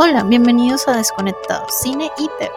Hola, 0.00 0.22
bienvenidos 0.22 0.86
a 0.86 0.96
Desconectados, 0.96 1.74
Cine 1.74 2.08
y 2.18 2.28
TV. 2.38 2.52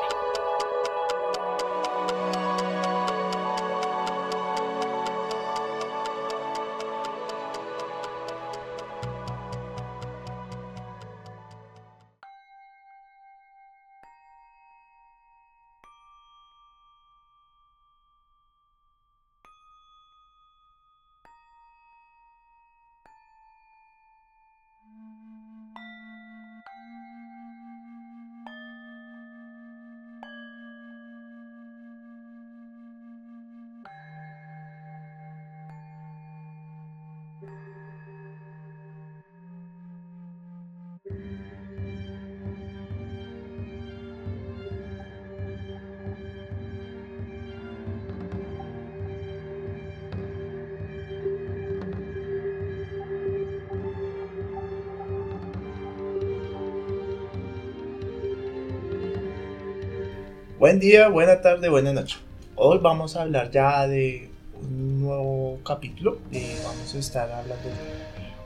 Buen 60.71 60.79
día, 60.79 61.09
buena 61.09 61.41
tarde, 61.41 61.67
buena 61.67 61.91
noche. 61.91 62.15
Hoy 62.55 62.77
vamos 62.77 63.17
a 63.17 63.23
hablar 63.23 63.51
ya 63.51 63.85
de 63.89 64.29
un 64.53 65.01
nuevo 65.01 65.59
capítulo. 65.65 66.19
Eh, 66.31 66.55
vamos 66.63 66.95
a 66.95 66.97
estar 66.97 67.29
hablando 67.29 67.67
de 67.67 67.75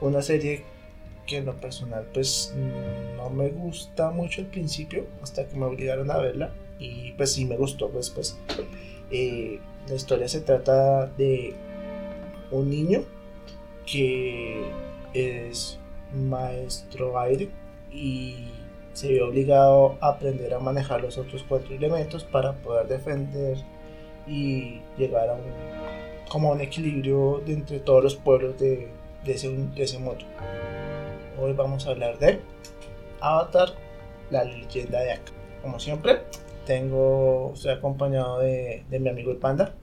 una 0.02 0.24
serie 0.24 0.64
que 1.28 1.38
en 1.38 1.46
lo 1.46 1.56
personal 1.58 2.08
pues 2.12 2.52
mm, 2.56 3.18
no 3.18 3.30
me 3.30 3.50
gusta 3.50 4.10
mucho 4.10 4.42
al 4.42 4.48
principio 4.48 5.06
hasta 5.22 5.48
que 5.48 5.56
me 5.56 5.66
obligaron 5.66 6.10
a 6.10 6.18
verla 6.18 6.50
y 6.80 7.12
pues 7.12 7.32
sí 7.34 7.46
me 7.46 7.58
gustó 7.58 7.92
pues 7.92 8.10
pues 8.10 8.40
eh, 9.12 9.60
la 9.88 9.94
historia 9.94 10.28
se 10.28 10.42
trata 10.42 11.06
de 11.06 11.54
un 12.50 12.72
niño 12.72 13.04
que 13.86 14.64
es 15.14 15.78
maestro 16.12 17.20
aire 17.20 17.52
y 17.92 18.48
se 18.96 19.12
ve 19.12 19.22
obligado 19.22 19.98
a 20.00 20.08
aprender 20.12 20.54
a 20.54 20.60
manejar 20.60 21.02
los 21.02 21.18
otros 21.18 21.46
cuatro 21.48 21.76
elementos 21.76 22.24
para 22.24 22.54
poder 22.54 22.88
defender 22.88 23.58
y 24.26 24.80
llegar 24.98 25.30
a 25.30 25.34
un, 25.34 25.42
como 26.30 26.52
un 26.52 26.62
equilibrio 26.62 27.44
de 27.46 27.54
entre 27.54 27.80
todos 27.80 28.02
los 28.02 28.16
pueblos 28.16 28.58
de, 28.58 28.88
de, 29.26 29.34
ese, 29.34 29.50
de 29.50 29.84
ese 29.84 30.00
mundo. 30.00 30.24
Hoy 31.38 31.52
vamos 31.52 31.86
a 31.86 31.92
hablar 31.92 32.18
de 32.20 32.40
Avatar, 33.20 33.74
la 34.32 34.46
leyenda 34.46 35.02
de 35.02 35.12
Akka. 35.12 35.34
Como 35.62 35.78
siempre, 35.78 36.22
tengo, 36.66 37.52
estoy 37.54 37.74
acompañado 37.74 38.40
de, 38.40 38.86
de 38.90 39.00
mi 39.02 39.10
amigo 39.10 39.30
el 39.32 39.38
Panda. 39.38 39.76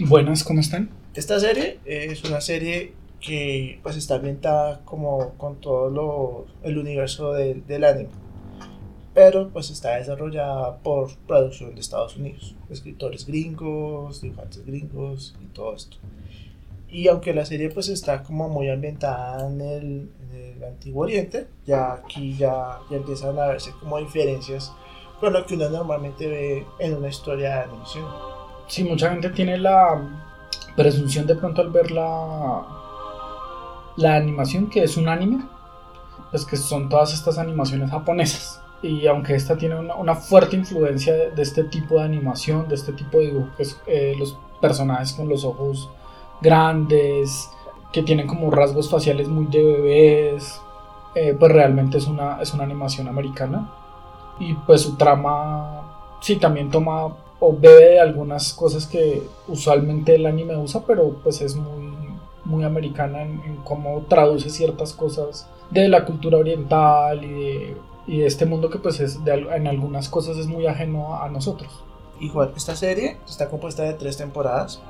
Buenas, 0.00 0.42
¿cómo 0.42 0.60
están? 0.60 0.88
Esta 1.14 1.38
serie 1.38 1.80
es 1.84 2.24
una 2.24 2.40
serie 2.40 2.94
que 3.20 3.78
pues 3.82 3.96
está 3.96 4.14
ambientada 4.14 4.80
como 4.86 5.34
con 5.34 5.60
todo 5.60 5.90
lo, 5.90 6.46
el 6.62 6.78
universo 6.78 7.34
de, 7.34 7.54
del 7.54 7.84
anime 7.84 8.23
pero 9.14 9.48
pues 9.48 9.70
está 9.70 9.96
desarrollada 9.96 10.78
por 10.78 11.14
producción 11.28 11.74
de 11.74 11.80
Estados 11.80 12.16
Unidos, 12.16 12.56
escritores 12.68 13.26
gringos, 13.26 14.20
dibujantes 14.20 14.66
gringos 14.66 15.36
y 15.40 15.46
todo 15.46 15.74
esto. 15.74 15.96
Y 16.88 17.08
aunque 17.08 17.32
la 17.32 17.44
serie 17.44 17.70
pues 17.70 17.88
está 17.88 18.24
como 18.24 18.48
muy 18.48 18.68
ambientada 18.68 19.48
en 19.48 19.60
el, 19.60 20.10
Antiguo 20.66 21.02
Oriente, 21.02 21.46
ya 21.66 21.92
aquí 21.92 22.36
ya, 22.36 22.78
ya 22.90 22.96
empiezan 22.96 23.38
a 23.38 23.48
verse 23.48 23.70
como 23.80 23.98
diferencias 23.98 24.72
con 25.20 25.34
lo 25.34 25.44
que 25.44 25.56
uno 25.56 25.68
normalmente 25.68 26.26
ve 26.26 26.66
en 26.78 26.94
una 26.94 27.08
historia 27.08 27.56
de 27.56 27.62
animación. 27.64 28.06
Sí, 28.66 28.82
mucha 28.82 29.10
gente 29.10 29.28
tiene 29.30 29.58
la 29.58 30.00
presunción 30.74 31.26
de 31.26 31.34
pronto 31.34 31.60
al 31.60 31.70
ver 31.70 31.90
la, 31.90 32.66
la 33.96 34.16
animación 34.16 34.70
que 34.70 34.84
es 34.84 34.96
un 34.96 35.06
anime, 35.06 35.44
pues 36.30 36.46
que 36.46 36.56
son 36.56 36.88
todas 36.88 37.12
estas 37.12 37.36
animaciones 37.36 37.90
japonesas 37.90 38.63
y 38.84 39.06
aunque 39.06 39.34
esta 39.34 39.56
tiene 39.56 39.76
una, 39.76 39.94
una 39.94 40.14
fuerte 40.14 40.56
influencia 40.56 41.14
de, 41.14 41.30
de, 41.30 41.42
este 41.42 41.64
tipo 41.64 41.96
de 41.96 42.04
animación, 42.04 42.68
de 42.68 42.74
este 42.74 42.92
tipo 42.92 43.18
de 43.18 43.26
dibujo, 43.28 43.48
que 43.56 43.62
es 43.62 43.80
eh, 43.86 44.14
los 44.18 44.36
personajes 44.60 45.14
con 45.14 45.26
los 45.26 45.42
ojos 45.42 45.88
grandes, 46.42 47.48
que 47.92 48.02
tienen 48.02 48.26
como 48.26 48.50
rasgos 48.50 48.90
faciales 48.90 49.26
muy 49.26 49.46
de 49.46 49.62
bebés, 49.62 50.60
eh, 51.14 51.34
pues 51.38 51.50
realmente 51.50 51.96
es 51.96 52.06
una, 52.06 52.42
es 52.42 52.52
una 52.52 52.64
animación 52.64 53.08
americana. 53.08 53.72
Y 54.38 54.52
pues 54.52 54.82
su 54.82 54.96
trama, 54.96 56.18
sí, 56.20 56.36
también 56.36 56.70
toma 56.70 57.06
o 57.40 57.56
bebe 57.56 57.92
de 57.92 58.00
algunas 58.00 58.52
cosas 58.52 58.86
que 58.86 59.22
usualmente 59.48 60.16
el 60.16 60.26
anime 60.26 60.58
usa, 60.58 60.82
pero 60.86 61.16
pues 61.22 61.40
es 61.40 61.56
muy, 61.56 61.94
muy 62.44 62.64
americana 62.64 63.22
en, 63.22 63.40
en 63.46 63.56
cómo 63.64 64.02
traduce 64.10 64.50
ciertas 64.50 64.92
cosas 64.92 65.48
de 65.70 65.88
la 65.88 66.04
cultura 66.04 66.36
oriental 66.36 67.24
y 67.24 67.28
de 67.28 67.76
y 68.06 68.22
este 68.22 68.44
mundo 68.46 68.70
que 68.70 68.78
pues 68.78 69.00
es 69.00 69.24
de, 69.24 69.32
en 69.32 69.66
algunas 69.66 70.08
cosas 70.08 70.36
es 70.36 70.46
muy 70.46 70.66
ajeno 70.66 71.20
a, 71.20 71.28
nosotros. 71.28 71.84
Igual, 72.20 72.52
esta 72.56 72.76
serie 72.76 73.16
está 73.26 73.48
compuesta 73.48 73.82
de 73.82 73.94
tres 73.94 74.16
temporadas. 74.16 74.82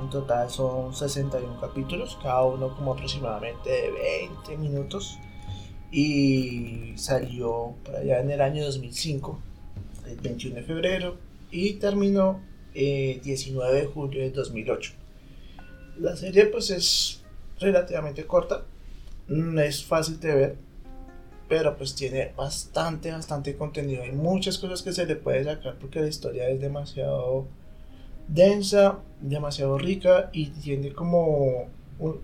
En 0.00 0.10
total 0.10 0.50
son 0.50 0.94
61 0.94 1.60
capítulos, 1.60 2.18
cada 2.22 2.44
uno 2.44 2.74
como 2.74 2.92
aproximadamente 2.92 3.70
de 3.70 3.90
20 3.90 4.56
minutos. 4.58 5.18
Y 5.92 6.92
salió 6.96 7.74
por 7.84 7.96
allá 7.96 8.20
en 8.20 8.30
el 8.30 8.40
año 8.40 8.64
2005, 8.64 9.38
el 10.06 10.16
21 10.16 10.56
de 10.56 10.62
febrero, 10.62 11.16
y 11.50 11.74
terminó 11.74 12.40
el 12.74 13.20
19 13.20 13.80
de 13.80 13.86
julio 13.86 14.20
de 14.22 14.30
2008. 14.30 14.92
La 15.98 16.16
serie 16.16 16.46
pues 16.46 16.70
es 16.70 17.22
relativamente 17.58 18.24
corta, 18.26 18.64
no 19.28 19.60
es 19.60 19.84
fácil 19.84 20.18
de 20.20 20.34
ver, 20.34 20.56
pero 21.50 21.76
pues 21.76 21.96
tiene 21.96 22.30
bastante, 22.36 23.10
bastante 23.10 23.56
contenido. 23.56 24.04
Hay 24.04 24.12
muchas 24.12 24.56
cosas 24.56 24.82
que 24.82 24.92
se 24.92 25.04
le 25.04 25.16
puede 25.16 25.42
sacar 25.42 25.74
porque 25.80 26.00
la 26.00 26.06
historia 26.06 26.48
es 26.48 26.60
demasiado 26.60 27.48
densa, 28.28 29.00
demasiado 29.20 29.76
rica 29.76 30.30
y 30.32 30.46
tiene 30.46 30.92
como 30.92 31.66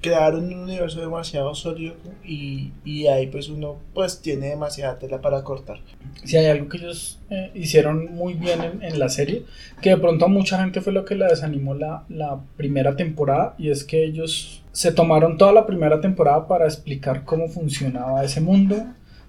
crear 0.00 0.36
un 0.36 0.54
universo 0.54 1.00
demasiado 1.00 1.56
sólido 1.56 1.96
y, 2.24 2.70
y 2.84 3.08
ahí 3.08 3.26
pues 3.26 3.48
uno 3.48 3.78
pues 3.94 4.20
tiene 4.20 4.50
demasiada 4.50 4.96
tela 5.00 5.20
para 5.20 5.42
cortar. 5.42 5.80
Si 6.22 6.36
hay 6.36 6.46
algo 6.46 6.68
que 6.68 6.78
ellos 6.78 7.18
eh, 7.28 7.50
hicieron 7.52 8.14
muy 8.14 8.34
bien 8.34 8.62
en, 8.62 8.82
en, 8.84 8.98
la 9.00 9.08
serie, 9.08 9.42
que 9.82 9.90
de 9.90 9.96
pronto 9.96 10.26
a 10.26 10.28
mucha 10.28 10.60
gente 10.60 10.80
fue 10.80 10.92
lo 10.92 11.04
que 11.04 11.16
la 11.16 11.26
desanimó 11.26 11.74
la, 11.74 12.04
la 12.08 12.40
primera 12.56 12.94
temporada 12.94 13.56
y 13.58 13.70
es 13.70 13.82
que 13.82 14.04
ellos 14.04 14.62
se 14.70 14.92
tomaron 14.92 15.36
toda 15.36 15.52
la 15.52 15.66
primera 15.66 16.00
temporada 16.00 16.46
para 16.46 16.66
explicar 16.66 17.24
cómo 17.24 17.48
funcionaba 17.48 18.22
ese 18.22 18.40
mundo, 18.40 18.76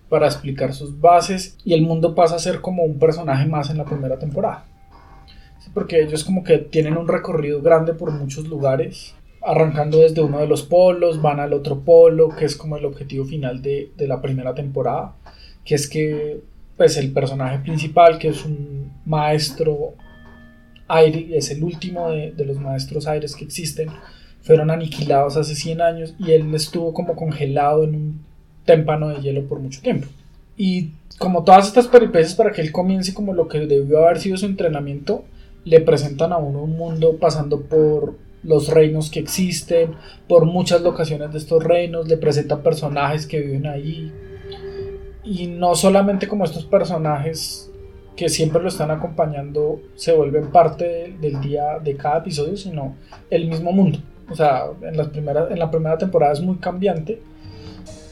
para 0.09 0.27
explicar 0.27 0.73
sus 0.73 0.99
bases 0.99 1.57
y 1.63 1.73
el 1.73 1.81
mundo 1.81 2.15
pasa 2.15 2.35
a 2.35 2.39
ser 2.39 2.61
como 2.61 2.83
un 2.83 2.99
personaje 2.99 3.45
más 3.47 3.69
en 3.69 3.77
la 3.77 3.85
primera 3.85 4.17
temporada. 4.17 4.65
Porque 5.73 6.01
ellos 6.01 6.23
como 6.23 6.43
que 6.43 6.57
tienen 6.59 6.97
un 6.97 7.07
recorrido 7.07 7.61
grande 7.61 7.93
por 7.93 8.11
muchos 8.11 8.47
lugares, 8.47 9.15
arrancando 9.41 9.99
desde 9.99 10.21
uno 10.21 10.39
de 10.39 10.47
los 10.47 10.63
polos, 10.63 11.21
van 11.21 11.39
al 11.39 11.53
otro 11.53 11.81
polo, 11.81 12.29
que 12.29 12.45
es 12.45 12.55
como 12.55 12.77
el 12.77 12.85
objetivo 12.85 13.25
final 13.25 13.61
de, 13.61 13.91
de 13.95 14.07
la 14.07 14.21
primera 14.21 14.55
temporada, 14.55 15.15
que 15.63 15.75
es 15.75 15.89
que 15.89 16.41
pues 16.77 16.95
el 16.97 17.11
personaje 17.11 17.59
principal, 17.59 18.19
que 18.19 18.29
es 18.29 18.45
un 18.45 18.91
maestro 19.05 19.95
aire, 20.87 21.37
es 21.37 21.51
el 21.51 21.63
último 21.63 22.11
de, 22.11 22.31
de 22.31 22.45
los 22.45 22.57
maestros 22.57 23.07
aires 23.07 23.35
que 23.35 23.43
existen, 23.45 23.89
fueron 24.41 24.71
aniquilados 24.71 25.35
hace 25.35 25.55
100 25.55 25.81
años 25.81 26.15
y 26.17 26.31
él 26.31 26.53
estuvo 26.55 26.93
como 26.93 27.15
congelado 27.15 27.83
en 27.83 27.95
un 27.95 28.26
témpano 28.67 29.07
de 29.09 29.21
hielo 29.21 29.47
por 29.47 29.59
mucho 29.59 29.81
tiempo. 29.81 30.07
Y 30.55 30.91
como 31.17 31.43
todas 31.43 31.67
estas 31.67 31.87
peripecias 31.87 32.35
para 32.35 32.51
que 32.51 32.61
él 32.61 32.71
comience 32.71 33.15
como 33.15 33.33
lo 33.33 33.47
que 33.47 33.65
debió 33.65 34.05
haber 34.05 34.19
sido 34.19 34.37
su 34.37 34.45
entrenamiento, 34.45 35.23
le 35.65 35.81
presentan 35.81 36.31
a 36.33 36.37
uno 36.37 36.61
un 36.61 36.77
mundo 36.77 37.17
pasando 37.19 37.61
por 37.61 38.15
los 38.43 38.69
reinos 38.69 39.09
que 39.09 39.19
existen, 39.19 39.95
por 40.27 40.45
muchas 40.45 40.81
locaciones 40.81 41.31
de 41.31 41.39
estos 41.39 41.63
reinos, 41.63 42.07
le 42.07 42.17
presentan 42.17 42.61
personajes 42.61 43.25
que 43.25 43.39
viven 43.39 43.65
ahí. 43.65 44.11
Y 45.23 45.47
no 45.47 45.75
solamente 45.75 46.27
como 46.27 46.45
estos 46.45 46.65
personajes 46.65 47.71
que 48.15 48.29
siempre 48.29 48.61
lo 48.61 48.69
están 48.69 48.91
acompañando 48.91 49.79
se 49.95 50.13
vuelven 50.13 50.47
parte 50.51 50.85
de, 50.85 51.17
del 51.19 51.41
día 51.41 51.79
de 51.83 51.95
cada 51.95 52.19
episodio, 52.19 52.57
sino 52.57 52.95
el 53.29 53.47
mismo 53.47 53.71
mundo. 53.71 53.99
O 54.29 54.35
sea, 54.35 54.65
en, 54.81 54.97
las 54.97 55.07
primeras, 55.07 55.51
en 55.51 55.59
la 55.59 55.71
primera 55.71 55.97
temporada 55.97 56.33
es 56.33 56.41
muy 56.41 56.57
cambiante 56.57 57.21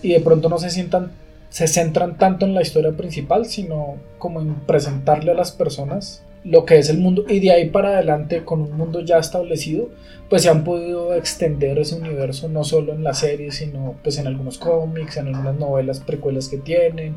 y 0.06 0.14
de 0.14 0.20
pronto 0.20 0.50
no 0.50 0.58
se 0.58 0.70
sientan 0.70 1.12
se 1.50 1.68
centran 1.68 2.18
tanto 2.18 2.46
en 2.46 2.54
la 2.54 2.62
historia 2.62 2.92
principal, 2.92 3.46
sino 3.46 3.96
como 4.18 4.42
en 4.42 4.56
presentarle 4.56 5.32
a 5.32 5.36
las 5.36 5.54
personas 5.54 6.22
lo 6.44 6.66
que 6.66 6.78
es 6.78 6.90
el 6.90 6.98
mundo 6.98 7.24
y 7.30 7.40
de 7.40 7.52
ahí 7.52 7.70
para 7.70 7.90
adelante 7.90 8.44
con 8.44 8.62
un 8.62 8.74
mundo 8.74 9.00
ya 9.00 9.18
establecido 9.18 9.90
pues 10.30 10.44
se 10.44 10.50
han 10.50 10.64
podido 10.64 11.16
extender 11.16 11.80
ese 11.80 11.96
universo 11.96 12.50
no 12.50 12.64
solo 12.64 12.94
en 12.94 13.04
la 13.04 13.16
serie 13.16 13.52
sino 13.52 13.96
pues 14.04 14.20
en 14.20 14.28
algunos 14.28 14.60
cómics 14.60 15.18
en 15.18 15.30
algunas 15.30 15.56
novelas 15.56 16.02
precuelas 16.02 16.48
que 16.48 16.58
tienen 16.58 17.16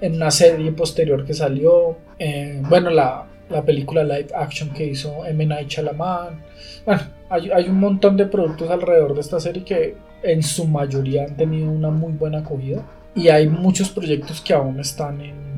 en 0.00 0.14
una 0.14 0.30
serie 0.30 0.72
posterior 0.72 1.26
que 1.26 1.34
salió 1.34 1.98
eh, 2.18 2.62
bueno 2.70 2.88
la, 2.88 3.26
la, 3.50 3.62
película 3.64 4.02
live 4.02 4.28
action 4.34 4.70
que 4.70 4.86
hizo 4.86 5.26
M. 5.26 5.44
Night 5.44 5.68
Shyamalan 5.68 6.42
bueno 6.86 7.02
hay, 7.28 7.50
hay 7.50 7.68
un 7.68 7.80
montón 7.80 8.16
de 8.16 8.24
productos 8.24 8.70
alrededor 8.70 9.14
de 9.14 9.20
esta 9.20 9.40
serie 9.40 9.62
que 9.62 9.94
en 10.22 10.42
su 10.42 10.66
mayoría 10.66 11.24
han 11.24 11.36
tenido 11.36 11.70
una 11.70 11.90
muy 11.90 12.12
buena 12.12 12.38
acogida 12.38 12.82
y 13.14 13.28
hay 13.28 13.48
muchos 13.48 13.90
proyectos 13.90 14.40
que 14.40 14.52
aún 14.52 14.78
están 14.80 15.20
en 15.20 15.50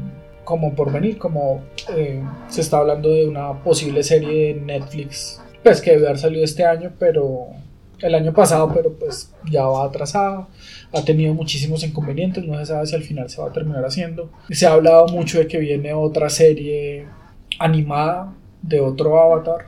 como 0.44 0.74
por 0.74 0.92
venir, 0.92 1.18
como 1.18 1.62
eh, 1.96 2.22
se 2.48 2.60
está 2.60 2.78
hablando 2.78 3.08
de 3.10 3.28
una 3.28 3.62
posible 3.62 4.02
serie 4.02 4.54
de 4.54 4.60
Netflix, 4.60 5.40
pues 5.62 5.80
que 5.80 5.92
debe 5.92 6.08
haber 6.08 6.18
salido 6.18 6.44
este 6.44 6.64
año, 6.64 6.92
pero 6.98 7.48
el 8.00 8.14
año 8.14 8.32
pasado, 8.32 8.70
pero 8.74 8.92
pues 8.92 9.32
ya 9.50 9.64
va 9.64 9.84
atrasada, 9.84 10.48
ha 10.92 11.04
tenido 11.04 11.34
muchísimos 11.34 11.84
inconvenientes, 11.84 12.44
no 12.44 12.58
se 12.58 12.66
sabe 12.66 12.86
si 12.86 12.96
al 12.96 13.02
final 13.02 13.30
se 13.30 13.40
va 13.40 13.48
a 13.48 13.52
terminar 13.52 13.84
haciendo. 13.84 14.30
Se 14.50 14.66
ha 14.66 14.72
hablado 14.72 15.06
mucho 15.08 15.38
de 15.38 15.46
que 15.46 15.58
viene 15.58 15.94
otra 15.94 16.28
serie 16.28 17.06
animada 17.58 18.34
de 18.60 18.80
otro 18.80 19.18
avatar. 19.20 19.66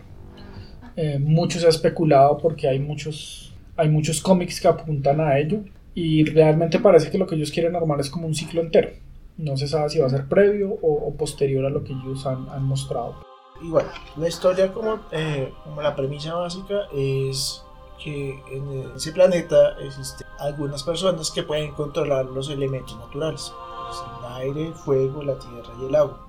Eh, 0.96 1.18
mucho 1.18 1.58
se 1.58 1.66
ha 1.66 1.70
especulado 1.70 2.38
porque 2.38 2.68
hay 2.68 2.78
muchos, 2.78 3.43
hay 3.76 3.88
muchos 3.88 4.20
cómics 4.20 4.60
que 4.60 4.68
apuntan 4.68 5.20
a 5.20 5.38
ello 5.38 5.60
y 5.94 6.24
realmente 6.24 6.78
parece 6.80 7.10
que 7.10 7.18
lo 7.18 7.26
que 7.26 7.36
ellos 7.36 7.50
quieren 7.50 7.76
armar 7.76 8.00
es 8.00 8.10
como 8.10 8.26
un 8.26 8.34
ciclo 8.34 8.60
entero. 8.60 8.90
No 9.36 9.56
se 9.56 9.66
sabe 9.66 9.90
si 9.90 9.98
va 9.98 10.06
a 10.06 10.10
ser 10.10 10.26
previo 10.26 10.78
o, 10.82 11.12
posterior 11.16 11.64
a 11.66 11.70
lo 11.70 11.82
que 11.82 11.92
ellos 11.92 12.26
han, 12.26 12.64
mostrado. 12.64 13.16
Igual, 13.62 13.86
la 14.16 14.28
historia 14.28 14.72
como, 14.72 15.00
eh, 15.12 15.52
como 15.64 15.80
la 15.82 15.94
premisa 15.94 16.34
básica 16.34 16.82
es 16.94 17.62
que 18.02 18.38
en 18.50 18.92
ese 18.96 19.12
planeta 19.12 19.76
existen 19.80 20.26
algunas 20.38 20.82
personas 20.82 21.30
que 21.30 21.42
pueden 21.42 21.72
controlar 21.72 22.26
los 22.26 22.50
elementos 22.50 22.98
naturales, 22.98 23.52
pues, 23.86 23.98
el 24.18 24.42
aire, 24.42 24.66
el 24.68 24.74
fuego, 24.74 25.22
la 25.22 25.38
tierra 25.38 25.72
y 25.80 25.86
el 25.86 25.94
agua. 25.94 26.26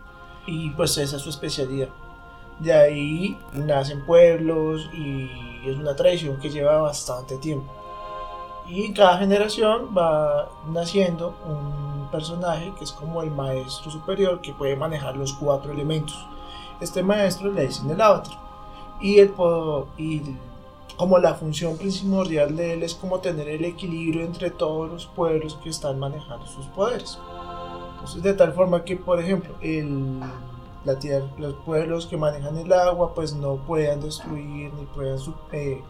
Y 0.48 0.70
pues 0.72 0.98
esa 0.98 1.16
es 1.16 1.22
su 1.22 1.30
especialidad. 1.30 1.90
De 2.60 2.74
ahí 2.74 3.38
nacen 3.54 4.06
pueblos 4.06 4.90
y 4.94 5.30
es 5.66 5.78
una 5.78 5.96
tradición 5.96 6.40
que 6.40 6.50
lleva 6.50 6.82
bastante 6.82 7.38
tiempo. 7.38 7.72
Y 8.68 8.94
cada 8.94 9.18
generación 9.18 9.90
va 9.96 10.50
naciendo 10.68 11.36
un 11.46 12.10
personaje 12.10 12.74
que 12.78 12.84
es 12.84 12.92
como 12.92 13.22
el 13.22 13.32
maestro 13.32 13.92
superior 13.92 14.42
que 14.42 14.54
puede 14.54 14.76
manejar 14.76 15.18
los 15.18 15.34
cuatro 15.34 15.72
elementos. 15.72 16.28
Este 16.80 17.04
maestro 17.04 17.52
le 17.52 17.68
dicen 17.68 17.90
el 17.90 18.02
avatar. 18.02 18.38
Y, 19.02 19.20
el, 19.20 19.34
y 19.98 20.22
como 20.98 21.20
la 21.20 21.36
función 21.36 21.78
primordial 21.78 22.56
de 22.56 22.74
él 22.74 22.84
es 22.84 22.96
como 22.96 23.20
tener 23.20 23.50
el 23.50 23.66
equilibrio 23.66 24.24
entre 24.24 24.50
todos 24.50 24.90
los 24.90 25.06
pueblos 25.06 25.60
que 25.62 25.70
están 25.70 26.00
manejando 26.00 26.46
sus 26.48 26.66
poderes. 26.68 27.20
Entonces 27.94 28.24
de 28.24 28.34
tal 28.34 28.54
forma 28.54 28.84
que 28.84 28.96
por 28.96 29.20
ejemplo 29.20 29.56
el, 29.62 30.22
la 30.86 31.00
tierra, 31.00 31.28
los 31.38 31.56
pueblos 31.66 32.06
que 32.06 32.18
manejan 32.18 32.58
el 32.58 32.72
agua 32.72 33.14
pues 33.14 33.34
no 33.34 33.66
puedan 33.66 34.02
destruir 34.02 34.74
ni 34.74 34.86
puedan 34.94 35.18
eh, 35.52 35.82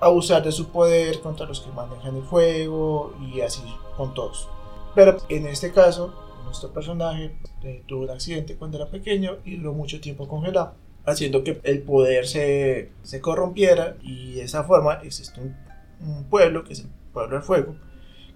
abusar 0.00 0.42
de 0.42 0.52
su 0.52 0.68
poder 0.68 1.20
contra 1.20 1.46
los 1.46 1.60
que 1.60 1.70
manejan 1.70 2.16
el 2.16 2.22
fuego 2.24 3.14
y 3.20 3.40
así 3.40 3.62
con 3.96 4.12
todos. 4.14 4.48
Pero 4.94 5.16
en 5.28 5.46
este 5.46 5.72
caso, 5.72 6.12
nuestro 6.44 6.70
personaje 6.70 7.36
eh, 7.62 7.82
tuvo 7.86 8.02
un 8.02 8.10
accidente 8.10 8.56
cuando 8.56 8.78
era 8.78 8.90
pequeño 8.90 9.38
y 9.44 9.56
duró 9.56 9.72
mucho 9.72 10.00
tiempo 10.00 10.28
congelado, 10.28 10.74
haciendo 11.06 11.44
que 11.44 11.60
el 11.62 11.82
poder 11.82 12.26
se, 12.26 12.90
se 13.02 13.20
corrompiera 13.20 13.96
y 14.02 14.34
de 14.34 14.42
esa 14.42 14.64
forma 14.64 14.94
existe 15.02 15.40
un, 15.40 15.56
un, 16.00 16.24
pueblo, 16.24 16.64
que 16.64 16.72
es 16.72 16.80
el 16.80 16.90
pueblo 17.12 17.36
del 17.36 17.44
fuego, 17.44 17.76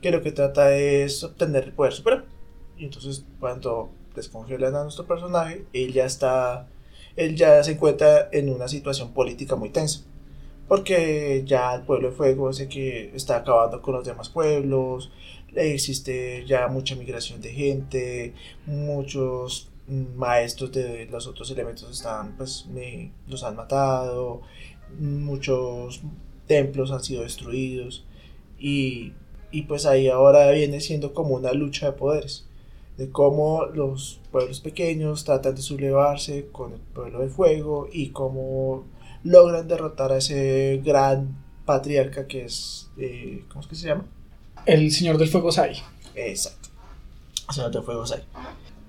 que 0.01 0.11
lo 0.13 0.23
que 0.23 0.33
trata 0.33 0.75
es 0.75 1.25
obtener 1.25 1.65
el 1.65 1.73
poder 1.73 1.93
supremo. 1.93 2.23
Y 2.79 2.85
entonces 2.85 3.25
cuando 3.41 3.91
descongelan 4.17 4.75
a 4.75 4.83
nuestro 4.83 5.07
personaje, 5.07 5.65
él 5.73 5.93
ya 5.93 6.07
está, 6.07 6.69
él 7.17 7.37
ya 7.37 7.63
se 7.63 7.73
encuentra 7.73 8.29
en 8.33 8.51
una 8.51 8.69
situación 8.69 9.13
política 9.13 9.57
muy 9.57 9.71
tensa. 9.71 10.01
Porque 10.69 11.45
ya 11.47 11.75
el 11.75 11.83
pueblo 11.83 12.11
de 12.11 12.17
fuego 12.17 12.53
sé 12.53 12.69
que 12.69 13.13
está 13.15 13.37
acabando 13.37 13.81
con 13.81 13.95
los 13.95 14.05
demás 14.05 14.29
pueblos, 14.29 15.13
existe 15.55 16.45
ya 16.47 16.69
mucha 16.69 16.97
migración 16.97 17.41
de 17.41 17.53
gente, 17.53 18.35
muchos 18.67 19.71
maestros 19.89 20.73
de 20.73 21.07
los 21.07 21.27
otros 21.27 21.51
elementos 21.51 21.91
están, 21.91 22.37
pues, 22.37 22.67
los 23.29 23.45
han 23.45 23.57
matado, 23.57 24.43
muchos 24.99 26.01
templos 26.47 26.91
han 26.91 27.03
sido 27.03 27.23
destruidos 27.23 28.05
y, 28.59 29.13
y 29.51 29.63
pues 29.63 29.87
ahí 29.87 30.09
ahora 30.09 30.51
viene 30.51 30.81
siendo 30.81 31.13
como 31.15 31.35
una 31.35 31.53
lucha 31.53 31.87
de 31.87 31.93
poderes 31.93 32.47
de 32.97 33.11
cómo 33.11 33.67
los 33.67 34.21
pueblos 34.33 34.61
pequeños 34.61 35.25
tratan 35.25 35.55
de 35.55 35.63
sublevarse 35.63 36.49
con 36.51 36.73
el 36.73 36.81
pueblo 36.81 37.21
de 37.21 37.29
fuego 37.29 37.89
y 37.93 38.09
cómo 38.11 38.85
logran 39.23 39.69
derrotar 39.69 40.13
a 40.13 40.19
ese 40.19 40.81
gran 40.85 41.37
patriarca 41.65 42.27
que 42.27 42.45
es, 42.45 42.91
eh, 42.97 43.45
¿cómo 43.49 43.61
es 43.61 43.67
que 43.67 43.75
se 43.75 43.89
llama? 43.89 44.05
El 44.65 44.91
Señor 44.91 45.19
del 45.19 45.29
Fuego 45.29 45.53
Sai. 45.53 45.77
Exacto. 46.15 46.69
El 47.49 47.55
Señor 47.55 47.71
del 47.73 47.83
Fuego 47.83 48.07
Sai. 48.07 48.23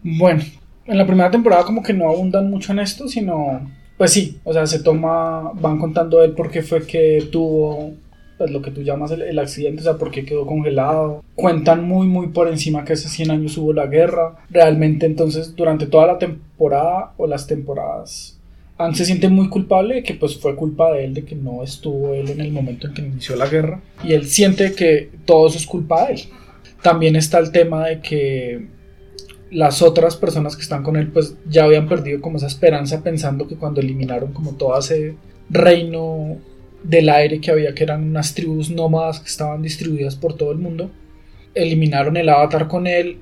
Bueno, 0.04 0.44
en 0.86 0.98
la 0.98 1.06
primera 1.06 1.30
temporada 1.30 1.66
como 1.66 1.84
que 1.84 1.94
no 1.94 2.10
abundan 2.10 2.50
mucho 2.50 2.72
en 2.72 2.80
esto, 2.80 3.08
sino, 3.08 3.70
pues 3.98 4.14
sí, 4.14 4.40
o 4.44 4.54
sea, 4.54 4.66
se 4.68 4.80
toma, 4.80 5.52
van 5.54 5.80
contando 5.80 6.24
él 6.24 6.34
por 6.34 6.50
qué 6.50 6.62
fue 6.62 6.86
que 6.86 7.28
tuvo 7.32 7.94
pues 8.38 8.52
lo 8.52 8.62
que 8.62 8.72
tú 8.72 8.82
llamas 8.82 9.12
el, 9.12 9.40
accidente, 9.40 9.82
o 9.82 9.84
sea, 9.84 9.98
por 9.98 10.12
qué 10.12 10.26
quedó 10.26 10.46
congelado. 10.46 11.24
Cuentan 11.36 11.84
muy, 11.84 12.08
muy 12.08 12.28
por 12.28 12.48
encima 12.48 12.86
que 12.86 12.94
hace 12.94 13.10
100 13.10 13.32
años 13.32 13.58
hubo 13.58 13.74
la 13.74 13.88
guerra. 13.88 14.38
Realmente 14.50 15.06
entonces 15.06 15.56
durante 15.56 15.88
toda 15.88 16.08
la 16.08 16.20
temporada 16.20 17.14
o 17.18 17.28
las 17.28 17.48
temporadas 17.48 18.38
Anne 18.78 18.96
se 18.96 19.06
siente 19.06 19.28
muy 19.28 19.50
culpable 19.50 19.96
de 19.96 20.04
que 20.04 20.14
pues 20.14 20.38
fue 20.38 20.56
culpa 20.56 20.92
de 20.92 21.06
él, 21.06 21.14
de 21.16 21.26
que 21.26 21.36
no 21.36 21.64
estuvo 21.64 22.14
él 22.14 22.30
en 22.30 22.42
el 22.42 22.52
momento 22.52 22.88
en 22.88 22.94
que 22.94 23.02
inició 23.02 23.36
la 23.36 23.48
guerra. 23.48 23.82
Y 24.04 24.14
él 24.14 24.28
siente 24.28 24.74
que 24.74 25.10
todo 25.26 25.48
eso 25.48 25.58
es 25.58 25.66
culpa 25.66 26.08
de 26.08 26.14
él. 26.14 26.22
También 26.84 27.16
está 27.16 27.40
el 27.40 27.52
tema 27.52 27.88
de 27.88 28.02
que 28.02 28.68
las 29.50 29.82
otras 29.82 30.16
personas 30.16 30.56
que 30.56 30.62
están 30.62 30.84
con 30.84 30.96
él 30.96 31.08
pues 31.08 31.36
ya 31.50 31.64
habían 31.64 31.88
perdido 31.88 32.22
como 32.22 32.38
esa 32.38 32.48
esperanza 32.48 33.02
pensando 33.02 33.48
que 33.48 33.56
cuando 33.56 33.82
eliminaron 33.82 34.32
como 34.34 34.52
todo 34.52 34.78
ese 34.78 35.16
reino 35.50 36.38
del 36.84 37.10
aire 37.10 37.42
que 37.42 37.52
había 37.52 37.74
que 37.74 37.84
eran 37.84 38.04
unas 38.04 38.34
tribus 38.34 38.70
nómadas 38.70 39.20
que 39.20 39.28
estaban 39.28 39.62
distribuidas 39.62 40.16
por 40.16 40.36
todo 40.36 40.52
el 40.52 40.58
mundo 40.58 40.92
eliminaron 41.56 42.18
el 42.18 42.30
avatar 42.30 42.68
con 42.68 42.88
él 42.88 43.18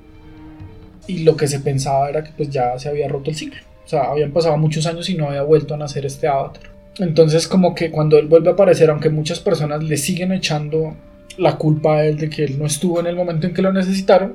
y 1.06 1.20
lo 1.20 1.36
que 1.36 1.48
se 1.48 1.60
pensaba 1.60 2.08
era 2.08 2.22
que 2.22 2.32
pues 2.36 2.50
ya 2.50 2.78
se 2.78 2.88
había 2.88 3.08
roto 3.08 3.30
el 3.30 3.36
ciclo 3.36 3.60
o 3.86 3.88
sea, 3.88 4.10
habían 4.10 4.32
pasado 4.32 4.56
muchos 4.56 4.84
años 4.86 5.08
y 5.08 5.14
no 5.14 5.28
había 5.28 5.42
vuelto 5.42 5.74
a 5.74 5.76
nacer 5.76 6.04
este 6.04 6.26
avatar. 6.26 6.64
Entonces 6.98 7.46
como 7.46 7.74
que 7.74 7.92
cuando 7.92 8.18
él 8.18 8.26
vuelve 8.26 8.50
a 8.50 8.54
aparecer, 8.54 8.90
aunque 8.90 9.10
muchas 9.10 9.38
personas 9.38 9.84
le 9.84 9.96
siguen 9.96 10.32
echando 10.32 10.96
la 11.38 11.56
culpa 11.56 11.98
a 11.98 12.04
él 12.04 12.16
de 12.18 12.28
que 12.28 12.44
él 12.44 12.58
no 12.58 12.66
estuvo 12.66 12.98
en 12.98 13.06
el 13.06 13.14
momento 13.14 13.46
en 13.46 13.54
que 13.54 13.62
lo 13.62 13.72
necesitaron, 13.72 14.34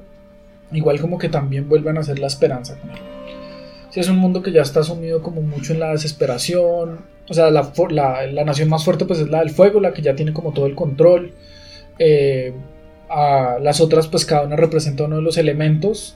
igual 0.71 1.01
como 1.01 1.17
que 1.17 1.27
también 1.27 1.67
vuelven 1.67 1.97
a 1.97 1.99
hacer 1.99 2.19
la 2.19 2.27
esperanza 2.27 2.79
con 2.79 2.91
él. 2.91 2.97
Si 3.91 3.99
es 3.99 4.07
un 4.07 4.17
mundo 4.17 4.41
que 4.41 4.51
ya 4.51 4.61
está 4.61 4.83
sumido 4.83 5.21
como 5.21 5.41
mucho 5.41 5.73
en 5.73 5.79
la 5.79 5.91
desesperación, 5.91 7.01
o 7.29 7.33
sea, 7.33 7.49
la, 7.49 7.71
la, 8.27 8.43
nación 8.43 8.69
más 8.69 8.83
fuerte 8.83 9.05
pues 9.05 9.19
es 9.19 9.29
la 9.29 9.39
del 9.39 9.51
fuego, 9.51 9.79
la 9.79 9.93
que 9.93 10.01
ya 10.01 10.15
tiene 10.15 10.33
como 10.33 10.53
todo 10.53 10.65
el 10.65 10.75
control. 10.75 11.33
Eh, 11.99 12.53
a 13.09 13.57
las 13.61 13.81
otras 13.81 14.07
pues 14.07 14.25
cada 14.25 14.43
una 14.43 14.55
representa 14.55 15.03
uno 15.03 15.17
de 15.17 15.21
los 15.21 15.37
elementos 15.37 16.15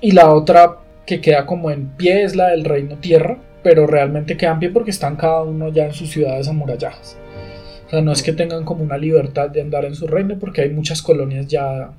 y 0.00 0.12
la 0.12 0.32
otra 0.32 0.78
que 1.04 1.20
queda 1.20 1.44
como 1.44 1.70
en 1.70 1.88
pie 1.96 2.22
es 2.22 2.36
la 2.36 2.48
del 2.48 2.64
reino 2.64 2.96
tierra, 2.96 3.38
pero 3.62 3.86
realmente 3.86 4.36
queda 4.36 4.52
en 4.52 4.60
pie 4.60 4.70
porque 4.70 4.92
están 4.92 5.16
cada 5.16 5.42
uno 5.42 5.68
ya 5.70 5.86
en 5.86 5.92
sus 5.92 6.10
ciudades 6.10 6.48
amuralladas. 6.48 7.18
O 7.86 7.90
sea, 7.90 8.00
no 8.00 8.12
es 8.12 8.22
que 8.22 8.32
tengan 8.32 8.64
como 8.64 8.84
una 8.84 8.96
libertad 8.96 9.50
de 9.50 9.60
andar 9.60 9.84
en 9.84 9.96
su 9.96 10.06
reino 10.06 10.38
porque 10.38 10.62
hay 10.62 10.70
muchas 10.70 11.02
colonias 11.02 11.48
ya 11.48 11.90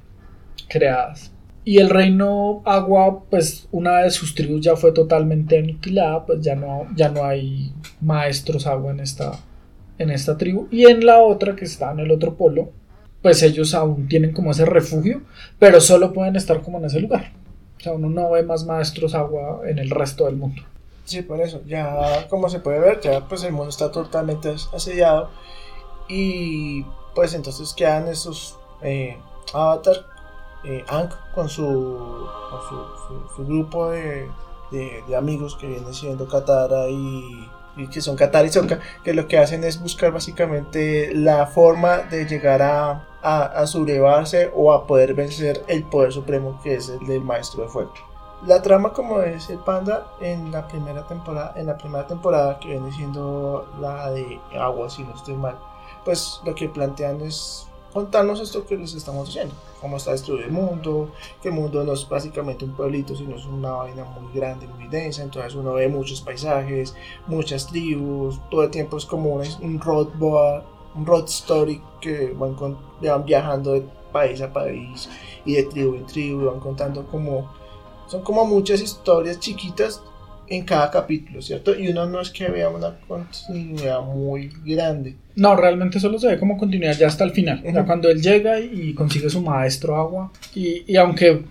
creadas. 0.70 1.31
Y 1.64 1.78
el 1.78 1.90
reino 1.90 2.62
agua, 2.66 3.24
pues 3.30 3.68
una 3.72 4.00
de 4.00 4.12
sus 4.12 4.34
tribus 4.34 4.62
ya 4.62 4.76
fue 4.76 4.92
totalmente 4.92 5.60
aniquilada, 5.60 6.26
pues 6.26 6.42
ya 6.42 6.56
no, 6.56 6.88
ya 6.96 7.10
no 7.10 7.24
hay 7.24 7.72
maestros 8.02 8.66
agua 8.66 8.92
en 8.92 9.00
esta, 9.00 9.40
en 10.00 10.10
esta 10.10 10.38
tribu. 10.38 10.68
Y 10.72 10.86
en 10.86 11.06
la 11.06 11.20
otra, 11.20 11.56
que 11.56 11.66
está 11.66 11.92
en 11.92 12.00
el 12.00 12.12
otro 12.12 12.36
polo, 12.36 12.72
pues 13.22 13.44
ellos 13.44 13.76
aún 13.76 14.08
tienen 14.08 14.34
como 14.34 14.52
ese 14.52 14.66
refugio, 14.66 15.22
pero 15.60 15.80
solo 15.80 16.14
pueden 16.14 16.36
estar 16.36 16.62
como 16.62 16.80
en 16.80 16.86
ese 16.86 17.00
lugar. 17.00 17.32
O 17.78 17.84
sea, 17.84 17.94
uno 17.94 18.10
no 18.10 18.32
ve 18.32 18.44
más 18.44 18.66
maestros 18.66 19.14
agua 19.14 19.62
en 19.68 19.78
el 19.78 19.92
resto 19.92 20.26
del 20.26 20.38
mundo. 20.38 20.64
Sí, 21.06 21.22
por 21.22 21.42
eso. 21.42 21.62
Ya, 21.68 22.28
como 22.30 22.50
se 22.50 22.60
puede 22.60 22.80
ver, 22.80 23.02
ya 23.02 23.28
pues 23.28 23.44
el 23.44 23.54
mundo 23.54 23.70
está 23.70 23.92
totalmente 23.92 24.54
asediado. 24.74 25.30
Y 26.08 26.86
pues 27.14 27.34
entonces 27.34 27.74
quedan 27.74 28.08
esos 28.08 28.58
eh, 28.82 29.18
avatar 29.54 30.11
eh, 30.64 30.86
con 31.34 31.50
su, 31.50 32.28
con 32.50 32.62
su, 32.70 33.36
su, 33.36 33.46
grupo 33.46 33.90
de, 33.90 34.30
de, 34.72 35.04
de, 35.08 35.16
amigos 35.16 35.56
que 35.56 35.68
viene 35.68 35.94
siendo 35.94 36.28
Katara 36.28 36.88
y, 36.90 37.50
y 37.78 37.88
que 37.88 38.02
son 38.02 38.16
Katara 38.16 38.48
y 38.48 38.52
Sokka, 38.52 38.80
que 39.04 39.14
lo 39.14 39.28
que 39.28 39.38
hacen 39.38 39.64
es 39.64 39.82
buscar 39.82 40.12
básicamente 40.12 41.14
la 41.16 41.48
forma 41.48 42.00
de 42.00 42.26
llegar 42.26 42.62
a, 42.62 43.08
a, 43.22 43.44
a 43.44 43.68
sublevarse 43.68 44.52
o 44.56 44.72
a 44.72 44.86
poder 44.86 45.14
vencer 45.14 45.64
el 45.68 45.84
poder 45.84 46.12
supremo 46.12 46.60
que 46.64 46.76
es 46.76 46.90
el 46.90 47.06
del 47.08 47.22
Maestro 47.22 47.64
de 47.64 47.70
Fuego. 47.70 47.94
La 48.46 48.62
trama 48.64 48.92
como 48.92 49.22
es 49.22 49.52
el 49.52 49.60
panda 49.60 50.08
en 50.20 50.52
la 50.52 50.68
primera 50.68 51.06
temporada, 51.08 51.54
en 51.56 51.68
la 51.68 51.78
primera 51.78 52.08
temporada 52.08 52.60
que 52.60 52.70
viene 52.70 52.92
siendo 52.92 53.68
la 53.80 54.10
de 54.10 54.40
agua 54.60 54.90
si 54.90 55.04
no 55.04 55.14
estoy 55.14 55.36
mal, 55.36 55.58
pues 56.04 56.42
lo 56.44 56.56
que 56.56 56.68
plantean 56.68 57.22
es 57.22 57.68
contarnos 57.94 58.40
esto 58.40 58.66
que 58.66 58.78
les 58.78 58.94
estamos 58.94 59.28
diciendo, 59.28 59.54
cómo 59.80 59.98
está 59.98 60.12
destruido 60.12 60.46
el 60.46 60.52
mundo, 60.52 61.12
que 61.42 61.50
el 61.50 61.56
mundo 61.56 61.84
no 61.84 61.94
es 61.94 62.08
básicamente 62.08 62.66
un 62.66 62.74
pueblito, 62.74 63.16
sino 63.16 63.36
es 63.36 63.46
una 63.46 63.72
vaina 63.72 64.04
muy 64.04 64.34
grande, 64.34 64.68
muy 64.68 64.88
densa, 64.88 65.24
entonces 65.24 65.56
uno 65.56 65.74
ve 65.74 65.88
muchos 65.88 66.22
paisajes, 66.22 66.96
muchas 67.28 67.68
tribus, 67.68 68.40
todo 68.50 68.64
el 68.64 68.72
tiempo 68.72 68.98
es 68.98 69.06
como 69.06 69.42
un, 69.62 69.80
road 69.80 70.08
boa, 70.16 70.64
un 70.96 71.06
road 71.06 71.26
story 71.26 71.82
que 72.00 72.34
van, 72.38 72.56
con, 72.56 72.78
van 73.02 73.26
viajando 73.26 73.74
de 73.74 73.86
país 74.12 74.42
a 74.42 74.52
país 74.52 75.10
y 75.46 75.54
de 75.54 75.64
tribu 75.64 75.96
en 75.96 76.06
tribu, 76.06 76.46
van 76.46 76.60
contando 76.60 77.06
como 77.08 77.50
son 78.08 78.24
como 78.24 78.46
muchas 78.46 78.82
historias 78.82 79.40
chiquitas 79.40 80.04
en 80.52 80.66
cada 80.66 80.92
capítulo, 80.92 81.42
¿cierto? 81.42 81.78
Y 81.78 81.88
uno 81.88 82.06
no 82.06 82.20
es 82.20 82.30
que 82.30 82.50
vea 82.50 82.70
una 82.70 82.98
continuidad 83.08 84.02
muy 84.02 84.52
grande. 84.66 85.16
No, 85.36 85.56
realmente 85.56 86.00
solo 86.00 86.20
se 86.20 86.28
ve 86.28 86.40
como 86.40 86.58
continuidad 86.58 86.98
ya 86.98 87.08
hasta 87.08 87.24
el 87.24 87.32
final. 87.32 87.64
O 87.66 87.72
sea, 87.72 87.86
cuando 87.86 88.10
él 88.10 88.22
llega 88.22 88.60
y 88.60 88.94
consigue 88.94 89.30
su 89.30 89.42
maestro 89.42 89.96
agua. 89.96 90.30
Y, 90.54 90.84
y, 90.92 90.98
aunque 90.98 91.46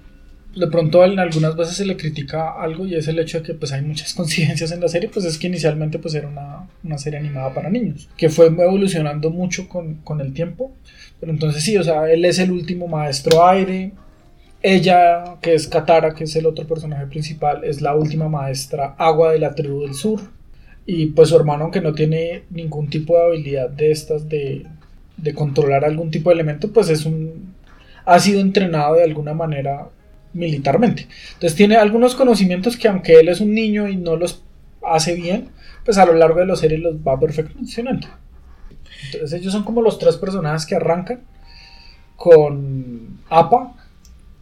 de 0.55 0.67
pronto 0.67 1.03
en 1.03 1.19
algunas 1.19 1.57
veces 1.57 1.77
se 1.77 1.87
le 1.87 1.97
critica 1.97 2.61
algo 2.61 2.85
y 2.85 2.95
es 2.97 3.07
el 3.09 3.19
hecho 3.21 3.39
de 3.39 3.45
que 3.47 3.55
pues 3.55 3.73
hay 3.73 3.83
muchas 3.83 4.13
coincidencias 4.15 4.71
en 4.71 4.81
la 4.81 4.89
serie, 4.89 5.09
pues 5.09 5.25
es 5.25 5.39
que 5.39 5.47
inicialmente 5.47 5.99
pues 5.99 6.15
era 6.15 6.29
una, 6.29 6.69
una 6.85 6.99
serie 6.99 7.19
animada 7.19 7.55
para 7.55 7.71
niños, 7.71 8.09
que 8.19 8.29
fue 8.29 8.47
evolucionando 8.47 9.31
mucho 9.31 9.67
con, 9.67 9.95
con 9.97 10.21
el 10.21 10.35
tiempo. 10.35 10.73
Pero 11.19 11.33
entonces 11.33 11.63
sí, 11.63 11.77
o 11.77 11.83
sea, 11.83 12.11
él 12.11 12.25
es 12.25 12.39
el 12.39 12.51
último 12.51 12.87
maestro 12.87 13.47
aire, 13.47 13.93
ella, 14.63 15.37
que 15.41 15.55
es 15.55 15.69
Katara, 15.69 16.15
que 16.15 16.25
es 16.25 16.37
el 16.37 16.47
otro 16.47 16.67
personaje 16.67 17.07
principal, 17.07 17.65
es 17.65 17.81
la 17.81 17.95
última 17.95 18.29
maestra 18.29 18.95
agua 18.99 19.33
de 19.33 19.39
la 19.39 19.55
tribu 19.55 19.83
del 19.83 19.95
sur. 19.95 20.21
Y 20.87 21.07
pues 21.07 21.29
su 21.29 21.37
hermano, 21.37 21.65
aunque 21.65 21.81
no 21.81 21.95
tiene 21.95 22.45
ningún 22.51 22.89
tipo 22.91 23.17
de 23.17 23.25
habilidad 23.25 23.71
de 23.71 23.91
estas 23.91 24.29
de, 24.29 24.67
de 25.17 25.35
controlar 25.35 25.85
algún 25.85 26.11
tipo 26.11 26.31
de 26.31 26.35
elemento, 26.35 26.73
pues 26.73 26.89
es 26.89 27.07
un. 27.07 27.55
ha 28.05 28.19
sido 28.19 28.41
entrenado 28.41 28.95
de 28.95 29.05
alguna 29.05 29.35
manera 29.35 29.89
militarmente. 30.33 31.07
Entonces 31.35 31.57
tiene 31.57 31.77
algunos 31.77 32.15
conocimientos 32.15 32.77
que 32.77 32.89
aunque 32.89 33.21
él 33.21 33.29
es 33.29 33.41
un 33.41 33.55
niño 33.55 33.89
y 33.89 33.97
no 33.97 34.17
los 34.17 34.43
hace 34.83 35.15
bien, 35.15 35.49
pues 35.85 35.99
a 35.99 36.07
lo 36.07 36.15
largo 36.15 36.41
de 36.41 36.47
la 36.47 36.57
serie 36.57 36.79
los 36.79 36.97
va 36.97 37.19
perfeccionando. 37.19 38.09
Entonces 39.07 39.33
ellos 39.41 39.53
son 39.53 39.65
como 39.65 39.83
los 39.83 39.99
tres 39.99 40.17
personajes 40.17 40.67
que 40.67 40.77
arrancan 40.77 41.21
con 42.17 43.21
Apa, 43.31 43.75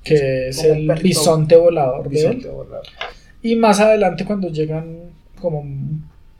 que 0.02 0.48
es 0.48 0.64
el 0.64 0.90
bisonte 1.02 1.56
volador 1.56 2.08
de 2.08 2.26
él. 2.26 2.46
Y 3.42 3.56
más 3.56 3.80
adelante 3.80 4.24
cuando 4.24 4.48
llegan 4.48 5.12
como 5.40 5.62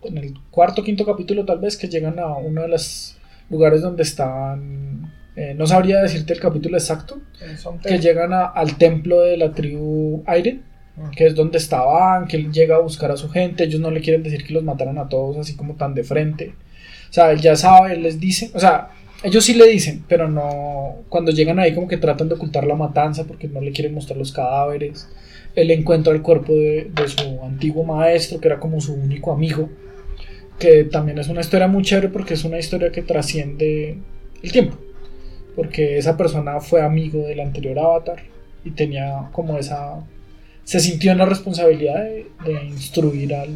en 0.03 0.19
el 0.19 0.35
cuarto 0.50 0.83
o 0.83 0.85
quinto 0.85 1.05
capítulo 1.05 1.45
tal 1.45 1.59
vez 1.59 1.77
que 1.77 1.88
llegan 1.88 2.19
a 2.19 2.37
uno 2.37 2.62
de 2.62 2.69
los 2.69 3.17
lugares 3.50 3.83
donde 3.83 4.03
están 4.03 5.12
eh, 5.37 5.55
no 5.55 5.67
sabría 5.67 6.00
decirte 6.00 6.33
el 6.33 6.41
capítulo 6.41 6.77
exacto 6.77 7.21
que 7.83 7.99
llegan 7.99 8.33
a, 8.33 8.47
al 8.47 8.77
templo 8.77 9.21
de 9.21 9.37
la 9.37 9.53
tribu 9.53 10.23
Aire 10.27 10.61
ah. 10.99 11.11
que 11.15 11.27
es 11.27 11.35
donde 11.35 11.59
estaban 11.59 12.27
que 12.27 12.37
él 12.37 12.53
llega 12.53 12.77
a 12.77 12.81
buscar 12.81 13.11
a 13.11 13.17
su 13.17 13.29
gente 13.29 13.65
ellos 13.65 13.81
no 13.81 13.91
le 13.91 14.00
quieren 14.00 14.23
decir 14.23 14.45
que 14.45 14.55
los 14.55 14.62
mataron 14.62 14.99
a 14.99 15.09
todos 15.09 15.37
así 15.38 15.57
como 15.57 15.75
tan 15.75 15.95
de 15.95 16.05
frente 16.05 16.55
o 17.11 17.12
sea 17.12 17.33
él 17.33 17.41
ya 17.41 17.57
sabe 17.57 17.95
él 17.95 18.03
les 18.03 18.21
dice 18.21 18.50
o 18.55 18.61
sea 18.61 18.91
ellos 19.23 19.45
sí 19.45 19.55
le 19.55 19.67
dicen, 19.67 20.05
pero 20.09 20.29
no. 20.29 20.97
Cuando 21.09 21.33
llegan 21.33 21.59
ahí, 21.59 21.75
como 21.75 21.89
que 21.89 21.97
tratan 21.97 22.29
de 22.29 22.37
ocultar 22.37 22.67
la 22.67 22.77
matanza 22.77 23.25
porque 23.25 23.49
no 23.49 23.61
le 23.61 23.73
quieren 23.73 23.95
mostrar 23.95 24.17
los 24.17 24.33
cadáveres. 24.33 25.09
Él 25.55 25.71
encuentra 25.71 26.13
el 26.13 26.23
cuerpo 26.23 26.53
de, 26.53 26.91
su 27.07 27.43
antiguo 27.43 27.85
maestro, 27.85 28.41
que 28.41 28.49
era 28.49 28.61
como 28.61 28.81
su 28.81 28.95
único 28.95 29.33
amigo. 29.33 29.69
Que 30.59 30.85
también 30.85 31.19
es 31.19 31.29
una 31.29 31.41
historia 31.41 31.67
muy 31.67 31.83
chévere 31.83 32.09
porque 32.09 32.35
es 32.35 32.45
una 32.45 32.59
historia 32.59 32.93
que 32.93 33.03
trasciende 33.03 33.99
el 34.43 34.53
tiempo. 34.53 34.77
Porque 35.57 35.99
esa 35.99 36.17
persona 36.17 36.61
fue 36.61 36.83
amigo 36.83 37.27
del 37.27 37.41
anterior 37.41 37.79
avatar 37.79 38.23
y 38.65 38.71
tenía 38.71 39.31
como 39.33 39.59
esa. 39.59 40.01
Se 40.63 40.79
sintió 40.79 41.11
en 41.13 41.19
la 41.19 41.25
responsabilidad 41.27 42.05
de, 42.05 42.53
instruir 42.69 43.35
al, 43.35 43.51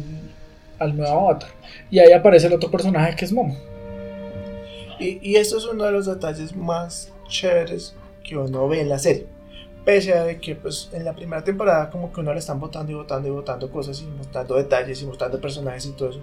al 0.79 0.97
nuevo 0.97 1.29
avatar. 1.29 1.49
Y 1.89 1.99
ahí 1.99 2.11
aparece 2.11 2.47
el 2.47 2.53
otro 2.53 2.69
personaje 2.69 3.15
que 3.15 3.25
es 3.25 3.31
Momo 3.31 3.55
y, 5.03 5.19
y 5.21 5.35
esto 5.35 5.57
es 5.57 5.65
uno 5.65 5.83
de 5.83 5.91
los 5.91 6.05
detalles 6.05 6.55
más 6.55 7.11
chéveres 7.27 7.95
que 8.23 8.37
uno 8.37 8.67
ve 8.67 8.81
en 8.81 8.89
la 8.89 8.99
serie. 8.99 9.27
Pese 9.85 10.13
a 10.13 10.39
que 10.39 10.55
pues 10.55 10.89
en 10.93 11.03
la 11.03 11.13
primera 11.13 11.43
temporada 11.43 11.89
como 11.89 12.11
que 12.13 12.21
uno 12.21 12.33
le 12.33 12.39
están 12.39 12.59
votando 12.59 12.91
y 12.91 12.95
votando 12.95 13.27
y 13.27 13.31
votando 13.31 13.69
cosas 13.69 14.01
y 14.01 14.05
mostrando 14.05 14.55
detalles 14.55 15.01
y 15.01 15.05
mostrando 15.05 15.41
personajes 15.41 15.85
y 15.85 15.91
todo 15.91 16.09
eso. 16.09 16.21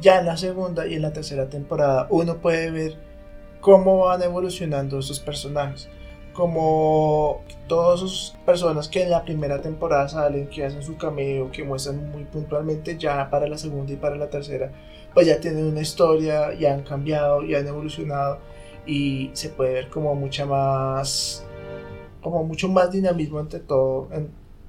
Ya 0.00 0.20
en 0.20 0.26
la 0.26 0.36
segunda 0.36 0.86
y 0.86 0.94
en 0.94 1.02
la 1.02 1.12
tercera 1.12 1.48
temporada 1.48 2.06
uno 2.10 2.36
puede 2.36 2.70
ver 2.70 2.96
cómo 3.60 3.98
van 3.98 4.22
evolucionando 4.22 4.98
esos 4.98 5.20
personajes. 5.20 5.88
Como 6.34 7.42
todas 7.66 7.98
sus 7.98 8.36
personas 8.46 8.88
que 8.88 9.02
en 9.02 9.10
la 9.10 9.24
primera 9.24 9.60
temporada 9.60 10.08
salen, 10.08 10.48
que 10.48 10.64
hacen 10.64 10.82
su 10.82 10.96
cameo, 10.96 11.50
que 11.50 11.64
muestran 11.64 12.10
muy 12.12 12.24
puntualmente 12.24 12.96
ya 12.96 13.28
para 13.30 13.48
la 13.48 13.58
segunda 13.58 13.92
y 13.92 13.96
para 13.96 14.16
la 14.16 14.28
tercera 14.28 14.70
pues 15.14 15.26
ya 15.26 15.40
tienen 15.40 15.64
una 15.64 15.80
historia, 15.80 16.54
ya 16.54 16.74
han 16.74 16.82
cambiado, 16.82 17.42
ya 17.42 17.58
han 17.58 17.66
evolucionado 17.66 18.38
y 18.86 19.30
se 19.32 19.50
puede 19.50 19.74
ver 19.74 19.88
como 19.88 20.14
mucha 20.14 20.46
más, 20.46 21.44
como 22.22 22.44
mucho 22.44 22.68
más 22.68 22.90
dinamismo 22.90 23.38
ante 23.38 23.60
todo 23.60 24.08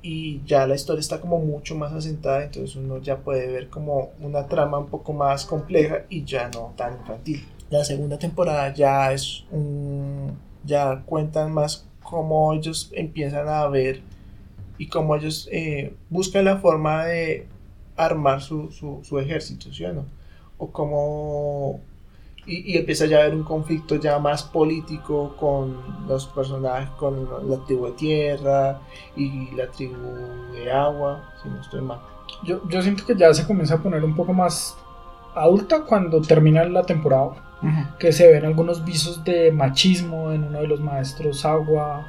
y 0.01 0.41
ya 0.46 0.65
la 0.65 0.75
historia 0.75 1.01
está 1.01 1.19
como 1.19 1.39
mucho 1.39 1.75
más 1.75 1.91
asentada, 1.91 2.43
entonces 2.43 2.75
uno 2.75 3.00
ya 3.00 3.17
puede 3.17 3.48
ver 3.51 3.69
como 3.69 4.12
una 4.22 4.48
trama 4.48 4.77
un 4.77 4.88
poco 4.88 5.13
más 5.13 5.46
compleja 5.46 6.05
y 6.10 6.24
ya 6.24 6.50
no 6.53 6.74
tan 6.75 6.98
infantil. 6.98 7.46
La 7.69 7.84
segunda 7.84 8.17
temporada 8.17 8.74
ya 8.74 9.12
es 9.12 9.43
un, 9.51 10.38
ya 10.63 11.03
cuentan 11.05 11.51
más 11.51 11.86
cómo 12.01 12.53
ellos 12.53 12.89
empiezan 12.93 13.48
a 13.48 13.67
ver 13.67 14.01
y 14.77 14.88
cómo 14.88 15.15
ellos 15.15 15.50
eh, 15.51 15.93
buscan 16.10 16.46
la 16.46 16.58
forma 16.58 17.05
de 17.05 17.46
armar 17.98 18.41
su, 18.41 18.72
su, 18.72 19.01
su 19.03 19.19
ejército, 19.19 19.72
¿sí 19.74 19.84
o 19.84 19.93
no? 19.93 20.05
O 20.60 20.68
como 20.72 21.80
y, 22.46 22.74
y, 22.74 22.78
empieza 22.78 23.06
ya 23.06 23.18
a 23.18 23.22
haber 23.22 23.36
un 23.36 23.44
conflicto 23.44 23.96
ya 23.96 24.18
más 24.18 24.44
político 24.44 25.36
con 25.39 25.78
los 26.08 26.25
personajes, 26.28 26.89
con 26.92 27.28
la 27.48 27.58
tribu 27.66 27.86
de 27.88 27.92
tierra 27.92 28.80
y 29.16 29.51
la 29.56 29.68
tribu 29.68 29.96
de 30.54 30.72
agua, 30.72 31.32
si 31.42 31.50
no 31.50 31.62
estoy 31.62 31.82
mal. 31.82 32.00
Yo, 32.44 32.68
yo 32.68 32.82
siento 32.82 33.06
que 33.06 33.16
ya 33.16 33.34
se 33.34 33.46
comienza 33.46 33.75
a 33.75 33.78
poner 33.84 34.04
un 34.04 34.16
poco 34.16 34.34
más 34.34 34.78
adulta 35.36 35.84
cuando 35.86 36.22
termina 36.22 36.63
la 36.66 36.84
temporada, 36.84 37.32
que 38.00 38.12
se 38.13 38.32
ven 38.32 38.46
algunos 38.46 38.86
visos 38.86 39.24
de 39.24 39.51
machismo 39.51 40.32
en 40.32 40.46
uno 40.46 40.62
de 40.62 40.68
los 40.68 40.80
maestros 40.80 41.46
agua. 41.46 42.08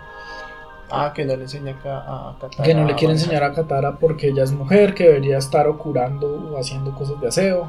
Ah, 0.90 1.12
que 1.14 1.24
no 1.24 1.36
le 1.36 1.42
enseña 1.42 1.76
a, 1.84 2.36
Katara. 2.40 2.64
Que 2.64 2.74
no 2.74 2.84
le 2.84 2.94
quiere 2.94 3.14
enseñar 3.14 3.42
a 3.44 3.52
Katara 3.52 3.96
porque 3.96 4.28
ella 4.28 4.44
es 4.44 4.52
mujer, 4.52 4.94
que 4.94 5.04
debería 5.04 5.38
estar 5.38 5.66
o 5.68 5.76
curando 5.76 6.52
o 6.52 6.58
haciendo 6.58 6.92
cosas 6.94 7.20
de 7.20 7.28
aseo. 7.28 7.68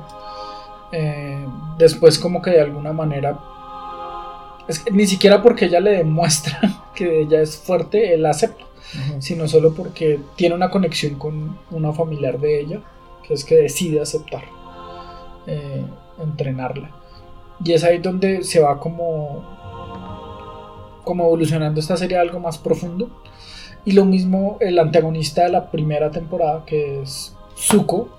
Eh, 0.91 1.45
después 1.77 2.19
como 2.19 2.41
que 2.41 2.51
de 2.51 2.61
alguna 2.61 2.91
manera 2.91 3.39
es 4.67 4.83
ni 4.91 5.07
siquiera 5.07 5.41
porque 5.41 5.65
ella 5.65 5.79
le 5.79 5.91
demuestra 5.91 6.59
que 6.95 7.21
ella 7.21 7.41
es 7.41 7.57
fuerte 7.57 8.13
él 8.13 8.25
acepta 8.25 8.65
sino 9.19 9.47
solo 9.47 9.73
porque 9.73 10.19
tiene 10.35 10.55
una 10.55 10.69
conexión 10.69 11.15
con 11.15 11.57
una 11.71 11.93
familiar 11.93 12.39
de 12.39 12.59
ella 12.59 12.81
que 13.25 13.33
es 13.33 13.45
que 13.45 13.55
decide 13.55 14.01
aceptar 14.01 14.43
eh, 15.47 15.85
entrenarla. 16.19 16.91
Y 17.63 17.73
es 17.73 17.83
ahí 17.83 17.99
donde 17.99 18.43
se 18.43 18.59
va 18.59 18.79
como 18.79 19.59
como 21.03 21.25
evolucionando 21.25 21.79
esta 21.79 21.97
serie 21.97 22.17
a 22.17 22.21
algo 22.21 22.39
más 22.39 22.57
profundo. 22.57 23.09
Y 23.85 23.93
lo 23.93 24.05
mismo 24.05 24.57
el 24.59 24.77
antagonista 24.77 25.43
de 25.43 25.49
la 25.49 25.71
primera 25.71 26.11
temporada 26.11 26.63
que 26.65 27.01
es 27.01 27.35
Zuko 27.57 28.09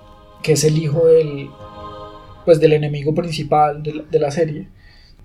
que 0.43 0.52
es 0.52 0.64
el 0.64 0.79
hijo 0.79 1.07
del 1.07 1.50
pues 2.44 2.61
del 2.61 2.72
enemigo 2.72 3.14
principal 3.14 3.82
de 3.82 4.18
la, 4.18 4.30
serie. 4.30 4.68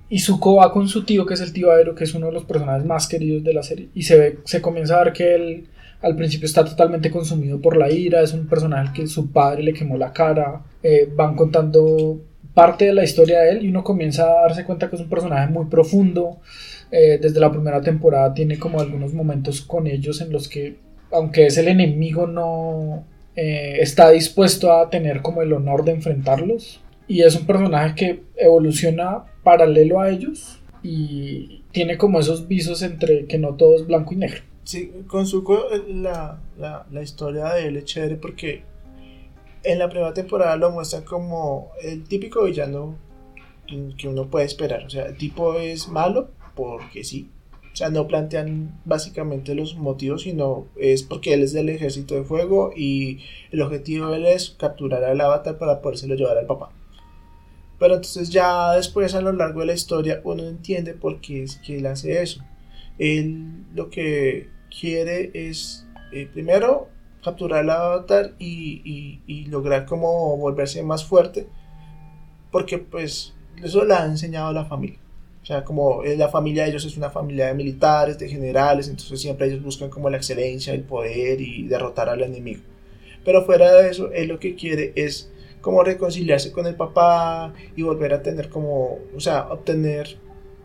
Y 0.10 0.20
Zuko 0.20 0.56
va 0.56 0.72
con 0.72 0.88
su 0.88 1.04
tío, 1.04 1.26
que 1.26 1.34
es 1.34 1.42
el 1.42 1.54
tío 1.54 1.72
Aero, 1.72 1.96
que 1.96 2.06
es 2.06 2.14
uno 2.14 2.28
de 2.28 2.34
los 2.34 2.46
personajes 2.46 2.86
más 2.86 3.08
queridos 3.08 3.44
de 3.44 3.54
la 3.54 3.64
serie. 3.64 3.90
Y 3.94 4.04
se 4.04 4.18
ve, 4.18 4.40
se 4.46 4.62
comienza 4.62 5.00
a 5.00 5.04
ver 5.04 5.14
que 5.14 5.36
él 5.36 5.68
al 6.02 6.16
principio 6.16 6.46
está 6.46 6.64
totalmente 6.64 7.10
consumido 7.10 7.60
por 7.60 7.76
la 7.76 7.90
ira, 7.90 8.22
es 8.22 8.34
un 8.34 8.48
personaje 8.48 8.94
que 8.94 9.08
su 9.08 9.32
padre 9.32 9.64
le 9.64 9.74
quemó 9.74 9.98
la 9.98 10.14
cara. 10.14 10.62
Eh, 10.84 11.10
van 11.16 11.36
contando 11.36 12.22
parte 12.54 12.86
de 12.86 12.94
la 12.94 13.04
historia 13.04 13.42
de 13.42 13.52
él 13.52 13.66
y 13.66 13.70
uno 13.70 13.84
comienza 13.84 14.24
a 14.24 14.42
darse 14.42 14.66
cuenta 14.66 14.90
que 14.90 14.96
es 14.96 15.02
un 15.02 15.10
personaje 15.10 15.52
muy 15.52 15.66
profundo, 15.66 16.40
Eh, 16.90 17.20
desde 17.22 17.42
la 17.42 17.52
primera 17.52 17.82
temporada 17.82 18.34
tiene 18.34 18.58
como 18.58 18.80
algunos 18.80 19.14
momentos 19.14 19.60
con 19.60 19.88
ellos 19.88 20.22
en 20.22 20.32
los 20.32 20.48
que, 20.48 20.78
aunque 21.12 21.48
es 21.48 21.58
el 21.58 21.68
enemigo, 21.68 22.28
no 22.28 23.04
eh, 23.36 23.78
está 23.82 24.10
dispuesto 24.12 24.72
a 24.72 24.90
tener 24.90 25.22
como 25.22 25.42
el 25.42 25.52
honor 25.52 25.84
de 25.84 25.92
enfrentarlos. 25.92 26.82
Y 27.08 27.22
es 27.22 27.36
un 27.36 27.46
personaje 27.46 27.96
que 27.96 28.24
evoluciona 28.36 29.26
paralelo 29.44 30.02
a 30.02 30.10
ellos 30.10 30.60
y 30.84 31.64
tiene 31.72 31.98
como 31.98 32.20
esos 32.20 32.48
visos 32.48 32.82
entre 32.82 33.26
que 33.26 33.38
no 33.38 33.56
todo 33.56 33.76
es 33.76 33.88
blanco 33.88 34.14
y 34.14 34.18
negro. 34.18 34.42
Sí, 34.64 34.92
con 35.08 35.26
Zuko 35.26 35.68
la, 35.88 36.42
la, 36.58 36.86
la 36.92 37.02
historia 37.02 37.54
de 37.54 37.68
él 37.68 37.78
es 37.78 37.86
chévere 37.86 38.18
porque 38.18 38.64
en 39.64 39.80
la 39.80 39.90
primera 39.90 40.14
temporada 40.14 40.56
lo 40.58 40.72
muestran 40.72 41.04
como 41.04 41.72
el 41.82 42.04
típico 42.04 42.44
villano 42.44 42.96
que 43.98 44.08
uno 44.08 44.30
puede 44.30 44.46
esperar. 44.46 44.86
O 44.86 44.90
sea, 44.90 45.06
el 45.08 45.18
tipo 45.18 45.56
es 45.56 45.88
malo 45.88 46.30
porque 46.56 47.04
sí. 47.04 47.30
O 47.74 47.76
sea, 47.76 47.90
no 47.90 48.08
plantean 48.08 48.80
básicamente 48.86 49.54
los 49.54 49.76
motivos, 49.76 50.24
sino 50.24 50.66
es 50.78 51.04
porque 51.04 51.34
él 51.34 51.44
es 51.44 51.54
del 51.54 51.70
ejército 51.70 52.16
de 52.16 52.24
fuego 52.24 52.72
y 52.76 53.20
el 53.52 53.62
objetivo 53.62 54.10
de 54.10 54.18
él 54.18 54.26
es 54.26 54.50
capturar 54.52 55.04
al 55.04 55.22
avatar 55.22 55.60
para 55.60 55.82
podérselo 55.82 56.16
llevar 56.16 56.38
al 56.38 56.48
papá. 56.48 56.72
Pero 57.80 57.96
entonces 57.96 58.30
ya 58.30 58.74
después 58.74 59.14
a 59.14 59.22
lo 59.22 59.32
largo 59.32 59.60
de 59.62 59.68
la 59.68 59.74
historia 59.74 60.22
uno 60.24 60.44
entiende 60.44 60.94
por 60.94 61.22
qué 61.22 61.44
es 61.44 61.58
que 61.58 61.78
él 61.78 61.86
hace 61.86 62.22
eso. 62.22 62.42
Él 62.98 63.66
lo 63.76 63.90
que 63.90 64.50
quiere 64.70 65.32
es 65.34 65.86
eh, 66.12 66.28
primero 66.32 66.90
capturar 67.24 67.60
al 67.60 67.70
avatar 67.70 68.34
y, 68.40 69.20
y, 69.28 69.46
lograr 69.46 69.86
como 69.86 70.38
volverse 70.38 70.82
más 70.82 71.04
fuerte 71.04 71.48
porque 72.52 72.78
pues 72.78 73.34
eso 73.62 73.84
le 73.84 73.94
ha 73.94 74.06
enseñado 74.06 74.54
la 74.54 74.66
familia. 74.66 75.00
O 75.42 75.46
sea, 75.46 75.64
como 75.64 76.04
la 76.04 76.30
familia 76.30 76.64
de 76.64 76.70
ellos 76.70 76.86
es 76.86 76.98
una 76.98 77.10
familia 77.10 77.48
de 77.48 77.54
militares, 77.54 78.18
de 78.20 78.30
generales, 78.30 78.88
entonces 78.88 79.22
siempre 79.22 79.48
ellos 79.48 79.64
buscan 79.64 79.90
como 79.90 80.10
la 80.10 80.18
excelencia, 80.18 80.74
el 80.74 80.84
poder 80.84 81.40
y 81.42 81.68
derrotar 81.68 82.10
al 82.10 82.22
enemigo. 82.22 82.62
Pero 83.24 83.46
fuera 83.46 83.74
de 83.74 83.90
eso, 83.90 84.12
él 84.12 84.28
lo 84.30 84.40
que 84.40 84.56
quiere 84.56 84.94
es 84.96 85.32
como 85.62 85.84
reconciliarse 85.84 86.52
con 86.52 86.66
el 86.68 86.76
papá 86.76 87.54
y 87.76 87.84
volver 87.84 88.14
a 88.14 88.22
tener 88.22 88.50
como, 88.50 89.00
o 89.16 89.20
sea, 89.20 89.48
obtener 89.50 90.18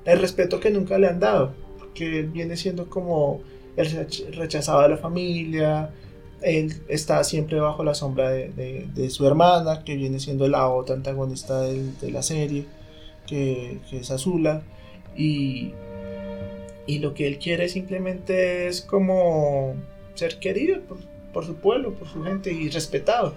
el 0.04 0.18
respeto 0.20 0.60
que 0.60 0.70
nunca 0.70 0.98
le 0.98 1.08
han 1.08 1.20
dado, 1.20 1.54
porque 1.78 2.20
él 2.20 2.26
viene 2.28 2.56
siendo 2.56 2.88
como 2.88 3.40
el 3.76 3.88
rechazado 4.34 4.82
de 4.82 4.90
la 4.90 4.96
familia, 4.96 5.90
él 6.42 6.74
está 6.88 7.22
siempre 7.24 7.60
bajo 7.60 7.84
la 7.84 7.94
sombra 7.94 8.30
de, 8.30 9.10
su 9.10 9.26
hermana, 9.26 9.84
que 9.84 9.96
viene 9.96 10.18
siendo 10.20 10.48
la 10.48 10.68
otra 10.68 10.94
antagonista 10.94 11.60
de 11.60 12.10
la 12.10 12.22
serie 12.22 12.66
que, 13.26 13.78
es 13.92 14.10
Azula, 14.10 14.62
y, 15.16 15.72
y 16.86 16.98
lo 16.98 17.14
que 17.14 17.26
él 17.26 17.38
quiere 17.38 17.68
simplemente 17.68 18.66
es 18.66 18.82
como 18.82 19.74
ser 20.14 20.38
querido 20.38 20.80
por, 21.32 21.44
su 21.44 21.56
pueblo, 21.56 21.94
por 21.94 22.08
su 22.08 22.22
gente 22.22 22.52
y 22.52 22.68
respetado. 22.68 23.34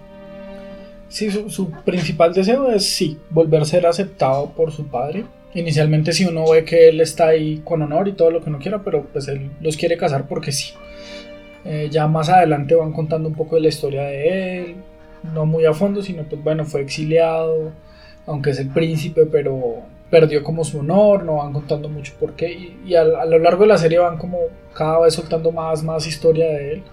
Sí, 1.08 1.30
su, 1.32 1.72
principal 1.86 2.34
deseo 2.34 2.72
es 2.72 2.86
sí, 2.90 3.18
volver 3.30 3.62
a 3.62 3.66
ser 3.66 3.86
aceptado 3.86 4.52
por 4.52 4.72
su 4.72 4.88
padre. 4.88 5.26
Inicialmente 5.54 6.12
si 6.12 6.26
uno 6.26 6.50
ve 6.50 6.66
que 6.66 6.90
él 6.90 7.00
está 7.00 7.28
ahí 7.28 7.62
con 7.64 7.82
honor 7.82 8.08
y 8.08 8.14
todo 8.14 8.32
lo 8.32 8.42
que 8.42 8.50
uno 8.50 8.60
quiera, 8.60 8.84
pero 8.84 9.06
pues 9.06 9.28
él 9.28 9.52
los 9.62 9.78
quiere 9.78 9.98
casar 9.98 10.28
porque 10.28 10.52
sí. 10.52 10.74
Eh, 11.64 11.90
ya 11.92 12.08
más 12.08 12.30
adelante 12.30 12.76
van 12.76 12.94
contando 12.94 13.28
un 13.30 13.36
poco 13.36 13.56
de 13.56 13.62
la 13.62 13.70
historia 13.70 14.04
de 14.04 14.60
él, 14.60 14.76
no 15.34 15.46
muy 15.46 15.66
a 15.66 15.74
fondo, 15.74 16.04
sino 16.04 16.24
pues 16.24 16.44
bueno, 16.44 16.66
fue 16.66 16.82
exiliado, 16.82 17.72
aunque 18.28 18.52
es 18.52 18.60
el 18.60 18.70
príncipe, 18.70 19.26
pero 19.26 19.84
perdió 20.10 20.44
como 20.44 20.64
su 20.64 20.80
honor, 20.80 21.24
no 21.24 21.38
van 21.38 21.54
contando 21.54 21.90
mucho 21.90 22.14
por 22.20 22.34
qué, 22.34 22.76
y, 22.86 22.96
a, 22.96 23.04
lo 23.04 23.40
largo 23.40 23.64
de 23.64 23.70
la 23.70 23.78
serie 23.78 23.98
van 23.98 24.18
como 24.18 24.38
cada 24.74 25.00
vez 25.00 25.16
soltando 25.16 25.52
más, 25.52 25.84
más 25.84 26.06
historia 26.06 26.46
de 26.46 26.74
él 26.74 26.84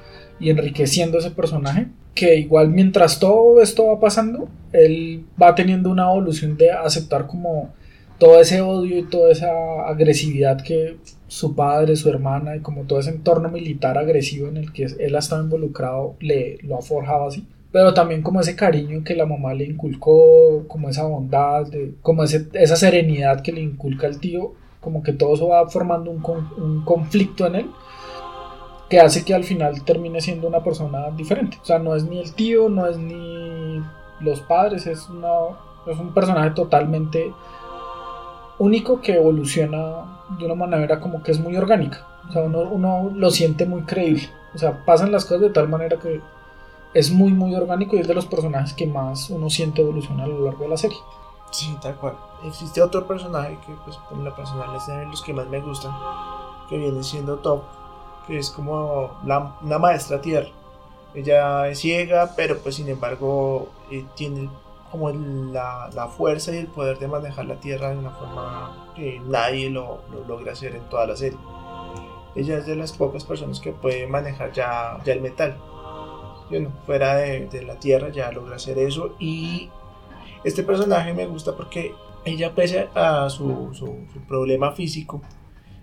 y 0.41 0.51
enriqueciendo 0.51 1.19
ese 1.19 1.31
personaje, 1.31 1.89
que 2.15 2.37
igual 2.37 2.69
mientras 2.69 3.19
todo 3.19 3.63
esto 3.63 3.87
va 3.87 4.01
pasando, 4.01 4.49
él 4.73 5.25
va 5.41 5.55
teniendo 5.55 5.91
una 5.91 6.05
evolución 6.05 6.57
de 6.57 6.71
aceptar 6.71 7.27
como 7.27 7.71
todo 8.19 8.41
ese 8.41 8.61
odio 8.61 8.99
y 8.99 9.03
toda 9.03 9.33
esa 9.33 9.51
agresividad 9.87 10.63
que 10.63 10.97
su 11.27 11.57
padre, 11.57 11.97
su 11.97 12.09
hermana 12.09 12.57
y 12.57 12.61
como 12.61 12.83
todo 12.85 13.01
ese 13.01 13.11
entorno 13.11 13.49
militar 13.49 13.99
agresivo 13.99 14.49
en 14.49 14.59
el 14.59 14.73
que 14.73 14.87
él 14.99 15.17
ha 15.17 15.19
estado 15.19 15.43
involucrado 15.43 16.15
le 16.21 16.59
lo 16.63 16.79
ha 16.79 16.83
forjado 16.83 17.27
así. 17.27 17.47
Pero 17.73 17.95
también 17.95 18.23
como 18.23 18.41
ese 18.41 18.55
cariño 18.55 19.03
que 19.03 19.17
la 19.17 19.25
mamá 19.25 19.55
le 19.55 19.65
inculcó, 19.65 20.65
como 20.69 20.91
esa 20.91 21.05
bondad, 21.05 21.67
como 22.03 22.23
esa 22.25 22.77
serenidad 22.77 23.41
que 23.41 23.51
le 23.51 23.63
inculca 23.63 24.07
el 24.07 24.21
tío, 24.21 24.53
como 24.81 25.03
que 25.03 25.15
todo 25.15 25.35
eso 25.35 25.49
va 25.49 25.67
formando 25.69 26.11
un, 26.11 26.23
un, 26.59 26.85
conflicto 26.85 27.47
en 27.47 27.55
él 27.55 27.67
que 28.93 29.01
hace 29.01 29.25
que 29.25 29.33
al 29.33 29.43
final 29.43 29.85
termine 29.85 30.21
siendo 30.21 30.47
una 30.47 30.63
persona 30.63 31.09
diferente. 31.17 31.57
O 31.63 31.65
sea, 31.65 31.79
no 31.79 31.97
es 31.97 32.05
ni 32.05 32.19
el 32.19 32.35
tío, 32.35 32.69
no 32.69 32.87
es 32.87 32.99
ni 32.99 33.83
los 34.21 34.43
padres, 34.43 34.87
es, 34.87 35.09
una, 35.09 35.31
es 35.87 35.99
un 35.99 36.13
personaje 36.13 36.51
totalmente 36.51 37.33
único 38.59 39.01
que 39.01 39.15
evoluciona 39.15 40.27
de 40.39 40.45
una 40.45 40.57
manera 40.57 41.01
como 41.01 41.23
que 41.23 41.33
es 41.33 41.41
muy 41.41 41.57
orgánica. 41.57 42.07
O 42.29 42.33
sea, 42.33 42.43
uno, 42.43 42.61
uno 42.71 43.11
lo 43.15 43.31
siente 43.31 43.65
muy 43.65 43.81
creíble. 43.85 44.29
O 44.55 44.59
sea, 44.59 44.85
pasan 44.85 45.11
las 45.11 45.25
cosas 45.25 45.41
de 45.41 45.49
tal 45.49 45.71
manera 45.71 45.99
que 45.99 46.21
es 46.93 47.11
muy 47.11 47.33
muy 47.33 47.55
orgánico 47.55 47.97
y 47.97 48.01
es 48.01 48.09
de 48.09 48.13
los 48.13 48.27
personajes 48.27 48.75
que 48.75 48.87
más 48.87 49.31
uno 49.31 49.49
siente 49.49 49.81
evolucionar 49.81 50.27
a 50.27 50.35
lo 50.35 50.45
largo 50.45 50.65
de 50.65 50.69
la 50.69 50.77
serie. 50.77 50.99
Sí, 51.51 51.75
tal 51.81 51.97
cual. 51.97 52.19
Existe 52.45 52.83
otro 52.83 53.07
personaje 53.07 53.59
que 53.67 53.73
pues 53.87 53.97
por 53.97 54.19
lo 54.19 54.37
personal 54.37 54.77
es 54.77 54.87
de 54.87 55.07
los 55.07 55.23
que 55.23 55.33
más 55.33 55.49
me 55.49 55.63
gustan, 55.63 55.93
que 56.69 56.77
viene 56.77 57.03
siendo 57.03 57.39
Top, 57.39 57.63
que 58.27 58.39
es 58.39 58.51
como 58.51 59.21
la, 59.25 59.57
una 59.63 59.79
maestra 59.79 60.21
tierra. 60.21 60.49
Ella 61.15 61.69
es 61.69 61.81
ciega, 61.81 62.33
pero 62.37 62.59
pues 62.59 62.77
sin 62.77 62.89
embargo 62.89 63.71
eh, 63.91 64.05
tiene 64.17 64.49
como 64.91 65.11
la, 65.11 65.91
la, 65.95 66.09
fuerza 66.09 66.53
y 66.53 66.59
el 66.59 66.67
poder 66.67 66.99
de 66.99 67.09
manejar 67.09 67.47
la 67.47 67.57
tierra 67.57 67.91
de 67.91 67.99
una 67.99 68.11
forma 68.11 68.93
que 68.95 69.21
nadie 69.21 69.71
lo, 69.71 70.03
lo 70.13 70.25
logra 70.27 70.53
hacer 70.53 70.75
en 70.75 70.83
toda 70.89 71.07
la 71.07 71.17
serie. 71.17 71.39
Ella 72.35 72.59
es 72.59 72.67
de 72.67 72.77
las 72.77 72.93
pocas 72.93 73.25
personas 73.25 73.61
que 73.61 73.73
puede 73.73 74.07
manejar 74.07 74.53
ya, 74.53 74.99
ya 75.05 75.13
el 75.13 75.21
metal 75.21 75.57
bueno, 76.53 76.71
fuera 76.85 77.17
de, 77.17 77.63
la 77.67 77.77
Tierra 77.77 78.11
ya 78.11 78.31
logra 78.31 78.57
hacer 78.57 78.79
eso 78.79 79.17
y 79.19 79.71
este 80.45 80.63
personaje 80.63 81.15
me 81.15 81.27
gusta 81.27 81.57
porque 81.57 81.95
ella 82.27 82.55
pese 82.55 82.89
a 82.95 83.31
su, 83.31 83.71
su, 83.73 83.97
problema 84.29 84.73
físico, 84.73 85.23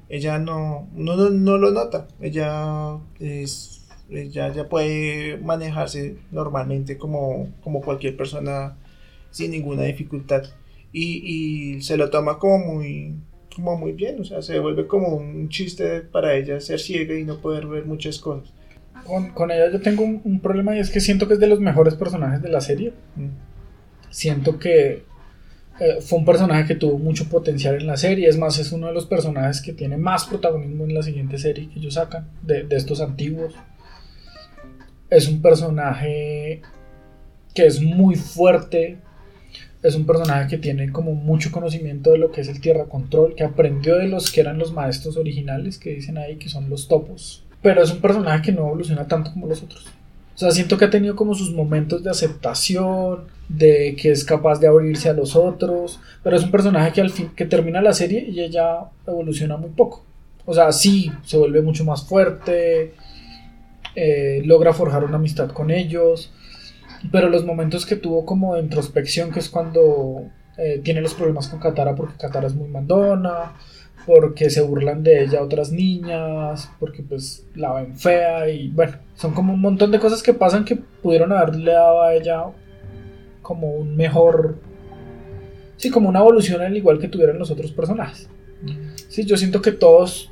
ella 0.09 0.39
no, 0.39 0.87
no, 0.93 1.29
no, 1.29 1.57
lo 1.57 1.71
nota, 1.71 2.07
ella 2.19 2.97
es, 3.19 3.87
ella 4.09 4.51
ya 4.51 4.67
puede 4.67 5.37
manejarse 5.37 6.17
normalmente 6.31 6.97
como, 6.97 7.49
como 7.63 7.81
cualquier 7.81 8.17
persona 8.17 8.77
sin 9.31 9.51
ninguna 9.51 9.83
dificultad 9.83 10.43
y, 10.91 11.75
y 11.77 11.81
se 11.81 11.97
lo 11.97 12.09
toma 12.09 12.39
como 12.39 12.73
muy, 12.73 13.15
como 13.55 13.77
muy 13.77 13.93
bien, 13.93 14.19
o 14.19 14.23
sea, 14.23 14.41
se 14.41 14.59
vuelve 14.59 14.87
como 14.87 15.15
un 15.15 15.49
chiste 15.49 16.01
para 16.01 16.35
ella 16.35 16.59
ser 16.59 16.79
ciega 16.79 17.15
y 17.15 17.23
no 17.23 17.37
poder 17.37 17.67
ver 17.67 17.85
muchas 17.85 18.19
cosas 18.19 18.51
con, 19.33 19.51
ella 19.51 19.71
yo 19.71 19.81
tengo 19.81 20.03
un, 20.03 20.39
problema 20.39 20.75
y 20.75 20.79
es 20.79 20.89
que 20.89 20.99
siento 20.99 21.27
que 21.27 21.35
es 21.35 21.39
de 21.39 21.47
los 21.47 21.59
mejores 21.59 21.95
personajes 21.95 22.41
de 22.41 22.49
la 22.49 22.61
serie. 22.61 22.93
Mm. 23.15 24.09
Siento 24.09 24.59
que 24.59 25.03
eh, 25.79 26.01
fue 26.01 26.19
un 26.19 26.25
personaje 26.25 26.65
que 26.65 26.75
tuvo 26.75 26.97
mucho 26.97 27.29
potencial 27.29 27.75
en 27.75 27.87
la 27.87 27.97
serie. 27.97 28.27
Es 28.27 28.37
más, 28.37 28.59
es 28.59 28.71
uno 28.71 28.87
de 28.87 28.93
los 28.93 29.05
personajes 29.05 29.61
que 29.61 29.73
tiene 29.73 29.97
más 29.97 30.25
protagonismo 30.25 30.85
en 30.85 30.93
la 30.93 31.03
siguiente 31.03 31.37
serie 31.37 31.69
que 31.69 31.79
ellos 31.79 31.95
sacan, 31.95 32.29
de, 32.41 32.63
de 32.63 32.75
estos 32.75 33.01
antiguos. 33.01 33.55
Es 35.09 35.27
un 35.27 35.41
personaje 35.41 36.61
que 37.53 37.65
es 37.65 37.81
muy 37.81 38.15
fuerte. 38.15 38.97
Es 39.81 39.95
un 39.95 40.05
personaje 40.05 40.49
que 40.49 40.57
tiene 40.57 40.91
como 40.91 41.13
mucho 41.13 41.51
conocimiento 41.51 42.11
de 42.11 42.17
lo 42.17 42.31
que 42.31 42.41
es 42.41 42.49
el 42.49 42.59
Tierra 42.59 42.85
Control, 42.85 43.33
que 43.35 43.43
aprendió 43.43 43.95
de 43.95 44.07
los 44.07 44.31
que 44.31 44.41
eran 44.41 44.59
los 44.59 44.73
maestros 44.73 45.15
originales, 45.15 45.77
que 45.77 45.95
dicen 45.95 46.17
ahí 46.17 46.35
que 46.35 46.49
son 46.49 46.69
los 46.69 46.87
topos 46.87 47.45
pero 47.61 47.81
es 47.81 47.91
un 47.91 47.99
personaje 47.99 48.41
que 48.41 48.51
no 48.51 48.61
evoluciona 48.61 49.07
tanto 49.07 49.33
como 49.33 49.47
los 49.47 49.61
otros. 49.61 49.85
O 50.35 50.37
sea, 50.37 50.51
siento 50.51 50.77
que 50.77 50.85
ha 50.85 50.89
tenido 50.89 51.15
como 51.15 51.35
sus 51.35 51.51
momentos 51.51 52.03
de 52.03 52.09
aceptación, 52.09 53.25
de 53.49 53.95
que 53.99 54.11
es 54.11 54.23
capaz 54.23 54.59
de 54.59 54.67
abrirse 54.67 55.09
a 55.09 55.13
los 55.13 55.35
otros, 55.35 55.99
pero 56.23 56.37
es 56.37 56.43
un 56.43 56.51
personaje 56.51 56.93
que 56.93 57.01
al 57.01 57.09
fin 57.09 57.31
que 57.35 57.45
termina 57.45 57.81
la 57.81 57.93
serie 57.93 58.25
y 58.29 58.39
ella 58.41 58.91
evoluciona 59.05 59.57
muy 59.57 59.71
poco. 59.71 60.05
O 60.45 60.53
sea, 60.53 60.71
sí, 60.71 61.11
se 61.23 61.37
vuelve 61.37 61.61
mucho 61.61 61.83
más 61.83 62.07
fuerte, 62.07 62.93
eh, 63.95 64.41
logra 64.45 64.73
forjar 64.73 65.03
una 65.03 65.17
amistad 65.17 65.49
con 65.49 65.71
ellos, 65.71 66.31
pero 67.11 67.29
los 67.29 67.43
momentos 67.43 67.85
que 67.85 67.95
tuvo 67.95 68.25
como 68.25 68.55
de 68.55 68.61
introspección, 68.61 69.31
que 69.31 69.39
es 69.39 69.49
cuando 69.49 70.29
eh, 70.57 70.79
tiene 70.83 71.01
los 71.01 71.15
problemas 71.15 71.47
con 71.47 71.59
Katara 71.59 71.95
porque 71.95 72.17
Katara 72.17 72.47
es 72.47 72.53
muy 72.53 72.67
mandona, 72.67 73.53
porque 74.05 74.49
se 74.49 74.61
burlan 74.61 75.03
de 75.03 75.23
ella 75.23 75.41
otras 75.41 75.71
niñas, 75.71 76.71
porque 76.79 77.01
pues 77.01 77.45
la 77.55 77.73
ven 77.73 77.95
fea 77.97 78.47
y 78.49 78.69
bueno, 78.69 78.97
son 79.15 79.33
como 79.33 79.53
un 79.53 79.61
montón 79.61 79.91
de 79.91 79.99
cosas 79.99 80.21
que 80.21 80.33
pasan 80.33 80.65
que 80.65 80.75
pudieron 80.75 81.31
haberle 81.31 81.71
dado 81.71 82.03
a 82.03 82.13
ella 82.13 82.45
como 83.49 83.71
un 83.71 83.95
mejor, 83.97 84.57
sí, 85.75 85.89
como 85.89 86.07
una 86.07 86.19
evolución 86.19 86.61
al 86.61 86.77
igual 86.77 86.99
que 86.99 87.07
tuvieron 87.07 87.39
los 87.39 87.49
otros 87.49 87.71
personajes. 87.71 88.29
Sí, 89.07 89.25
yo 89.25 89.35
siento 89.37 89.59
que 89.59 89.71
todos 89.71 90.31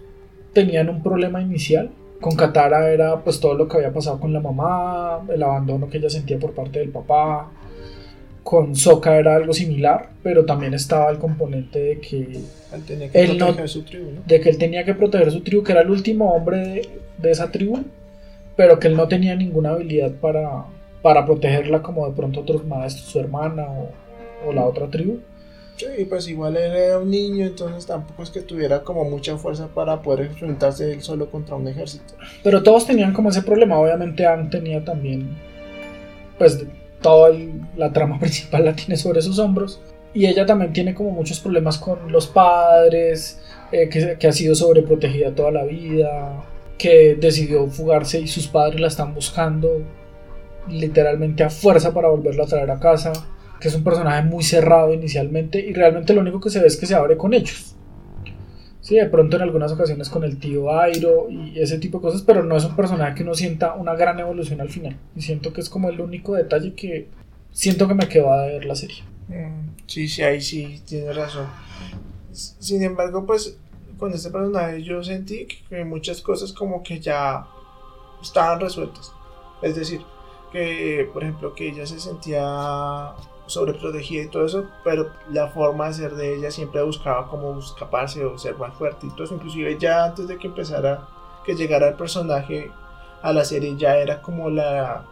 tenían 0.54 0.88
un 0.90 1.02
problema 1.02 1.42
inicial. 1.42 1.90
Con 2.22 2.36
Katara 2.36 2.92
era 2.92 3.24
pues 3.24 3.40
todo 3.40 3.56
lo 3.56 3.68
que 3.68 3.78
había 3.78 3.92
pasado 3.92 4.20
con 4.20 4.32
la 4.34 4.40
mamá, 4.40 5.22
el 5.34 5.42
abandono 5.42 5.90
que 5.90 5.98
ella 5.98 6.12
sentía 6.12 6.38
por 6.38 6.52
parte 6.54 6.78
del 6.78 6.90
papá. 6.90 7.50
Con 8.44 8.76
Sokka 8.76 9.18
era 9.18 9.36
algo 9.36 9.52
similar, 9.52 10.10
pero 10.22 10.46
también 10.46 10.76
estaba 10.76 11.10
el 11.10 11.18
componente 11.18 11.80
de 11.80 12.00
que 12.00 12.18
Él 12.74 12.84
tenía 12.86 13.10
que 13.10 13.20
Él 13.24 13.38
no- 13.40 13.48
proteger 13.48 13.70
su 13.70 13.82
tribu, 13.84 14.12
¿no? 14.12 14.22
de 14.28 14.40
que 14.42 14.50
él 14.50 14.58
tenía 14.60 14.86
que 14.86 14.94
proteger 14.94 15.32
su 15.32 15.42
tribu, 15.42 15.64
que 15.64 15.72
era 15.72 15.82
el 15.82 15.90
último 15.90 16.32
hombre 16.34 16.58
de, 16.60 16.90
de 17.18 17.32
esa 17.32 17.52
tribu, 17.52 17.80
pero 18.56 18.78
que 18.80 18.88
él 18.88 18.96
no 18.96 19.08
tenía 19.08 19.36
ninguna 19.36 19.72
habilidad 19.72 20.12
para, 20.22 20.64
para 21.02 21.26
protegerla 21.26 21.82
como 21.82 22.08
de 22.08 22.16
pronto 22.16 22.42
otros 22.42 22.66
maestros, 22.66 23.06
su 23.08 23.20
hermana 23.20 23.64
o, 23.70 23.90
o 24.48 24.54
la 24.54 24.66
otra 24.66 24.88
tribu. 24.90 25.20
Sí, 25.78 26.06
pues 26.10 26.28
igual 26.28 26.58
él 26.58 26.72
era 26.76 26.98
un 26.98 27.12
niño, 27.12 27.46
entonces 27.46 27.86
tampoco 27.86 28.24
es 28.24 28.32
que 28.32 28.42
tuviera 28.42 28.82
como 28.84 29.04
mucha 29.04 29.38
fuerza 29.38 29.68
para 29.68 30.02
poder 30.02 30.26
enfrentarse 30.26 30.92
él 30.92 31.04
solo 31.04 31.30
contra 31.30 31.56
un 31.56 31.68
ejército. 31.68 32.16
Pero 32.44 32.64
todos 32.64 32.88
tenían 32.88 33.14
como 33.14 33.30
ese 33.30 33.44
problema, 33.44 33.78
obviamente 33.80 34.26
Aang 34.26 34.50
tenía 34.50 34.84
también, 34.84 35.38
pues 36.38 36.66
toda 37.02 37.30
el- 37.30 37.62
la 37.76 37.92
trama 37.94 38.20
principal 38.20 38.66
la 38.66 38.76
tiene 38.76 38.98
sobre 38.98 39.22
sus 39.22 39.40
hombros. 39.40 39.80
Y 40.14 40.26
ella 40.26 40.46
también 40.48 40.74
tiene 40.74 40.96
como 40.96 41.12
muchos 41.12 41.40
problemas 41.40 41.78
con 41.78 42.12
los 42.12 42.26
padres, 42.28 43.40
eh, 43.72 43.88
que, 43.90 44.18
que 44.18 44.28
ha 44.28 44.32
sido 44.32 44.56
sobreprotegida 44.56 45.36
toda 45.36 45.52
la 45.52 45.64
vida, 45.64 46.44
que 46.80 47.16
decidió 47.20 47.68
fugarse 47.68 48.20
y 48.22 48.28
sus 48.28 48.48
padres 48.48 48.80
la 48.80 48.88
están 48.88 49.14
buscando 49.14 49.84
literalmente 50.70 51.44
a 51.44 51.50
fuerza 51.50 51.94
para 51.94 52.10
volverla 52.10 52.44
a 52.44 52.48
traer 52.48 52.72
a 52.72 52.80
casa, 52.80 53.14
que 53.60 53.68
es 53.68 53.76
un 53.76 53.84
personaje 53.84 54.24
muy 54.24 54.44
cerrado 54.44 54.94
inicialmente 54.94 55.60
y 55.60 55.74
realmente 55.74 56.14
lo 56.14 56.22
único 56.22 56.40
que 56.40 56.50
se 56.50 56.60
ve 56.60 56.68
es 56.68 56.78
que 56.78 56.86
se 56.86 56.96
abre 56.96 57.18
con 57.18 57.34
ellos. 57.34 57.76
Sí, 58.82 58.96
de 58.96 59.08
pronto 59.08 59.36
en 59.36 59.44
algunas 59.44 59.72
ocasiones 59.72 60.10
con 60.10 60.24
el 60.24 60.40
tío 60.40 60.72
Airo 60.72 61.28
y 61.30 61.60
ese 61.60 61.78
tipo 61.78 61.98
de 61.98 62.04
cosas, 62.04 62.22
pero 62.22 62.44
no 62.44 62.56
es 62.56 62.64
un 62.64 62.76
personaje 62.76 63.16
que 63.16 63.24
uno 63.24 63.34
sienta 63.34 63.74
una 63.74 63.96
gran 63.96 64.18
evolución 64.20 64.62
al 64.62 64.70
final. 64.70 64.96
Y 65.16 65.22
siento 65.22 65.52
que 65.52 65.60
es 65.60 65.70
como 65.70 65.90
el 65.90 66.00
único 66.00 66.36
detalle 66.36 66.74
que 66.74 67.08
siento 67.52 67.88
que 67.88 67.96
me 67.96 68.08
quedó 68.08 68.32
a 68.32 68.46
ver 68.46 68.64
la 68.66 68.76
serie. 68.76 69.04
Mm, 69.28 69.68
Sí, 69.88 70.08
sí, 70.08 70.22
ahí 70.22 70.42
sí, 70.42 70.82
tienes 70.86 71.16
razón. 71.16 71.48
Sin 72.32 72.84
embargo, 72.84 73.26
pues 73.26 73.58
con 73.98 74.14
este 74.14 74.30
personaje 74.30 74.84
yo 74.84 75.04
sentí 75.04 75.48
que 75.48 75.84
muchas 75.84 76.22
cosas 76.22 76.54
como 76.54 76.84
que 76.84 77.00
ya 77.00 77.46
estaban 78.22 78.60
resueltas. 78.60 79.12
Es 79.62 79.76
decir, 79.76 80.02
que 80.52 81.10
por 81.14 81.24
ejemplo 81.24 81.54
que 81.54 81.70
ella 81.70 81.86
se 81.86 82.00
sentía 82.00 83.14
sobreprotegida 83.46 84.24
y 84.24 84.28
todo 84.28 84.46
eso, 84.46 84.66
pero 84.84 85.08
la 85.32 85.48
forma 85.48 85.88
de 85.88 85.94
ser 85.94 86.16
de 86.16 86.36
ella 86.36 86.52
siempre 86.52 86.82
buscaba 86.84 87.28
como 87.30 87.58
escaparse 87.60 88.26
o 88.26 88.38
ser 88.38 88.58
más 88.58 88.74
fuerte 88.76 89.08
y 89.08 89.10
todo 89.12 89.24
eso. 89.24 89.36
Inclusive 89.36 89.78
ya 89.80 90.06
antes 90.06 90.28
de 90.28 90.38
que 90.38 90.48
empezara, 90.48 91.08
que 91.46 91.56
llegara 91.56 91.88
el 91.90 91.96
personaje 91.96 92.72
a 93.22 93.32
la 93.34 93.46
serie 93.46 93.76
ya 93.78 93.98
era 93.98 94.22
como 94.22 94.50
la 94.50 95.06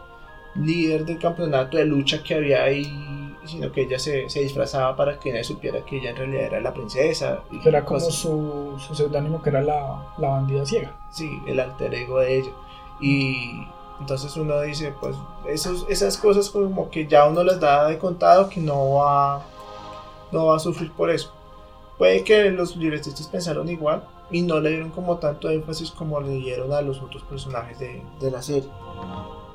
líder 0.56 1.06
del 1.06 1.20
campeonato 1.20 1.78
de 1.78 1.86
lucha 1.86 2.24
que 2.24 2.36
había 2.36 2.64
ahí, 2.64 3.36
sino 3.46 3.72
que 3.72 3.82
ella 3.84 4.00
se, 4.00 4.30
se 4.30 4.42
disfrazaba 4.42 4.96
para 4.96 5.20
que 5.20 5.30
nadie 5.30 5.44
supiera 5.44 5.84
que 5.86 5.98
ella 5.98 6.10
en 6.12 6.16
realidad 6.18 6.44
era 6.46 6.60
la 6.62 6.74
princesa. 6.74 7.42
Y 7.52 7.66
era 7.68 7.84
como 7.86 8.00
cosas- 8.00 8.16
su, 8.16 8.74
su 8.80 8.96
seudónimo, 8.96 9.42
que 9.42 9.50
era 9.50 9.62
la, 9.62 10.04
la 10.18 10.30
bandida 10.30 10.66
ciega. 10.66 10.94
Sí, 11.10 11.30
el 11.48 11.60
alter 11.60 11.94
ego 11.94 12.20
de 12.20 12.38
ella. 12.40 12.52
Y 13.02 13.68
entonces 14.00 14.36
uno 14.36 14.60
dice, 14.62 14.94
pues 15.00 15.16
esos, 15.48 15.86
esas 15.90 16.18
cosas 16.18 16.50
como 16.50 16.90
que 16.90 17.08
ya 17.08 17.26
uno 17.26 17.44
las 17.44 17.60
da 17.60 17.88
de 17.88 17.98
contado 17.98 18.50
que 18.50 18.60
no 18.60 18.96
va, 18.96 19.42
no 20.32 20.48
va 20.48 20.58
a 20.58 20.60
sufrir 20.60 20.92
por 20.92 21.10
eso. 21.10 21.32
Puede 21.98 22.24
que 22.24 22.52
los 22.52 22.76
libretistas 22.76 23.28
pensaron 23.28 23.70
igual 23.70 24.04
y 24.30 24.42
no 24.42 24.60
le 24.60 24.72
dieron 24.72 24.90
como 24.90 25.18
tanto 25.18 25.50
énfasis 25.50 25.92
como 25.92 26.20
le 26.20 26.32
dieron 26.32 26.74
a 26.74 26.82
los 26.82 27.02
otros 27.02 27.24
personajes 27.24 27.80
de, 27.80 28.04
de 28.20 28.32
la 28.32 28.42
serie. 28.42 28.70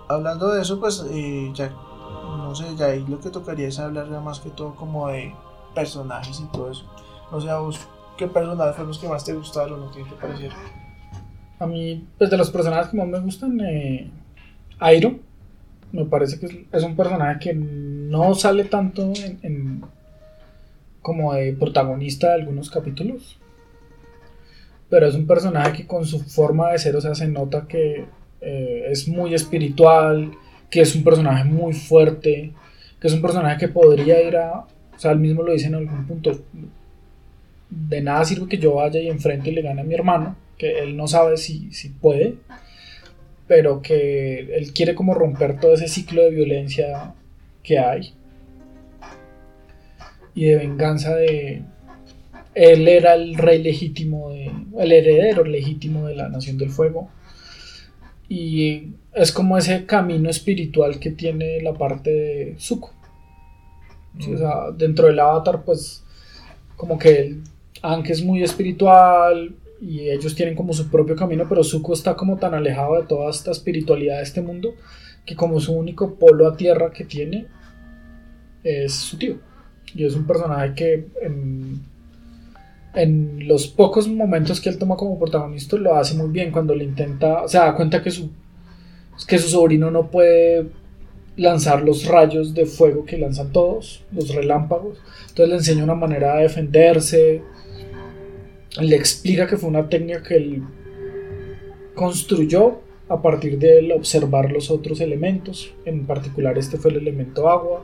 Hablando 0.09 0.49
de 0.49 0.63
eso, 0.63 0.81
pues 0.81 1.05
eh, 1.11 1.51
ya, 1.53 1.69
no 1.69 2.55
sé, 2.55 2.75
ya 2.77 2.87
ahí 2.87 3.05
lo 3.07 3.21
que 3.21 3.31
tocaría 3.31 3.69
es 3.69 3.79
hablar 3.79 4.09
más 4.23 4.41
que 4.41 4.51
todo 4.51 4.75
como 4.75 5.09
de 5.09 5.35
personajes 5.75 6.41
y 6.41 6.45
todo 6.47 6.71
eso. 6.71 6.85
O 7.31 7.41
sea, 7.41 7.59
¿qué 8.17 8.27
personajes 8.27 8.75
fueron 8.75 8.89
los 8.89 8.99
que 8.99 9.09
más 9.09 9.25
te 9.25 9.35
gustaron 9.35 9.83
o 9.83 9.91
qué 9.91 10.03
te 10.03 10.15
parecieron? 10.17 10.59
A 11.59 11.67
mí, 11.67 12.09
pues 12.17 12.31
de 12.31 12.39
los 12.39 12.51
personajes 12.51 12.89
que 12.91 12.97
más 12.97 13.07
me 13.07 13.21
gustan, 13.21 13.61
eh, 13.61 14.11
Airo, 14.81 15.19
me 15.93 16.05
parece 16.07 16.39
que 16.39 16.67
es, 16.73 16.83
un 16.83 16.97
personaje 16.97 17.39
que 17.39 17.55
no 17.55 18.35
sale 18.35 18.65
tanto 18.65 19.13
como 21.03 21.35
de 21.35 21.53
protagonista 21.53 22.29
de 22.29 22.35
algunos 22.35 22.71
capítulos. 22.71 23.39
Pero 24.89 25.07
es 25.07 25.15
un 25.15 25.27
personaje 25.27 25.73
que 25.73 25.87
con 25.87 26.05
su 26.05 26.21
forma 26.21 26.73
de 26.73 26.79
ser, 26.79 26.97
o 26.97 27.01
sea, 27.01 27.15
se 27.15 27.29
nota 27.29 27.67
que 27.69 28.07
eh, 28.41 28.87
es 28.89 29.07
muy 29.07 29.35
espiritual, 29.35 30.33
que 30.71 30.81
es 30.81 30.95
un 30.95 31.05
personaje 31.05 31.45
muy 31.45 31.73
fuerte, 31.73 32.53
que 32.99 33.07
es 33.07 33.13
un 33.13 33.23
personaje 33.23 33.59
que 33.59 33.69
podría 33.69 34.23
ir 34.23 34.37
a, 34.37 34.61
o 34.61 34.99
sea, 34.99 35.13
él 35.13 35.19
mismo 35.19 35.43
lo 35.43 35.53
dice 35.53 35.67
en 35.67 35.77
algún 35.77 36.07
punto, 36.07 36.41
de 37.69 38.01
nada 38.01 38.25
sirve 38.25 38.49
que 38.49 38.59
yo 38.59 38.75
vaya 38.75 39.01
y 39.01 39.09
enfrente 39.09 39.51
y 39.51 39.55
le 39.55 39.63
gane 39.63 39.83
a 39.83 39.85
mi 39.85 39.95
hermano, 39.95 40.37
que 40.59 40.81
él 40.81 40.97
no 40.97 41.07
sabe 41.07 41.37
si, 41.37 41.71
si 41.73 41.91
puede, 41.91 42.37
pero 43.51 43.83
que 43.83 44.43
él 44.55 44.73
quiere 44.73 44.95
como 44.95 45.13
romper 45.13 45.59
todo 45.59 45.75
ese 45.75 45.89
ciclo 45.89 46.23
de 46.23 46.31
violencia 46.31 47.15
que 47.65 47.81
hay 47.81 48.15
y 50.37 50.45
de 50.45 50.57
venganza 50.57 51.17
de... 51.17 51.65
Él 52.55 52.87
era 52.87 53.15
el 53.15 53.35
rey 53.35 53.61
legítimo, 53.61 54.31
de, 54.31 54.53
el 54.79 54.93
heredero 54.93 55.43
legítimo 55.43 56.07
de 56.07 56.15
la 56.15 56.29
Nación 56.29 56.59
del 56.59 56.71
Fuego. 56.71 57.11
Y 58.29 58.93
es 59.15 59.33
como 59.33 59.59
ese 59.59 59.85
camino 59.85 60.31
espiritual 60.31 61.01
que 61.01 61.11
tiene 61.11 61.61
la 61.61 61.75
parte 61.75 62.11
de 62.11 62.57
Zuko. 62.57 62.93
O 64.33 64.39
sea, 64.39 64.71
dentro 64.77 65.09
del 65.09 65.19
avatar, 65.19 65.65
pues, 65.65 66.05
como 66.77 67.01
que 67.01 67.19
él, 67.19 67.43
aunque 67.83 68.13
es 68.13 68.23
muy 68.23 68.45
espiritual 68.45 69.57
y 69.81 70.11
ellos 70.11 70.35
tienen 70.35 70.55
como 70.55 70.73
su 70.73 70.91
propio 70.91 71.17
camino, 71.17 71.47
pero 71.49 71.65
Zuko 71.65 71.93
está 71.93 72.15
como 72.15 72.37
tan 72.37 72.55
alejado 72.55 72.97
de 72.97 73.07
toda 73.07 73.31
esta 73.31 73.51
espiritualidad 73.51 74.19
de 74.19 74.23
este 74.23 74.43
mundo 74.43 74.75
que 75.25 75.35
como 75.37 75.61
su 75.61 75.73
único 75.73 76.15
polo 76.15 76.47
a 76.47 76.57
tierra 76.57 76.91
que 76.93 77.05
tiene 77.05 77.47
es 78.63 78.93
su 78.93 79.17
tío. 79.17 79.39
Y 79.95 80.05
es 80.05 80.15
un 80.15 80.27
personaje 80.27 80.75
que 80.75 81.09
en, 81.23 81.81
en 82.95 83.49
los 83.49 83.67
pocos 83.67 84.07
momentos 84.09 84.61
que 84.61 84.69
él 84.69 84.79
toma 84.79 84.97
como 84.97 85.19
protagonista 85.19 85.77
lo 85.77 85.97
hace 85.97 86.15
muy 86.15 86.31
bien 86.31 86.53
cuando 86.53 86.75
le 86.75 86.85
intenta, 86.85 87.49
se 87.49 87.59
da 87.59 87.75
cuenta 87.75 88.03
que 88.03 88.11
su, 88.11 88.31
que 89.27 89.39
su 89.39 89.49
sobrino 89.49 89.91
no 89.91 90.11
puede 90.11 90.67
lanzar 91.37 91.83
los 91.83 92.05
rayos 92.05 92.55
de 92.55 92.67
fuego 92.67 93.05
que 93.05 93.17
lanzan 93.17 93.51
todos, 93.53 94.05
los 94.13 94.35
relámpagos. 94.35 94.99
Entonces 95.29 95.49
le 95.49 95.55
enseña 95.57 95.85
una 95.85 95.95
manera 95.95 96.37
de 96.37 96.43
defenderse. 96.43 97.43
Le 98.79 98.97
explica 98.97 99.47
que 99.47 99.57
fue 99.57 99.69
una 99.69 99.89
técnica 99.89 100.23
que 100.23 100.37
él 100.37 100.63
construyó 101.95 102.81
a 103.09 103.21
partir 103.21 103.59
de 103.59 103.93
observar 103.93 104.53
los 104.53 104.71
otros 104.71 105.01
elementos. 105.01 105.73
En 105.85 106.07
particular 106.07 106.57
este 106.57 106.77
fue 106.77 106.93
el 106.93 106.99
elemento 106.99 107.49
agua. 107.49 107.83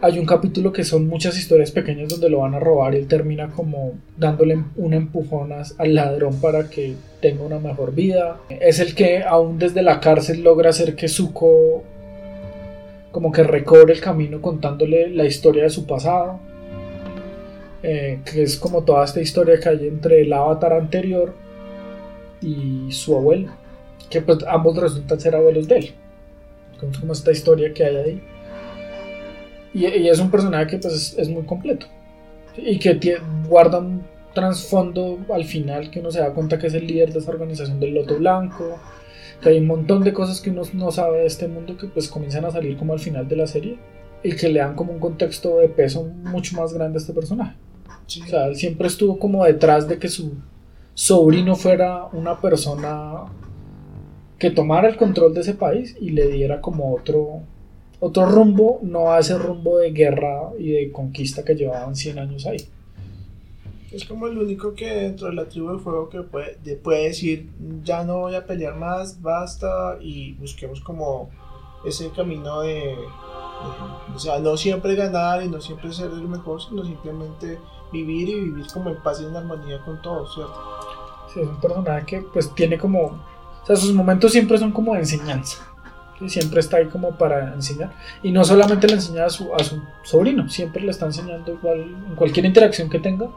Hay 0.00 0.20
un 0.20 0.26
capítulo 0.26 0.72
que 0.72 0.84
son 0.84 1.08
muchas 1.08 1.36
historias 1.36 1.72
pequeñas 1.72 2.08
donde 2.08 2.30
lo 2.30 2.38
van 2.38 2.54
a 2.54 2.60
robar 2.60 2.94
y 2.94 2.98
él 2.98 3.08
termina 3.08 3.50
como 3.50 3.94
dándole 4.16 4.62
un 4.76 4.94
empujón 4.94 5.50
al 5.52 5.94
ladrón 5.94 6.40
para 6.40 6.70
que 6.70 6.94
tenga 7.20 7.42
una 7.42 7.58
mejor 7.58 7.92
vida. 7.92 8.40
Es 8.48 8.78
el 8.78 8.94
que 8.94 9.24
aún 9.24 9.58
desde 9.58 9.82
la 9.82 9.98
cárcel 9.98 10.44
logra 10.44 10.70
hacer 10.70 10.94
que 10.94 11.08
Zuko 11.08 11.82
como 13.10 13.32
que 13.32 13.42
recorre 13.42 13.92
el 13.92 14.00
camino 14.00 14.40
contándole 14.40 15.10
la 15.10 15.24
historia 15.24 15.64
de 15.64 15.70
su 15.70 15.84
pasado. 15.84 16.38
Eh, 17.82 18.20
que 18.24 18.42
es 18.42 18.56
como 18.56 18.82
toda 18.82 19.04
esta 19.04 19.20
historia 19.20 19.60
que 19.60 19.68
hay 19.68 19.86
entre 19.86 20.22
el 20.22 20.32
avatar 20.32 20.72
anterior 20.72 21.32
y 22.40 22.90
su 22.90 23.16
abuelo. 23.16 23.52
Que 24.10 24.20
pues 24.20 24.38
ambos 24.48 24.76
resultan 24.76 25.20
ser 25.20 25.34
abuelos 25.36 25.68
de 25.68 25.78
él. 25.78 25.90
Como- 26.80 26.92
como 27.00 27.12
esta 27.12 27.30
historia 27.32 27.72
que 27.72 27.84
hay 27.84 27.96
ahí. 27.96 28.22
Y, 29.74 29.84
es 30.08 30.18
un 30.18 30.30
personaje 30.30 30.66
que 30.66 30.78
pues 30.78 30.94
es, 30.94 31.18
es 31.18 31.28
muy 31.28 31.42
completo. 31.44 31.86
Y 32.56 32.78
que 32.78 33.18
guarda 33.48 33.78
un 33.78 34.02
trasfondo 34.34 35.18
al 35.32 35.44
final 35.44 35.90
que 35.90 36.00
uno 36.00 36.10
se 36.10 36.20
da 36.20 36.32
cuenta 36.32 36.58
que 36.58 36.66
es 36.68 36.74
el 36.74 36.86
líder 36.86 37.12
de 37.12 37.18
esa 37.20 37.30
organización 37.30 37.78
del 37.80 37.94
Loto 37.94 38.16
Blanco. 38.16 38.78
Que 39.42 39.50
hay 39.50 39.58
un 39.58 39.66
montón 39.66 40.02
de 40.02 40.12
cosas 40.12 40.40
que 40.40 40.50
uno 40.50 40.62
no 40.72 40.90
sabe 40.90 41.18
de 41.18 41.26
este 41.26 41.46
mundo 41.46 41.76
que 41.76 41.86
pues 41.86 42.08
comienzan 42.08 42.44
a 42.44 42.50
salir 42.50 42.76
como 42.76 42.92
al 42.92 42.98
final 42.98 43.28
de 43.28 43.36
la 43.36 43.46
serie. 43.46 43.78
Y 44.22 44.34
que 44.34 44.48
le 44.48 44.58
dan 44.58 44.74
como 44.74 44.92
un 44.92 44.98
contexto 44.98 45.58
de 45.58 45.68
peso 45.68 46.04
mucho 46.04 46.56
más 46.56 46.72
grande 46.72 46.98
a 46.98 47.00
este 47.00 47.12
personaje. 47.12 47.54
Sí. 48.06 48.22
O 48.22 48.26
sea, 48.26 48.46
él 48.46 48.56
siempre 48.56 48.86
estuvo 48.88 49.18
como 49.18 49.44
detrás 49.44 49.88
de 49.88 49.98
que 49.98 50.08
su 50.08 50.34
sobrino 50.94 51.54
fuera 51.54 52.06
una 52.12 52.40
persona 52.40 53.24
que 54.38 54.50
tomara 54.50 54.88
el 54.88 54.96
control 54.96 55.34
de 55.34 55.40
ese 55.40 55.54
país 55.54 55.96
y 56.00 56.10
le 56.10 56.28
diera 56.28 56.60
como 56.60 56.94
otro, 56.94 57.40
otro 58.00 58.26
rumbo, 58.26 58.78
no 58.82 59.10
a 59.10 59.18
ese 59.18 59.36
rumbo 59.36 59.78
de 59.78 59.92
guerra 59.92 60.50
y 60.58 60.70
de 60.70 60.92
conquista 60.92 61.44
que 61.44 61.54
llevaban 61.54 61.96
100 61.96 62.18
años 62.18 62.46
ahí. 62.46 62.58
Es 63.90 64.04
como 64.04 64.26
el 64.26 64.36
único 64.36 64.74
que 64.74 64.86
dentro 64.86 65.28
de 65.28 65.34
la 65.34 65.48
tribu 65.48 65.72
de 65.72 65.78
fuego 65.78 66.08
que 66.08 66.20
puede, 66.22 66.56
puede 66.76 67.04
decir, 67.04 67.48
ya 67.82 68.04
no 68.04 68.18
voy 68.18 68.34
a 68.34 68.44
pelear 68.44 68.76
más, 68.76 69.22
basta, 69.22 69.98
y 70.00 70.34
busquemos 70.34 70.80
como 70.80 71.30
ese 71.86 72.10
camino 72.10 72.60
de, 72.60 72.94
o 74.14 74.18
sea, 74.18 74.38
no 74.40 74.56
siempre 74.56 74.94
ganar 74.94 75.42
y 75.42 75.48
no 75.48 75.60
siempre 75.60 75.92
ser 75.92 76.10
el 76.10 76.28
mejor, 76.28 76.60
sino 76.60 76.84
simplemente 76.84 77.58
vivir 77.92 78.28
y 78.28 78.40
vivir 78.40 78.66
como 78.72 78.90
en 78.90 78.96
paz 78.96 79.20
y 79.20 79.26
en 79.26 79.36
armonía 79.36 79.80
con 79.84 80.00
todos, 80.02 80.34
¿cierto? 80.34 80.54
Sí, 81.32 81.40
es 81.40 81.48
un 81.48 81.60
personaje 81.60 82.06
que 82.06 82.20
pues 82.22 82.54
tiene 82.54 82.78
como, 82.78 83.00
o 83.00 83.66
sea, 83.66 83.76
sus 83.76 83.92
momentos 83.92 84.32
siempre 84.32 84.58
son 84.58 84.72
como 84.72 84.94
de 84.94 85.00
enseñanza 85.00 85.68
que 86.18 86.28
siempre 86.28 86.60
está 86.60 86.78
ahí 86.78 86.86
como 86.86 87.12
para 87.12 87.54
enseñar. 87.54 87.92
Y 88.22 88.32
no 88.32 88.44
solamente 88.44 88.86
le 88.86 88.94
enseña 88.94 89.26
a 89.26 89.30
su, 89.30 89.54
a 89.54 89.62
su 89.62 89.80
sobrino, 90.02 90.48
siempre 90.48 90.82
le 90.82 90.90
está 90.90 91.06
enseñando 91.06 91.52
igual 91.52 91.80
en 92.08 92.14
cualquier 92.16 92.46
interacción 92.46 92.90
que 92.90 92.98
tenga. 92.98 93.28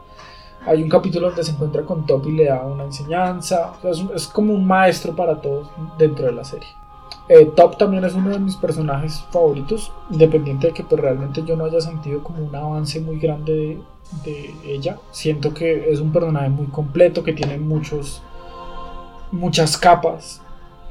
Hay 0.66 0.82
un 0.82 0.88
capítulo 0.88 1.28
donde 1.28 1.42
se 1.42 1.52
encuentra 1.52 1.82
con 1.82 2.06
Top 2.06 2.26
y 2.26 2.32
le 2.32 2.46
da 2.46 2.62
una 2.62 2.84
enseñanza. 2.84 3.72
es, 4.14 4.26
como 4.28 4.54
un 4.54 4.66
maestro 4.66 5.14
para 5.14 5.40
todos 5.40 5.68
dentro 5.98 6.26
de 6.26 6.32
la 6.32 6.44
serie. 6.44 6.68
Eh, 7.28 7.50
Top 7.56 7.78
también 7.78 8.04
es 8.04 8.14
uno 8.14 8.30
de 8.30 8.38
mis 8.38 8.56
personajes 8.56 9.24
favoritos, 9.30 9.92
independiente 10.10 10.68
de 10.68 10.72
que 10.72 10.84
pues, 10.84 11.00
realmente 11.00 11.42
yo 11.44 11.56
no 11.56 11.64
haya 11.64 11.80
sentido 11.80 12.22
como 12.22 12.44
un 12.44 12.54
avance 12.54 13.00
muy 13.00 13.18
grande 13.18 13.80
de, 14.24 14.54
ella. 14.66 14.98
Siento 15.10 15.52
que 15.54 15.90
es 15.90 16.00
un 16.00 16.12
personaje 16.12 16.48
muy 16.48 16.66
completo, 16.66 17.22
que 17.22 17.32
tiene 17.32 17.58
muchos, 17.58 18.22
muchas 19.30 19.76
capas 19.76 20.40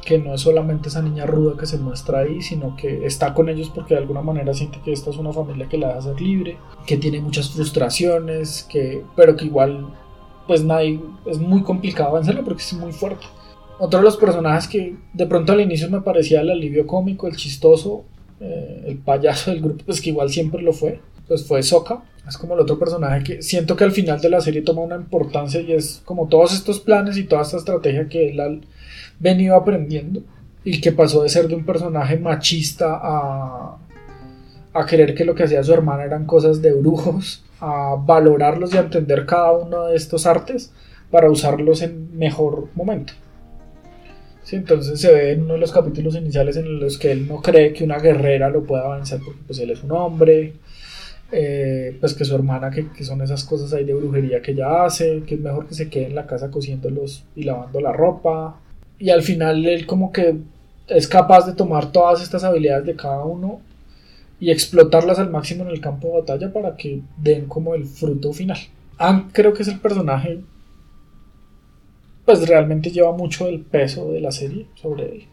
que 0.04 0.18
no 0.18 0.34
es 0.34 0.42
solamente 0.42 0.90
esa 0.90 1.02
niña 1.02 1.26
ruda 1.26 1.56
que 1.58 1.66
se 1.66 1.78
muestra 1.78 2.20
ahí, 2.20 2.42
sino 2.42 2.76
que 2.76 3.06
está 3.06 3.34
con 3.34 3.50
ellos 3.50 3.72
porque 3.74 3.94
de 3.94 4.00
alguna 4.00 4.22
manera 4.22 4.54
siente 4.54 4.80
que 4.84 4.92
esta 4.92 5.12
es 5.12 5.18
una 5.18 5.32
familia 5.32 5.70
que 5.70 5.78
la 5.78 5.90
va 5.90 5.98
a 5.98 6.02
ser 6.02 6.20
libre, 6.20 6.58
que 6.88 6.98
tiene 6.98 7.22
muchas 7.22 7.52
frustraciones, 7.52 8.64
que, 8.64 9.04
pero 9.16 9.36
que 9.36 9.46
igual 9.46 9.94
pues 10.48 10.64
nadie, 10.64 11.00
es 11.26 11.38
muy 11.38 11.62
complicado 11.62 12.16
vencerlo 12.16 12.44
porque 12.44 12.64
es 12.64 12.74
muy 12.74 12.92
fuerte. 12.92 13.26
Otro 13.80 14.00
de 14.00 14.06
los 14.06 14.18
personajes 14.18 14.68
que 14.68 14.96
de 15.14 15.26
pronto 15.26 15.54
al 15.54 15.62
inicio 15.62 15.90
me 15.90 16.02
parecía 16.02 16.42
el 16.42 16.50
alivio 16.50 16.86
cómico, 16.86 17.28
el 17.28 17.36
chistoso, 17.36 18.04
eh, 18.40 18.84
el 18.88 18.98
payaso 18.98 19.52
del 19.52 19.62
grupo, 19.62 19.84
pues 19.86 20.02
que 20.02 20.10
igual 20.10 20.30
siempre 20.30 20.62
lo 20.62 20.74
fue, 20.74 21.00
pues 21.32 21.48
fue 21.48 21.64
Soka. 21.64 22.02
Es 22.28 22.38
como 22.38 22.56
el 22.56 22.60
otro 22.60 22.78
personaje 22.78 23.24
que 23.24 23.42
siento 23.42 23.78
que 23.78 23.86
al 23.86 23.94
final 23.94 24.20
de 24.20 24.30
la 24.30 24.42
serie 24.42 24.64
toma 24.64 24.82
una 24.82 24.98
importancia 24.98 25.62
y 25.62 25.72
es 25.72 26.02
como 26.04 26.28
todos 26.28 26.54
estos 26.54 26.82
planes 26.82 27.16
y 27.16 27.24
toda 27.24 27.44
esta 27.44 27.56
estrategia 27.56 28.10
que 28.10 28.32
él 28.32 28.66
venido 29.18 29.56
aprendiendo 29.56 30.24
y 30.66 30.82
que 30.82 30.92
pasó 30.92 31.24
de 31.24 31.30
ser 31.30 31.48
de 31.48 31.56
un 31.56 31.66
personaje 31.66 32.20
machista 32.20 33.00
a, 33.02 33.78
a 34.74 34.86
creer 34.86 35.16
que 35.16 35.24
lo 35.24 35.34
que 35.34 35.44
hacía 35.44 35.64
su 35.64 35.72
hermana 35.72 36.04
eran 36.04 36.26
cosas 36.26 36.62
de 36.62 36.74
brujos, 36.74 37.46
a 37.62 37.96
valorarlos 37.98 38.74
y 38.74 38.78
entender 38.78 39.26
cada 39.26 39.54
uno 39.54 39.86
de 39.86 39.96
estos 39.96 40.26
artes 40.26 40.74
para 41.12 41.32
usarlos 41.32 41.82
en 41.82 42.18
mejor 42.18 42.68
momento. 42.76 43.14
Sí, 44.44 44.58
entonces 44.58 45.00
se 45.00 45.14
ve 45.14 45.32
en 45.32 45.44
uno 45.44 45.54
de 45.54 45.60
los 45.60 45.72
capítulos 45.72 46.14
iniciales 46.14 46.58
en 46.58 46.78
los 46.82 46.98
que 46.98 47.14
él 47.14 47.26
no 47.26 47.42
cree 47.42 47.72
que 47.72 47.86
una 47.86 48.00
guerrera 48.00 48.50
lo 48.50 48.66
pueda 48.66 48.94
vencer 48.98 49.22
porque 49.24 49.40
pues 49.48 49.60
él 49.60 49.70
es 49.70 49.82
un 49.82 49.94
hombre, 49.94 50.56
eh, 51.32 51.98
pues 52.00 52.14
que 52.14 52.26
su 52.26 52.36
hermana, 52.36 52.72
que, 52.72 52.88
que, 52.90 53.04
son 53.04 53.22
esas 53.22 53.44
cosas 53.44 53.74
ahí 53.74 53.86
de 53.86 53.94
brujería 53.94 54.42
que 54.42 54.52
ella 54.52 54.86
hace, 54.86 55.24
que 55.26 55.36
es 55.36 55.42
mejor 55.42 55.68
que 55.68 55.76
se 55.76 55.90
quede 55.90 56.08
en 56.08 56.16
la 56.16 56.28
casa 56.28 56.52
cosiéndolos 56.52 57.24
y 57.36 57.44
lavando 57.44 57.80
la 57.80 57.94
ropa, 57.94 58.60
y 59.00 59.10
al 59.10 59.24
final 59.24 59.66
él 59.66 59.86
como 59.86 60.12
que 60.12 60.36
es 60.88 61.08
capaz 61.08 61.46
de 61.46 61.54
tomar 61.54 61.92
todas 61.92 62.22
estas 62.22 62.44
habilidades 62.44 62.86
de 62.86 62.96
cada 62.96 63.24
uno 63.24 63.62
y 64.40 64.52
explotarlas 64.52 65.20
al 65.20 65.30
máximo 65.30 65.64
en 65.64 65.70
el 65.70 65.82
campo 65.82 66.08
de 66.08 66.14
batalla 66.22 66.52
para 66.52 66.76
que 66.76 67.02
den 67.18 67.46
como 67.46 67.76
el 67.76 67.86
fruto 67.86 68.34
final. 68.34 68.58
Anne 68.98 69.26
creo 69.32 69.54
que 69.54 69.64
es 69.64 69.68
el 69.70 69.80
personaje 69.80 70.42
pues 72.26 72.48
realmente 72.48 72.92
lleva 72.92 73.12
mucho 73.12 73.48
el 73.48 73.62
peso 73.62 74.12
de 74.12 74.22
la 74.22 74.32
serie 74.32 74.68
sobre 74.76 75.06
él. 75.06 75.24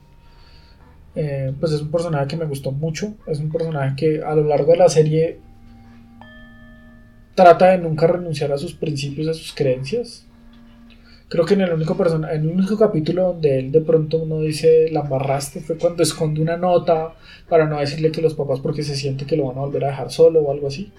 Eh, 1.14 1.52
pues 1.58 1.72
es 1.72 1.82
un 1.82 1.90
personaje 1.90 2.28
que 2.28 2.36
me 2.36 2.44
gustó 2.44 2.70
mucho, 2.70 3.14
es 3.26 3.40
un 3.40 3.50
personaje 3.50 3.96
que 3.96 4.22
a 4.22 4.34
lo 4.34 4.44
largo 4.44 4.72
de 4.72 4.78
la 4.78 4.88
serie 4.88 5.38
trata 7.42 7.66
de 7.66 7.78
nunca 7.78 8.08
renunciar 8.08 8.50
a 8.50 8.58
sus 8.58 8.74
principios, 8.74 9.28
a 9.28 9.34
sus 9.34 9.54
creencias, 9.54 10.26
Creo 11.28 11.44
que 11.44 11.52
en 11.52 11.60
el 11.60 11.72
único 11.74 11.94
persona, 11.94 12.32
en 12.32 12.40
el 12.40 12.48
único 12.48 12.78
capítulo 12.78 13.34
donde 13.34 13.58
él 13.58 13.70
de 13.70 13.82
pronto 13.82 14.16
uno 14.16 14.40
dice 14.40 14.88
la 14.90 15.00
embarraste 15.00 15.60
fue 15.60 15.76
cuando 15.76 16.02
esconde 16.02 16.40
una 16.40 16.56
nota 16.56 17.12
para 17.50 17.66
no 17.66 17.78
decirle 17.78 18.10
que 18.10 18.22
los 18.22 18.32
papás 18.32 18.60
porque 18.60 18.82
se 18.82 18.96
siente 18.96 19.26
que 19.26 19.36
lo 19.36 19.48
van 19.48 19.58
a 19.58 19.60
volver 19.60 19.84
a 19.84 19.88
dejar 19.88 20.10
solo 20.10 20.40
o 20.40 20.50
algo 20.50 20.68
así. 20.68 20.90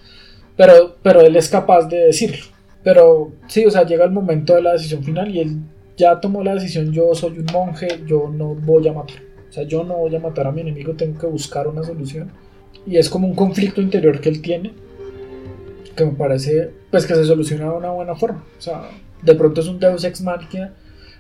Pero, 0.56 0.98
pero 1.02 1.22
él 1.22 1.36
es 1.36 1.50
capaz 1.50 1.88
de 1.88 1.98
decirlo. 1.98 2.46
Pero 2.84 3.32
sí, 3.48 3.66
o 3.66 3.72
sea, 3.72 3.88
llega 3.88 4.06
el 4.06 4.12
momento 4.12 4.54
de 4.54 4.62
la 4.62 4.74
decisión 4.74 5.04
final 5.04 5.36
y 5.36 5.40
él 5.40 5.58
ya 5.98 6.20
tomó 6.20 6.44
la 6.44 6.54
decisión, 6.54 6.94
yo 6.94 7.16
soy 7.16 7.40
un 7.40 7.48
monje, 7.52 7.88
yo 8.06 8.30
no 8.30 8.54
voy 8.54 8.88
a 8.88 8.94
matar. 8.94 9.18
O 9.50 9.52
sea, 9.52 9.64
yo 9.64 9.84
no 9.84 9.98
voy 9.98 10.16
a 10.16 10.20
matar 10.20 10.46
a 10.46 10.52
mi 10.52 10.62
enemigo, 10.62 10.94
tengo 10.94 11.20
que 11.20 11.26
buscar 11.26 11.68
una 11.68 11.84
solución. 11.84 12.32
Y 12.86 12.98
es 12.98 13.10
como 13.10 13.28
un 13.28 13.34
conflicto 13.34 13.82
interior 13.82 14.22
que 14.22 14.30
él 14.30 14.44
tiene, 14.44 14.74
que 16.00 16.06
me 16.06 16.14
parece, 16.14 16.72
pues 16.90 17.06
que 17.06 17.14
se 17.14 17.26
soluciona 17.26 17.66
de 17.66 17.72
una 17.72 17.92
buena 17.92 18.16
forma. 18.16 18.46
O 18.58 18.62
sea, 18.62 18.90
de 19.22 19.36
pronto 19.36 19.60
es 19.60 19.68
un 19.68 19.80
Deus 19.80 20.06
Ex 20.06 20.22
Machina 20.22 20.74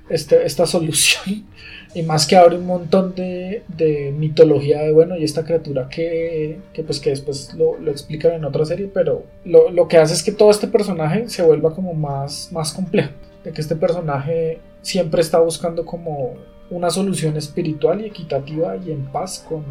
este, 0.09 0.45
esta 0.45 0.65
solución 0.65 1.45
y 1.93 2.01
más 2.01 2.25
que 2.25 2.35
abre 2.37 2.57
un 2.57 2.65
montón 2.65 3.13
de, 3.13 3.63
de 3.67 4.13
mitología 4.17 4.81
de 4.81 4.91
bueno 4.91 5.17
y 5.17 5.23
esta 5.23 5.43
criatura 5.43 5.87
que, 5.89 6.59
que 6.73 6.83
pues 6.83 6.99
que 6.99 7.11
después 7.11 7.53
lo, 7.53 7.77
lo, 7.77 7.91
explican 7.91 8.33
en 8.33 8.45
otra 8.45 8.65
serie 8.65 8.89
pero 8.91 9.23
lo, 9.45 9.69
lo, 9.69 9.87
que 9.87 9.97
hace 9.97 10.13
es 10.13 10.23
que 10.23 10.31
todo 10.31 10.49
este 10.49 10.67
personaje 10.67 11.29
se 11.29 11.43
vuelva 11.43 11.75
como 11.75 11.93
más, 11.93 12.49
más 12.51 12.73
complejo 12.73 13.11
de 13.43 13.51
que 13.51 13.61
este 13.61 13.75
personaje 13.75 14.59
siempre 14.81 15.21
está 15.21 15.39
buscando 15.39 15.85
como 15.85 16.35
una 16.71 16.89
solución 16.89 17.37
espiritual 17.37 18.01
y 18.01 18.05
equitativa 18.05 18.77
y 18.77 18.91
en 18.91 19.05
paz 19.05 19.45
con 19.47 19.63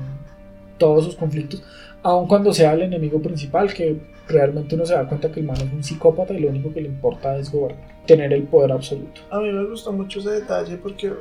todos 0.79 1.05
sus 1.05 1.17
conflictos 1.17 1.63
aun 2.03 2.27
cuando 2.27 2.53
sea 2.53 2.75
el 2.75 2.83
enemigo 2.83 3.21
principal 3.21 3.73
que 3.73 4.01
realmente 4.29 4.75
uno 4.75 4.87
se 4.87 4.95
da 4.95 5.09
cuenta 5.09 5.31
que 5.33 5.41
el 5.41 5.47
man 5.47 5.57
es 5.57 5.73
un 5.73 5.83
psicópata 5.83 6.35
y 6.35 6.41
lo 6.41 6.51
único 6.51 6.73
que 6.73 6.81
le 6.81 6.89
importa 6.89 7.37
es 7.37 7.51
gobernar, 7.51 7.83
tener 8.07 8.33
el 8.33 8.45
poder 8.45 8.73
absoluto. 8.73 9.21
A 9.31 9.41
mí 9.41 9.51
me 9.51 9.65
gustó 9.65 9.93
mucho 9.93 10.21
ese 10.21 10.31
detalle 10.31 10.77
porque 10.77 11.13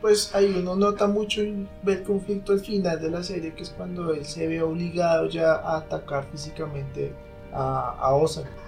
pues 0.00 0.34
ahí 0.34 0.54
uno 0.58 0.76
nota 0.76 1.06
mucho 1.06 1.42
y 1.42 1.66
ve 1.82 1.94
el 1.94 2.02
conflicto 2.02 2.52
al 2.52 2.60
final 2.60 3.00
de 3.00 3.10
la 3.10 3.22
serie 3.22 3.54
que 3.54 3.62
es 3.62 3.70
cuando 3.70 4.12
él 4.12 4.24
se 4.24 4.46
ve 4.46 4.62
obligado 4.62 5.28
ya 5.28 5.54
a 5.54 5.78
atacar 5.78 6.24
físicamente 6.30 7.12
a, 7.52 7.96
a 7.98 8.14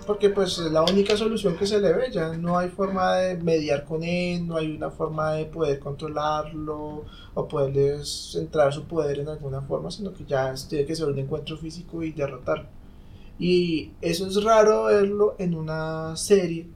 porque 0.07 0.31
pues 0.31 0.59
es 0.59 0.73
la 0.73 0.83
única 0.83 1.17
solución 1.17 1.57
que 1.57 1.67
se 1.67 1.81
le 1.81 1.93
ve, 1.93 2.11
ya 2.11 2.33
no 2.37 2.57
hay 2.57 2.69
forma 2.69 3.17
de 3.17 3.37
mediar 3.37 3.85
con 3.85 4.05
él, 4.05 4.47
no 4.47 4.57
hay 4.57 4.75
una 4.77 4.91
forma 4.91 5.33
de 5.33 5.47
poder 5.47 5.79
controlarlo 5.81 7.05
o 7.35 7.49
poderle 7.49 8.05
centrar 8.05 8.73
su 8.73 8.85
poder 8.85 9.19
en 9.19 9.29
alguna 9.29 9.61
forma, 9.63 9.91
sino 9.91 10.15
que 10.15 10.25
ya 10.25 10.55
tiene 10.69 10.87
que 10.87 10.97
ser 10.97 11.09
un 11.09 11.19
encuentro 11.19 11.57
físico 11.59 12.03
y 12.03 12.13
derrotarlo. 12.13 12.69
Y 13.39 13.93
eso 14.01 14.27
es 14.27 14.43
raro 14.43 14.85
verlo 14.85 15.35
en 15.39 15.55
una 15.55 16.17
serie 16.17 16.69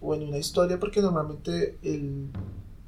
o 0.00 0.14
en 0.14 0.22
una 0.22 0.38
historia 0.38 0.78
porque 0.78 1.00
normalmente 1.00 1.78
el 1.82 2.28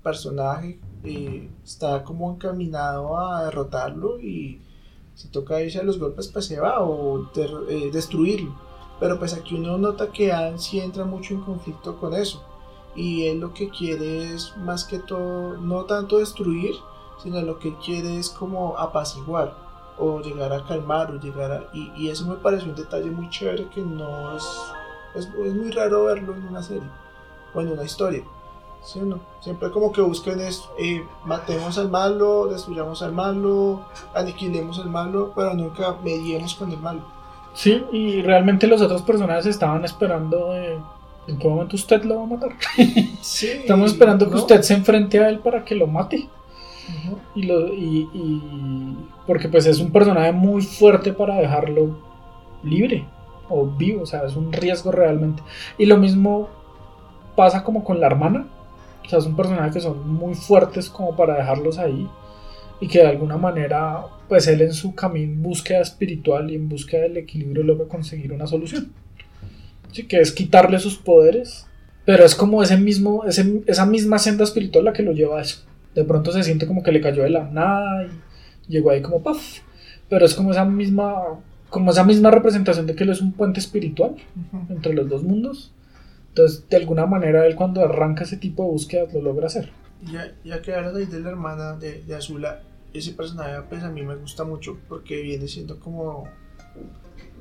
personaje 0.03 0.79
eh, 1.05 1.49
está 1.65 2.05
como 2.05 2.33
encaminado 2.33 3.19
a 3.19 3.45
derrotarlo 3.45 4.21
y 4.21 4.61
si 5.15 5.29
toca 5.29 5.61
irse 5.61 5.81
a 5.81 5.83
los 5.83 5.99
golpes 5.99 6.29
pues 6.29 6.47
se 6.47 6.61
va 6.61 6.83
o 6.83 7.31
eh, 7.35 7.91
destruirlo. 7.93 8.68
Pero 9.01 9.19
pues 9.19 9.35
aquí 9.35 9.55
uno 9.55 9.79
nota 9.79 10.11
que 10.11 10.33
Anne 10.33 10.59
sí 10.59 10.81
entra 10.81 11.05
mucho 11.05 11.35
en 11.35 11.41
conflicto 11.41 11.97
con 11.99 12.15
eso. 12.15 12.43
Y 12.95 13.27
él 13.27 13.41
lo 13.41 13.55
que 13.55 13.69
quiere 13.69 14.35
es 14.35 14.57
más 14.57 14.85
que 14.85 14.99
todo, 14.99 15.57
no 15.59 15.85
tanto 15.85 16.19
destruir, 16.19 16.75
sino 17.23 17.41
lo 17.43 17.59
que 17.59 17.69
él 17.69 17.77
quiere 17.85 18.19
es 18.19 18.31
como 18.31 18.77
apaciguar 18.79 19.55
o 19.99 20.21
llegar 20.21 20.53
a 20.53 20.65
calmar 20.65 21.11
o 21.11 21.21
llegar 21.21 21.53
a... 21.53 21.65
Y, 21.73 21.93
y, 21.97 22.09
eso 22.09 22.27
me 22.27 22.37
pareció 22.37 22.71
un 22.71 22.77
detalle 22.77 23.11
muy 23.11 23.29
chévere 23.31 23.69
que 23.69 23.83
no 23.83 24.37
es, 24.37 24.45
es, 25.15 25.29
muy 25.35 25.71
raro 25.71 26.05
verlo 26.05 26.35
en 26.35 26.49
una 26.49 26.63
serie 26.63 26.89
o 27.55 27.61
en 27.61 27.73
una 27.73 27.85
historia. 27.85 28.25
¿Sí 28.83 29.01
o 29.01 29.05
no? 29.05 29.19
Siempre 29.41 29.71
como 29.73 29.93
que 29.93 30.01
busquen 30.01 30.41
es, 30.41 30.69
eh, 30.79 31.05
matemos 31.25 31.79
al 31.79 31.91
malo, 31.91 32.47
destruyamos 32.47 33.03
al 33.03 33.13
malo, 33.13 33.85
aniquilemos 34.15 34.79
al 34.79 34.89
malo, 34.89 35.33
pero 35.35 35.53
nunca 35.55 35.97
mediemos 36.03 36.55
con 36.55 36.71
el 36.71 36.79
malo. 36.79 37.18
Sí, 37.59 37.83
y 37.91 38.23
realmente 38.23 38.69
los 38.69 38.81
otros 38.81 39.03
personajes 39.03 39.47
estaban 39.47 39.85
esperando 39.85 40.55
en 40.55 41.39
qué 41.41 41.49
momento 41.49 41.75
usted 41.75 42.05
lo 42.05 42.19
va 42.19 42.23
a 42.23 42.27
matar. 42.27 42.51
Sí, 43.21 43.49
Estamos 43.49 43.91
esperando 43.91 44.31
que 44.31 44.37
usted 44.37 44.63
se 44.63 44.75
enfrente 44.75 45.19
a 45.19 45.29
él 45.29 45.41
para 45.41 45.65
que 45.65 45.75
lo 45.75 45.89
mate. 45.89 46.29
Y, 47.35 47.43
lo, 47.43 47.75
y, 47.75 48.97
porque 49.27 49.49
pues 49.49 49.67
es 49.67 49.81
un 49.81 49.91
personaje 49.91 50.31
muy 50.31 50.63
fuerte 50.63 51.13
para 51.13 51.35
dejarlo 51.35 51.99
libre 52.63 53.05
o 53.49 53.67
vivo, 53.67 54.05
o 54.05 54.07
sea, 54.07 54.23
es 54.25 54.37
un 54.37 54.53
riesgo 54.53 54.93
realmente. 54.93 55.43
Y 55.79 55.87
lo 55.87 55.97
mismo 55.97 56.49
pasa 57.35 57.65
como 57.65 57.83
con 57.83 57.99
la 57.99 58.07
hermana, 58.07 58.47
o 59.05 59.09
sea, 59.09 59.19
es 59.19 59.27
un 59.27 59.35
personaje 59.35 59.73
que 59.73 59.81
son 59.81 60.09
muy 60.09 60.37
fuertes 60.37 60.89
como 60.89 61.17
para 61.17 61.35
dejarlos 61.35 61.77
ahí 61.79 62.09
y 62.81 62.89
que 62.89 62.99
de 62.99 63.09
alguna 63.09 63.37
manera, 63.37 64.03
pues 64.29 64.47
él 64.47 64.61
en 64.61 64.73
su 64.73 64.95
camino, 64.95 65.43
búsqueda 65.43 65.81
espiritual 65.81 66.51
y 66.51 66.55
en 66.55 66.69
búsqueda 66.69 67.03
del 67.03 67.17
equilibrio 67.17 67.65
logra 67.65 67.87
conseguir 67.89 68.33
una 68.33 68.47
solución. 68.47 68.93
Así 69.91 70.07
que 70.07 70.21
es 70.21 70.33
quitarle 70.33 70.79
sus 70.79 70.99
poderes 70.99 71.67
Pero 72.05 72.25
es 72.25 72.35
como 72.35 72.63
ese 72.63 72.77
mismo, 72.77 73.25
ese, 73.25 73.63
esa 73.67 73.85
misma 73.85 74.19
senda 74.19 74.45
espiritual 74.45 74.85
la 74.87 74.95
que 74.95 75.03
lo 75.03 75.13
lleva 75.13 75.39
a 75.39 75.43
eso. 75.43 75.65
De 75.95 76.05
pronto 76.05 76.33
se 76.33 76.43
siente 76.43 76.67
como 76.67 76.83
que 76.83 76.91
le 76.91 77.03
cayó 77.03 77.23
de 77.23 77.29
la 77.29 77.45
nada 77.51 78.07
y 78.07 78.73
llegó 78.73 78.91
ahí 78.91 79.03
como 79.03 79.23
paf. 79.23 79.59
Pero 80.09 80.25
es 80.25 80.35
como 80.35 80.53
esa 80.53 80.65
misma, 80.65 81.15
como 81.69 81.91
esa 81.91 82.05
misma 82.05 82.31
representación 82.31 82.87
de 82.87 82.95
que 82.95 83.05
él 83.05 83.11
es 83.11 83.21
un 83.21 83.33
puente 83.33 83.61
espiritual 83.61 84.17
entre 84.71 84.95
los 84.95 85.07
dos 85.11 85.23
mundos. 85.23 85.75
Entonces, 86.29 86.67
de 86.71 86.79
alguna 86.79 87.05
manera, 87.05 87.47
él 87.47 87.57
cuando 87.57 87.83
arranca 87.83 88.25
ese 88.25 88.39
tipo 88.39 88.63
de 88.63 88.71
búsquedas 88.71 89.13
lo 89.13 89.21
logra 89.21 89.49
hacer. 89.49 89.71
Ya, 90.11 90.33
ya 90.45 90.63
que 90.63 90.73
hablas 90.73 90.95
ahí 90.95 91.05
de 91.05 91.21
la 91.21 91.29
hermana 91.29 91.77
de, 91.77 92.05
de 92.05 92.15
Azula, 92.15 92.63
ese 92.93 93.13
personaje 93.13 93.63
pues 93.69 93.83
a 93.83 93.91
mí 93.91 94.03
me 94.03 94.17
gusta 94.17 94.45
mucho 94.45 94.79
porque 94.89 95.21
viene 95.23 95.49
siendo 95.49 95.79
como 95.79 96.29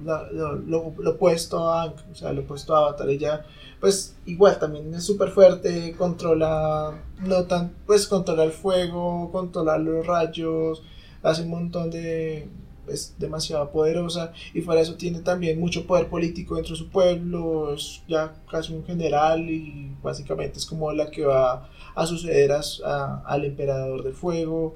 lo, 0.03 0.93
opuesto 1.05 1.69
a 1.69 1.85
o 1.85 2.15
sea, 2.15 2.31
lo 2.33 2.41
opuesto 2.41 2.75
a 2.75 2.79
Avatar. 2.79 3.09
Ella, 3.09 3.45
pues 3.79 4.15
igual 4.25 4.59
también 4.59 4.93
es 4.93 5.03
súper 5.03 5.29
fuerte, 5.29 5.95
controla, 5.97 6.93
no 7.21 7.43
tan, 7.45 7.73
pues 7.85 8.07
controla 8.07 8.43
el 8.43 8.51
fuego, 8.51 9.31
controla 9.31 9.77
los 9.77 10.05
rayos, 10.05 10.83
hace 11.23 11.43
un 11.43 11.49
montón 11.49 11.89
de, 11.89 12.49
es 12.87 13.15
demasiado 13.17 13.71
poderosa 13.71 14.31
y 14.53 14.61
fuera 14.61 14.81
eso 14.81 14.95
tiene 14.95 15.19
también 15.19 15.59
mucho 15.59 15.85
poder 15.85 16.07
político 16.07 16.55
dentro 16.55 16.73
de 16.73 16.79
su 16.79 16.89
pueblo, 16.89 17.73
es 17.73 18.03
ya 18.07 18.35
casi 18.49 18.73
un 18.73 18.85
general 18.85 19.49
y 19.49 19.95
básicamente 20.01 20.59
es 20.59 20.65
como 20.65 20.91
la 20.93 21.09
que 21.11 21.25
va 21.25 21.69
a 21.95 22.05
suceder 22.05 22.51
a, 22.51 23.23
al 23.25 23.45
emperador 23.45 24.03
del 24.03 24.13
fuego, 24.13 24.75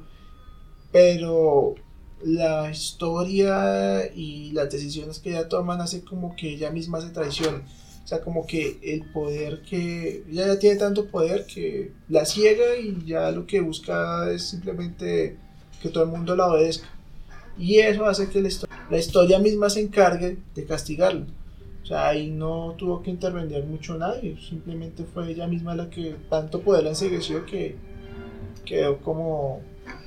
pero 0.92 1.76
la 2.24 2.70
historia 2.70 4.12
y 4.14 4.52
las 4.52 4.70
decisiones 4.70 5.20
que 5.20 5.32
ella 5.32 5.50
toman 5.50 5.82
hace 5.82 6.04
como 6.04 6.36
que 6.36 6.54
ella 6.54 6.72
misma 6.72 7.02
se 7.02 7.10
traiciona. 7.10 7.64
O 8.04 8.08
sea, 8.08 8.22
como 8.22 8.46
que 8.46 8.80
el 8.82 9.04
poder 9.12 9.62
que 9.62 10.24
ella 10.30 10.48
ya 10.48 10.60
tiene 10.60 10.76
tanto 10.78 11.06
poder 11.08 11.46
que 11.46 11.92
la 12.10 12.26
ciega 12.26 12.76
y 12.78 13.06
ya 13.06 13.32
lo 13.32 13.46
que 13.46 13.62
busca 13.62 14.30
es 14.32 14.50
simplemente 14.50 15.38
que 15.82 15.90
todo 15.90 16.04
el 16.04 16.10
mundo 16.10 16.36
la 16.36 16.48
obedezca. 16.48 16.88
Y 17.58 17.78
eso 17.80 18.06
hace 18.06 18.30
que 18.30 18.42
la, 18.42 18.50
la 18.90 18.98
historia 18.98 19.40
misma 19.40 19.70
se 19.70 19.82
encargue 19.82 20.38
de 20.56 20.66
castigarlo. 20.66 21.26
O 21.84 21.86
sea, 21.86 22.10
ahí 22.10 22.30
no 22.30 22.76
tuvo 22.78 23.02
que 23.02 23.10
intervenir 23.10 23.64
mucho 23.64 23.98
nadie, 23.98 24.38
simplemente 24.48 25.04
fue 25.04 25.32
ella 25.32 25.48
misma 25.48 25.76
la 25.76 25.90
que 25.90 26.16
tanto 26.30 26.62
poder 26.62 26.84
la 26.84 26.90
ensegueció 26.90 27.46
que 27.46 27.76
quedó 28.66 29.00
como 29.00 29.62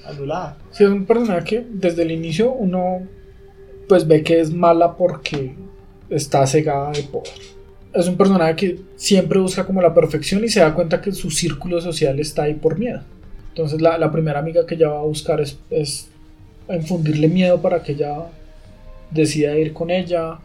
anulada. 0.07 0.57
Sí, 0.71 0.85
es 0.85 0.91
un 0.91 1.07
personaje 1.07 1.45
que 1.45 1.67
desde 1.69 2.03
el 2.03 2.11
inicio 2.11 2.53
uno 2.53 3.03
pues 3.89 4.07
ve 4.07 4.23
que 4.23 4.41
es 4.41 4.53
mala 4.53 4.97
porque 4.97 5.55
está 6.09 6.47
cegada 6.47 6.93
de 6.93 7.03
poder. 7.03 7.33
Es 7.93 8.09
un 8.09 8.17
personaje 8.17 8.57
que 8.57 8.81
siempre 8.97 9.39
busca 9.39 9.65
como 9.65 9.81
la 9.81 9.95
perfección 9.95 10.43
y 10.45 10.49
se 10.49 10.61
da 10.61 10.75
cuenta 10.75 11.01
que 11.01 11.13
su 11.13 11.31
círculo 11.31 11.81
social 11.81 12.19
está 12.19 12.45
ahí 12.45 12.55
por 12.55 12.79
miedo. 12.79 13.03
Entonces 13.51 13.81
la, 13.81 13.99
la 13.99 14.11
primera 14.11 14.41
amiga 14.41 14.67
que 14.67 14.75
ella 14.75 14.89
va 14.89 15.01
a 15.01 15.05
buscar 15.05 15.41
es, 15.41 15.59
es 15.71 16.09
infundirle 16.69 17.29
miedo 17.29 17.61
para 17.61 17.83
que 17.83 17.93
ella 17.93 18.27
decida 19.11 19.57
ir 19.57 19.73
con 19.73 19.91
ella, 19.91 20.39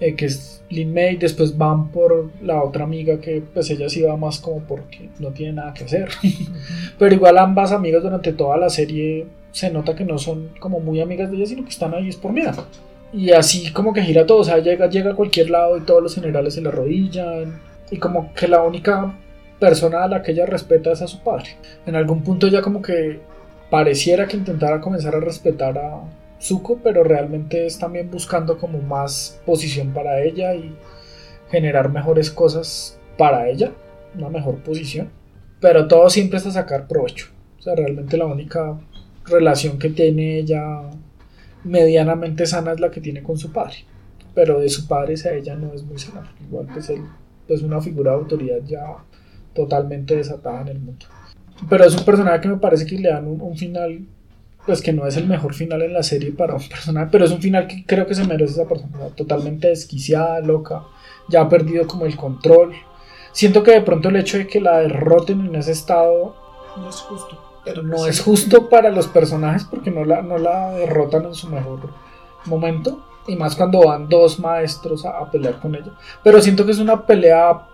eh, 0.00 0.14
que 0.14 0.26
es 0.26 0.62
Lin 0.70 0.92
May, 0.92 1.16
después 1.16 1.56
van 1.56 1.88
por 1.88 2.30
la 2.42 2.62
otra 2.62 2.84
amiga 2.84 3.20
que 3.20 3.42
pues 3.52 3.70
ella 3.70 3.88
sí 3.88 4.02
va 4.02 4.16
más 4.16 4.38
como 4.40 4.60
porque 4.60 5.08
no 5.18 5.30
tiene 5.30 5.54
nada 5.54 5.74
que 5.74 5.84
hacer. 5.84 6.08
Pero 6.98 7.14
igual 7.14 7.38
ambas 7.38 7.72
amigas 7.72 8.02
durante 8.02 8.32
toda 8.32 8.56
la 8.56 8.68
serie 8.68 9.26
se 9.52 9.70
nota 9.70 9.94
que 9.94 10.04
no 10.04 10.18
son 10.18 10.50
como 10.58 10.80
muy 10.80 11.00
amigas 11.00 11.30
de 11.30 11.36
ella, 11.36 11.46
sino 11.46 11.62
que 11.62 11.70
están 11.70 11.94
ahí 11.94 12.08
es 12.08 12.16
por 12.16 12.32
miedo. 12.32 12.66
Y 13.12 13.30
así 13.30 13.72
como 13.72 13.92
que 13.92 14.02
gira 14.02 14.26
todo, 14.26 14.38
o 14.38 14.44
sea, 14.44 14.58
llega, 14.58 14.88
llega 14.88 15.12
a 15.12 15.14
cualquier 15.14 15.50
lado 15.50 15.76
y 15.76 15.82
todos 15.82 16.02
los 16.02 16.14
generales 16.14 16.54
se 16.54 16.60
le 16.60 16.68
arrodillan. 16.68 17.60
Y 17.90 17.98
como 17.98 18.34
que 18.34 18.48
la 18.48 18.62
única 18.62 19.14
persona 19.60 20.02
a 20.02 20.08
la 20.08 20.22
que 20.22 20.32
ella 20.32 20.46
respeta 20.46 20.90
es 20.90 21.02
a 21.02 21.06
su 21.06 21.20
padre. 21.20 21.50
En 21.86 21.94
algún 21.94 22.22
punto 22.24 22.48
ya 22.48 22.60
como 22.60 22.82
que 22.82 23.20
pareciera 23.70 24.26
que 24.26 24.36
intentara 24.36 24.80
comenzar 24.80 25.14
a 25.14 25.20
respetar 25.20 25.78
a, 25.78 26.00
Zuko, 26.44 26.78
pero 26.82 27.02
realmente 27.02 27.64
es 27.64 27.78
también 27.78 28.10
buscando 28.10 28.58
como 28.58 28.78
más 28.82 29.40
posición 29.46 29.94
para 29.94 30.22
ella 30.22 30.54
y 30.54 30.76
generar 31.50 31.90
mejores 31.90 32.30
cosas 32.30 32.98
para 33.16 33.48
ella, 33.48 33.72
una 34.14 34.28
mejor 34.28 34.56
posición. 34.56 35.08
Pero 35.60 35.88
todo 35.88 36.10
siempre 36.10 36.38
es 36.38 36.46
a 36.46 36.50
sacar 36.50 36.86
provecho. 36.86 37.28
O 37.58 37.62
sea, 37.62 37.74
realmente 37.74 38.18
la 38.18 38.26
única 38.26 38.78
relación 39.24 39.78
que 39.78 39.88
tiene 39.88 40.38
ella 40.38 40.82
medianamente 41.64 42.44
sana 42.44 42.72
es 42.72 42.80
la 42.80 42.90
que 42.90 43.00
tiene 43.00 43.22
con 43.22 43.38
su 43.38 43.50
padre. 43.50 43.76
Pero 44.34 44.60
de 44.60 44.68
su 44.68 44.86
padre 44.86 45.14
hacia 45.14 45.32
ella 45.32 45.56
no 45.56 45.72
es 45.72 45.82
muy 45.82 45.98
sana. 45.98 46.30
Igual 46.46 46.66
pues 46.70 46.90
él 46.90 47.04
es 47.48 47.62
una 47.62 47.80
figura 47.80 48.10
de 48.10 48.18
autoridad 48.18 48.58
ya 48.66 48.96
totalmente 49.54 50.14
desatada 50.16 50.60
en 50.60 50.68
el 50.68 50.78
mundo. 50.78 51.06
Pero 51.70 51.84
es 51.84 51.96
un 51.96 52.04
personaje 52.04 52.42
que 52.42 52.48
me 52.48 52.58
parece 52.58 52.84
que 52.84 52.98
le 52.98 53.08
dan 53.08 53.26
un 53.26 53.56
final 53.56 54.06
pues 54.66 54.80
que 54.82 54.92
no 54.92 55.06
es 55.06 55.16
el 55.16 55.26
mejor 55.26 55.54
final 55.54 55.82
en 55.82 55.92
la 55.92 56.02
serie 56.02 56.32
para 56.32 56.54
un 56.54 56.62
personaje, 56.68 57.08
pero 57.10 57.24
es 57.24 57.30
un 57.30 57.40
final 57.40 57.66
que 57.66 57.84
creo 57.86 58.06
que 58.06 58.14
se 58.14 58.24
merece 58.24 58.54
esa 58.54 58.68
persona, 58.68 59.08
totalmente 59.14 59.68
desquiciada, 59.68 60.40
loca, 60.40 60.84
ya 61.28 61.42
ha 61.42 61.48
perdido 61.48 61.86
como 61.86 62.06
el 62.06 62.16
control. 62.16 62.72
Siento 63.32 63.62
que 63.62 63.72
de 63.72 63.82
pronto 63.82 64.08
el 64.08 64.16
hecho 64.16 64.38
de 64.38 64.46
que 64.46 64.60
la 64.60 64.78
derroten 64.78 65.40
en 65.46 65.54
ese 65.56 65.72
estado 65.72 66.36
no 66.76 66.88
es 66.88 66.96
justo. 66.96 67.40
Pero 67.64 67.82
no 67.82 68.06
es 68.06 68.20
justo 68.20 68.68
para 68.68 68.90
los 68.90 69.06
personajes 69.06 69.64
porque 69.64 69.90
no 69.90 70.04
la, 70.04 70.22
no 70.22 70.38
la 70.38 70.70
derrotan 70.72 71.24
en 71.24 71.34
su 71.34 71.48
mejor 71.48 71.90
momento. 72.44 73.04
Y 73.26 73.36
más 73.36 73.56
cuando 73.56 73.86
van 73.86 74.08
dos 74.08 74.38
maestros 74.38 75.06
a, 75.06 75.18
a 75.18 75.30
pelear 75.30 75.58
con 75.58 75.74
ella. 75.74 75.92
Pero 76.22 76.42
siento 76.42 76.66
que 76.66 76.72
es 76.72 76.78
una 76.78 77.06
pelea 77.06 77.66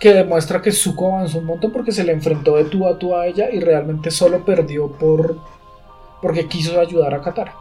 que 0.00 0.14
demuestra 0.14 0.62
que 0.62 0.72
Zuko 0.72 1.14
avanzó 1.14 1.38
un 1.38 1.44
montón 1.44 1.72
porque 1.72 1.92
se 1.92 2.04
le 2.04 2.12
enfrentó 2.12 2.56
de 2.56 2.64
tú 2.64 2.86
a 2.86 2.98
tú 2.98 3.14
a 3.14 3.26
ella 3.26 3.50
y 3.50 3.60
realmente 3.60 4.10
solo 4.10 4.44
perdió 4.44 4.88
por 4.88 5.36
porque 6.24 6.48
quiso 6.48 6.80
ayudar 6.80 7.12
a 7.12 7.20
Katara. 7.20 7.54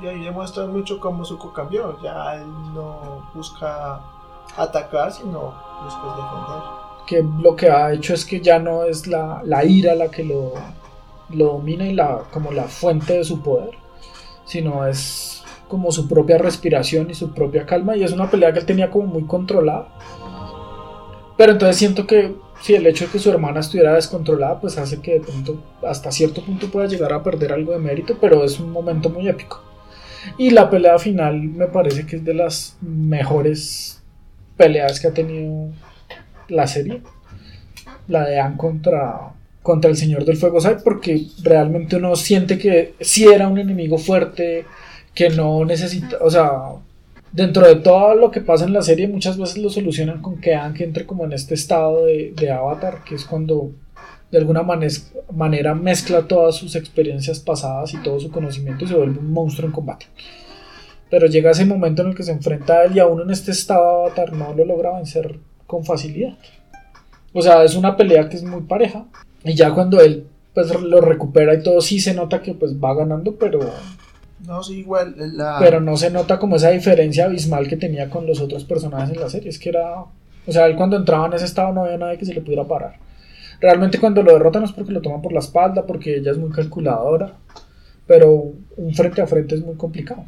Y 0.00 0.06
ahí 0.06 0.24
demuestra 0.24 0.64
mucho 0.64 0.98
cómo 0.98 1.26
Zuko 1.26 1.52
cambió. 1.52 2.00
Ya 2.02 2.36
él 2.36 2.46
no 2.72 3.22
busca 3.34 4.00
atacar, 4.56 5.12
sino 5.12 5.52
busca 5.84 6.06
defender. 6.16 6.62
Que 7.06 7.42
lo 7.42 7.54
que 7.54 7.68
ha 7.68 7.92
hecho 7.92 8.14
es 8.14 8.24
que 8.24 8.40
ya 8.40 8.58
no 8.58 8.84
es 8.84 9.06
la, 9.06 9.42
la 9.44 9.62
ira 9.62 9.94
la 9.94 10.10
que 10.10 10.24
lo, 10.24 10.54
lo 11.28 11.44
domina 11.52 11.84
y 11.84 11.92
la, 11.92 12.22
como 12.32 12.50
la 12.50 12.64
fuente 12.64 13.18
de 13.18 13.24
su 13.24 13.42
poder, 13.42 13.76
sino 14.46 14.86
es 14.86 15.44
como 15.68 15.92
su 15.92 16.08
propia 16.08 16.38
respiración 16.38 17.10
y 17.10 17.14
su 17.14 17.34
propia 17.34 17.66
calma. 17.66 17.94
Y 17.94 18.04
es 18.04 18.12
una 18.12 18.30
pelea 18.30 18.54
que 18.54 18.60
él 18.60 18.66
tenía 18.66 18.90
como 18.90 19.06
muy 19.06 19.24
controlada. 19.24 19.88
Pero 21.36 21.52
entonces 21.52 21.76
siento 21.76 22.06
que 22.06 22.36
si 22.60 22.74
el 22.74 22.86
hecho 22.86 23.06
de 23.06 23.12
que 23.12 23.18
su 23.18 23.30
hermana 23.30 23.60
estuviera 23.60 23.94
descontrolada, 23.94 24.60
pues 24.60 24.78
hace 24.78 25.00
que 25.00 25.14
de 25.14 25.20
pronto, 25.20 25.62
hasta 25.86 26.10
cierto 26.10 26.44
punto 26.44 26.70
pueda 26.70 26.86
llegar 26.86 27.12
a 27.12 27.22
perder 27.22 27.52
algo 27.52 27.72
de 27.72 27.78
mérito, 27.78 28.16
pero 28.20 28.44
es 28.44 28.58
un 28.58 28.70
momento 28.70 29.10
muy 29.10 29.28
épico. 29.28 29.62
Y 30.36 30.50
la 30.50 30.68
pelea 30.68 30.98
final 30.98 31.40
me 31.42 31.66
parece 31.66 32.06
que 32.06 32.16
es 32.16 32.24
de 32.24 32.34
las 32.34 32.76
mejores 32.80 34.02
peleas 34.56 35.00
que 35.00 35.08
ha 35.08 35.14
tenido 35.14 35.70
la 36.48 36.66
serie. 36.66 37.02
La 38.08 38.26
de 38.26 38.40
Anne 38.40 38.56
contra, 38.56 39.32
contra 39.62 39.90
el 39.90 39.96
Señor 39.96 40.24
del 40.24 40.36
Fuego, 40.36 40.60
¿sabes? 40.60 40.82
Porque 40.82 41.26
realmente 41.42 41.96
uno 41.96 42.16
siente 42.16 42.58
que 42.58 42.94
si 43.00 43.26
era 43.28 43.48
un 43.48 43.58
enemigo 43.58 43.98
fuerte, 43.98 44.66
que 45.14 45.30
no 45.30 45.64
necesita, 45.64 46.16
o 46.20 46.30
sea, 46.30 46.52
dentro 47.32 47.66
de 47.66 47.76
todo 47.76 48.14
lo 48.14 48.30
que 48.30 48.40
pasa 48.40 48.64
en 48.64 48.72
la 48.72 48.82
serie, 48.82 49.08
muchas 49.08 49.38
veces 49.38 49.58
lo 49.58 49.70
solucionan 49.70 50.22
con 50.22 50.40
que 50.40 50.54
Aang 50.54 50.80
entre 50.80 51.06
como 51.06 51.24
en 51.24 51.32
este 51.32 51.54
estado 51.54 52.04
de, 52.04 52.32
de 52.36 52.50
avatar, 52.50 53.04
que 53.04 53.14
es 53.14 53.24
cuando 53.24 53.72
de 54.30 54.38
alguna 54.38 54.62
manera 54.62 55.74
mezcla 55.74 56.22
todas 56.22 56.56
sus 56.56 56.76
experiencias 56.76 57.40
pasadas 57.40 57.94
y 57.94 57.98
todo 57.98 58.20
su 58.20 58.30
conocimiento 58.30 58.84
y 58.84 58.88
se 58.88 58.94
vuelve 58.94 59.18
un 59.18 59.32
monstruo 59.32 59.66
en 59.66 59.72
combate. 59.72 60.06
Pero 61.10 61.26
llega 61.26 61.50
ese 61.50 61.64
momento 61.64 62.02
en 62.02 62.08
el 62.08 62.14
que 62.14 62.22
se 62.22 62.32
enfrenta 62.32 62.74
a 62.74 62.84
él 62.84 62.96
y 62.96 62.98
aún 62.98 63.22
en 63.22 63.30
este 63.30 63.52
estado 63.52 64.04
de 64.04 64.06
avatar 64.06 64.32
no 64.34 64.52
lo 64.52 64.64
logra 64.66 64.94
vencer 64.96 65.38
con 65.66 65.84
facilidad. 65.84 66.36
O 67.32 67.40
sea, 67.40 67.64
es 67.64 67.74
una 67.74 67.96
pelea 67.96 68.28
que 68.28 68.36
es 68.36 68.44
muy 68.44 68.62
pareja. 68.62 69.06
Y 69.44 69.54
ya 69.54 69.72
cuando 69.72 70.00
él 70.00 70.26
pues 70.52 70.74
lo 70.80 71.00
recupera 71.00 71.54
y 71.54 71.62
todo, 71.62 71.80
sí 71.80 72.00
se 72.00 72.14
nota 72.14 72.42
que 72.42 72.52
pues 72.52 72.74
va 72.74 72.94
ganando, 72.94 73.36
pero 73.36 73.60
no, 74.46 74.62
sí, 74.62 74.80
igual. 74.80 75.14
La... 75.16 75.56
Pero 75.58 75.80
no 75.80 75.96
se 75.96 76.10
nota 76.10 76.38
como 76.38 76.56
esa 76.56 76.70
diferencia 76.70 77.24
abismal 77.24 77.68
que 77.68 77.76
tenía 77.76 78.08
con 78.08 78.26
los 78.26 78.40
otros 78.40 78.64
personajes 78.64 79.14
en 79.14 79.20
la 79.20 79.28
serie. 79.28 79.50
Es 79.50 79.58
que 79.58 79.70
era. 79.70 80.00
O 80.46 80.52
sea, 80.52 80.66
él 80.66 80.76
cuando 80.76 80.96
entraba 80.96 81.26
en 81.26 81.34
ese 81.34 81.44
estado 81.44 81.72
no 81.72 81.84
había 81.84 81.98
nadie 81.98 82.18
que 82.18 82.24
se 82.24 82.34
le 82.34 82.40
pudiera 82.40 82.64
parar. 82.64 82.98
Realmente 83.60 83.98
cuando 83.98 84.22
lo 84.22 84.32
derrotan 84.32 84.64
es 84.64 84.72
porque 84.72 84.92
lo 84.92 85.02
toman 85.02 85.20
por 85.20 85.32
la 85.32 85.40
espalda, 85.40 85.84
porque 85.84 86.16
ella 86.16 86.30
es 86.30 86.38
muy 86.38 86.50
calculadora. 86.50 87.34
Pero 88.06 88.52
un 88.76 88.94
frente 88.94 89.20
a 89.20 89.26
frente 89.26 89.56
es 89.56 89.64
muy 89.64 89.74
complicado. 89.74 90.24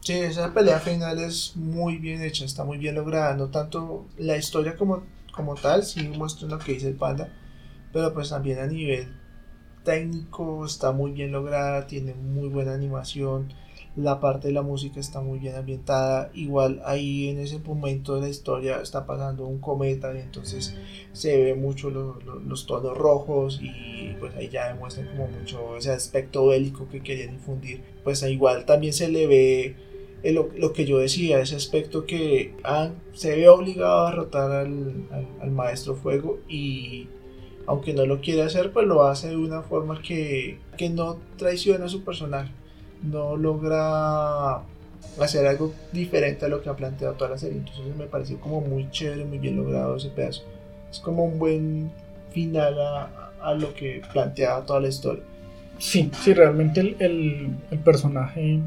Sí, 0.00 0.14
esa 0.14 0.54
pelea 0.54 0.78
final 0.78 1.18
es 1.18 1.54
muy 1.56 1.98
bien 1.98 2.22
hecha, 2.22 2.44
está 2.44 2.64
muy 2.64 2.78
bien 2.78 2.94
lograda. 2.94 3.34
No 3.34 3.48
tanto 3.48 4.06
la 4.16 4.36
historia 4.36 4.76
como, 4.76 5.02
como 5.32 5.54
tal, 5.54 5.82
sí 5.82 6.08
muestra 6.08 6.48
lo 6.48 6.58
que 6.58 6.72
dice 6.72 6.88
el 6.88 6.94
panda, 6.94 7.28
pero 7.92 8.14
pues 8.14 8.30
también 8.30 8.60
a 8.60 8.66
nivel 8.66 9.08
técnico 9.84 10.64
está 10.64 10.92
muy 10.92 11.12
bien 11.12 11.32
lograda, 11.32 11.86
tiene 11.86 12.14
muy 12.14 12.48
buena 12.48 12.74
animación, 12.74 13.52
la 13.98 14.20
parte 14.20 14.48
de 14.48 14.54
la 14.54 14.62
música 14.62 15.00
está 15.00 15.20
muy 15.20 15.38
bien 15.38 15.56
ambientada. 15.56 16.30
Igual 16.32 16.80
ahí 16.84 17.28
en 17.28 17.38
ese 17.40 17.58
momento 17.58 18.14
de 18.14 18.22
la 18.22 18.28
historia 18.28 18.80
está 18.80 19.06
pasando 19.06 19.46
un 19.46 19.58
cometa 19.58 20.14
y 20.14 20.20
entonces 20.20 20.76
se 21.12 21.36
ve 21.42 21.54
mucho 21.54 21.90
los 21.90 22.66
tonos 22.66 22.96
rojos 22.96 23.60
y 23.60 24.14
pues 24.20 24.34
ahí 24.36 24.48
ya 24.48 24.72
demuestran 24.72 25.08
como 25.08 25.26
mucho 25.26 25.76
ese 25.76 25.90
aspecto 25.90 26.46
bélico 26.46 26.88
que 26.88 27.02
querían 27.02 27.34
infundir. 27.34 27.82
Pues 28.04 28.22
igual 28.22 28.64
también 28.66 28.92
se 28.92 29.08
le 29.08 29.26
ve 29.26 29.76
lo, 30.22 30.72
que 30.72 30.84
yo 30.84 30.98
decía, 30.98 31.40
ese 31.40 31.56
aspecto 31.56 32.06
que 32.06 32.54
se 33.12 33.34
ve 33.34 33.48
obligado 33.48 34.06
a 34.06 34.10
derrotar 34.10 34.52
al, 34.52 35.08
al 35.40 35.50
maestro 35.50 35.96
fuego 35.96 36.38
y 36.48 37.08
aunque 37.68 37.92
no 37.94 38.04
lo 38.06 38.20
quiere 38.20 38.42
hacer, 38.42 38.72
pues 38.72 38.86
lo 38.86 39.04
hace 39.04 39.28
de 39.28 39.36
una 39.36 39.62
forma 39.62 40.02
que, 40.02 40.58
que 40.76 40.90
no 40.90 41.18
traiciona 41.36 41.84
a 41.84 41.88
su 41.88 42.02
personaje 42.02 42.50
no 43.02 43.36
logra 43.36 44.62
hacer 45.20 45.46
algo 45.46 45.72
diferente 45.92 46.46
a 46.46 46.48
lo 46.48 46.62
que 46.62 46.68
ha 46.68 46.76
planteado 46.76 47.14
toda 47.14 47.30
la 47.30 47.38
serie. 47.38 47.58
Entonces 47.58 47.96
me 47.96 48.06
pareció 48.06 48.40
como 48.40 48.60
muy 48.60 48.90
chévere, 48.90 49.24
muy 49.24 49.38
bien 49.38 49.56
logrado 49.56 49.96
ese 49.96 50.10
pedazo. 50.10 50.42
Es 50.90 51.00
como 51.00 51.24
un 51.24 51.38
buen 51.38 51.90
final 52.30 52.76
a, 52.80 53.54
lo 53.54 53.74
que 53.74 54.02
planteaba 54.12 54.64
toda 54.66 54.80
la 54.80 54.88
historia. 54.88 55.22
Sí, 55.78 56.10
sí, 56.22 56.34
realmente 56.34 56.80
el, 56.80 57.56
personaje 57.84 58.60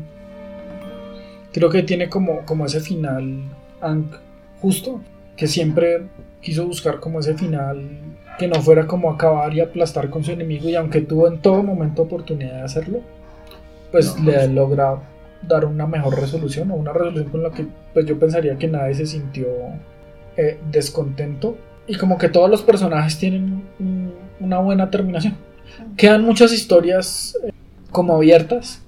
creo 1.51 1.69
que 1.69 1.83
tiene 1.83 2.09
como, 2.09 2.45
como 2.45 2.65
ese 2.65 2.79
final 2.79 3.43
justo, 4.61 5.01
que 5.35 5.47
siempre 5.47 6.07
quiso 6.41 6.65
buscar 6.65 6.99
como 6.99 7.19
ese 7.19 7.37
final 7.37 7.83
que 8.41 8.47
no 8.47 8.59
fuera 8.59 8.87
como 8.87 9.11
acabar 9.11 9.53
y 9.53 9.59
aplastar 9.59 10.09
con 10.09 10.23
su 10.23 10.31
enemigo 10.31 10.67
y 10.67 10.73
aunque 10.73 11.01
tuvo 11.01 11.27
en 11.27 11.37
todo 11.37 11.61
momento 11.61 12.01
oportunidad 12.01 12.55
de 12.55 12.61
hacerlo, 12.63 13.01
pues 13.91 14.19
le 14.19 14.47
logra 14.47 14.99
dar 15.47 15.65
una 15.65 15.85
mejor 15.85 16.19
resolución 16.19 16.71
o 16.71 16.75
una 16.75 16.91
resolución 16.91 17.29
con 17.29 17.43
la 17.43 17.51
que 17.51 17.67
pues 17.93 18.07
yo 18.07 18.17
pensaría 18.17 18.57
que 18.57 18.67
nadie 18.67 18.95
se 18.95 19.05
sintió 19.05 19.45
eh, 20.37 20.57
descontento 20.71 21.55
y 21.85 21.95
como 21.97 22.17
que 22.17 22.29
todos 22.29 22.49
los 22.49 22.63
personajes 22.63 23.19
tienen 23.19 23.61
una 24.39 24.57
buena 24.57 24.89
terminación. 24.89 25.35
Quedan 25.95 26.23
muchas 26.23 26.51
historias 26.51 27.37
eh, 27.43 27.51
como 27.91 28.15
abiertas 28.15 28.81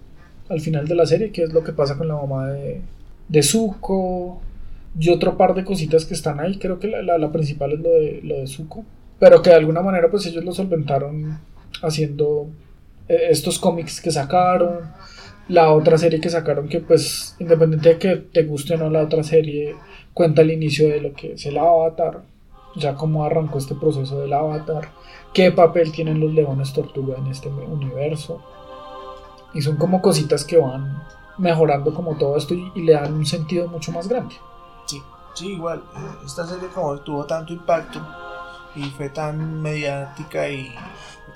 al 0.49 0.62
final 0.62 0.88
de 0.88 0.95
la 0.95 1.06
serie, 1.06 1.32
que 1.32 1.43
es 1.43 1.54
lo 1.54 1.64
que 1.64 1.74
pasa 1.74 1.95
con 1.95 2.08
la 2.08 2.16
mamá 2.16 2.47
de, 2.47 2.82
de 3.30 3.43
Zuko 3.43 4.41
y 4.99 5.10
otro 5.10 5.38
par 5.38 5.54
de 5.54 5.64
cositas 5.64 6.06
que 6.06 6.16
están 6.16 6.39
ahí. 6.39 6.58
Creo 6.58 6.80
que 6.80 6.88
la, 6.88 7.20
la, 7.20 7.32
principal 7.32 7.74
es 7.74 7.80
lo 7.82 7.89
de, 7.91 8.20
lo 8.24 8.36
de 8.39 8.47
Zuko, 8.47 8.84
pero 9.24 9.42
que 9.42 9.52
de 9.52 9.56
alguna 9.56 9.82
manera 9.82 10.12
pues 10.12 10.26
ellos 10.26 10.44
lo 10.44 10.52
solventaron 10.52 11.40
haciendo 11.82 12.48
eh, 13.08 13.28
estos 13.30 13.58
cómics 13.58 14.02
que 14.02 14.12
sacaron, 14.12 14.92
la 15.48 15.72
otra 15.72 15.98
serie 15.98 16.20
que 16.20 16.30
sacaron 16.30 16.68
que 16.68 16.82
pues 16.82 17.38
independiente 17.40 17.88
de 17.88 17.98
que 18.00 18.16
te 18.18 18.44
guste 18.44 18.74
o 18.74 18.78
no 18.78 18.90
la 18.90 19.02
otra 19.02 19.24
serie, 19.24 19.78
cuenta 20.14 20.42
el 20.42 20.52
inicio 20.52 20.90
de 20.90 21.00
lo 21.00 21.14
que 21.14 21.36
es 21.36 21.46
el 21.46 21.58
avatar, 21.58 22.24
ya 22.76 22.96
cómo 22.96 23.24
arrancó 23.24 23.60
este 23.60 23.76
proceso 23.76 24.20
del 24.20 24.34
avatar, 24.34 24.90
qué 25.34 25.54
papel 25.54 25.94
tienen 25.94 26.20
los 26.20 26.34
leones 26.34 26.74
tortuga 26.74 27.16
en 27.18 27.28
este 27.28 27.48
universo. 27.48 28.44
Y 29.54 29.62
son 29.62 29.78
como 29.78 30.02
cositas 30.02 30.44
que 30.44 30.58
van 30.58 31.02
mejorando 31.38 31.94
como 31.94 32.18
todo 32.18 32.36
esto 32.36 32.56
y, 32.56 32.82
le 32.82 32.92
dan 32.92 33.14
un 33.14 33.26
sentido 33.26 33.70
mucho 33.70 33.94
más 33.94 34.10
grande. 34.10 34.36
Sí, 34.86 35.02
sí, 35.34 35.54
igual. 35.54 35.82
Eh, 35.96 36.26
esta 36.26 36.46
serie 36.46 36.68
como 36.76 37.00
tuvo 37.00 37.24
tanto 37.24 37.54
impacto 37.54 38.02
y 38.76 38.84
fue 38.92 39.10
tan 39.10 39.62
mediática 39.62 40.50
y 40.50 40.76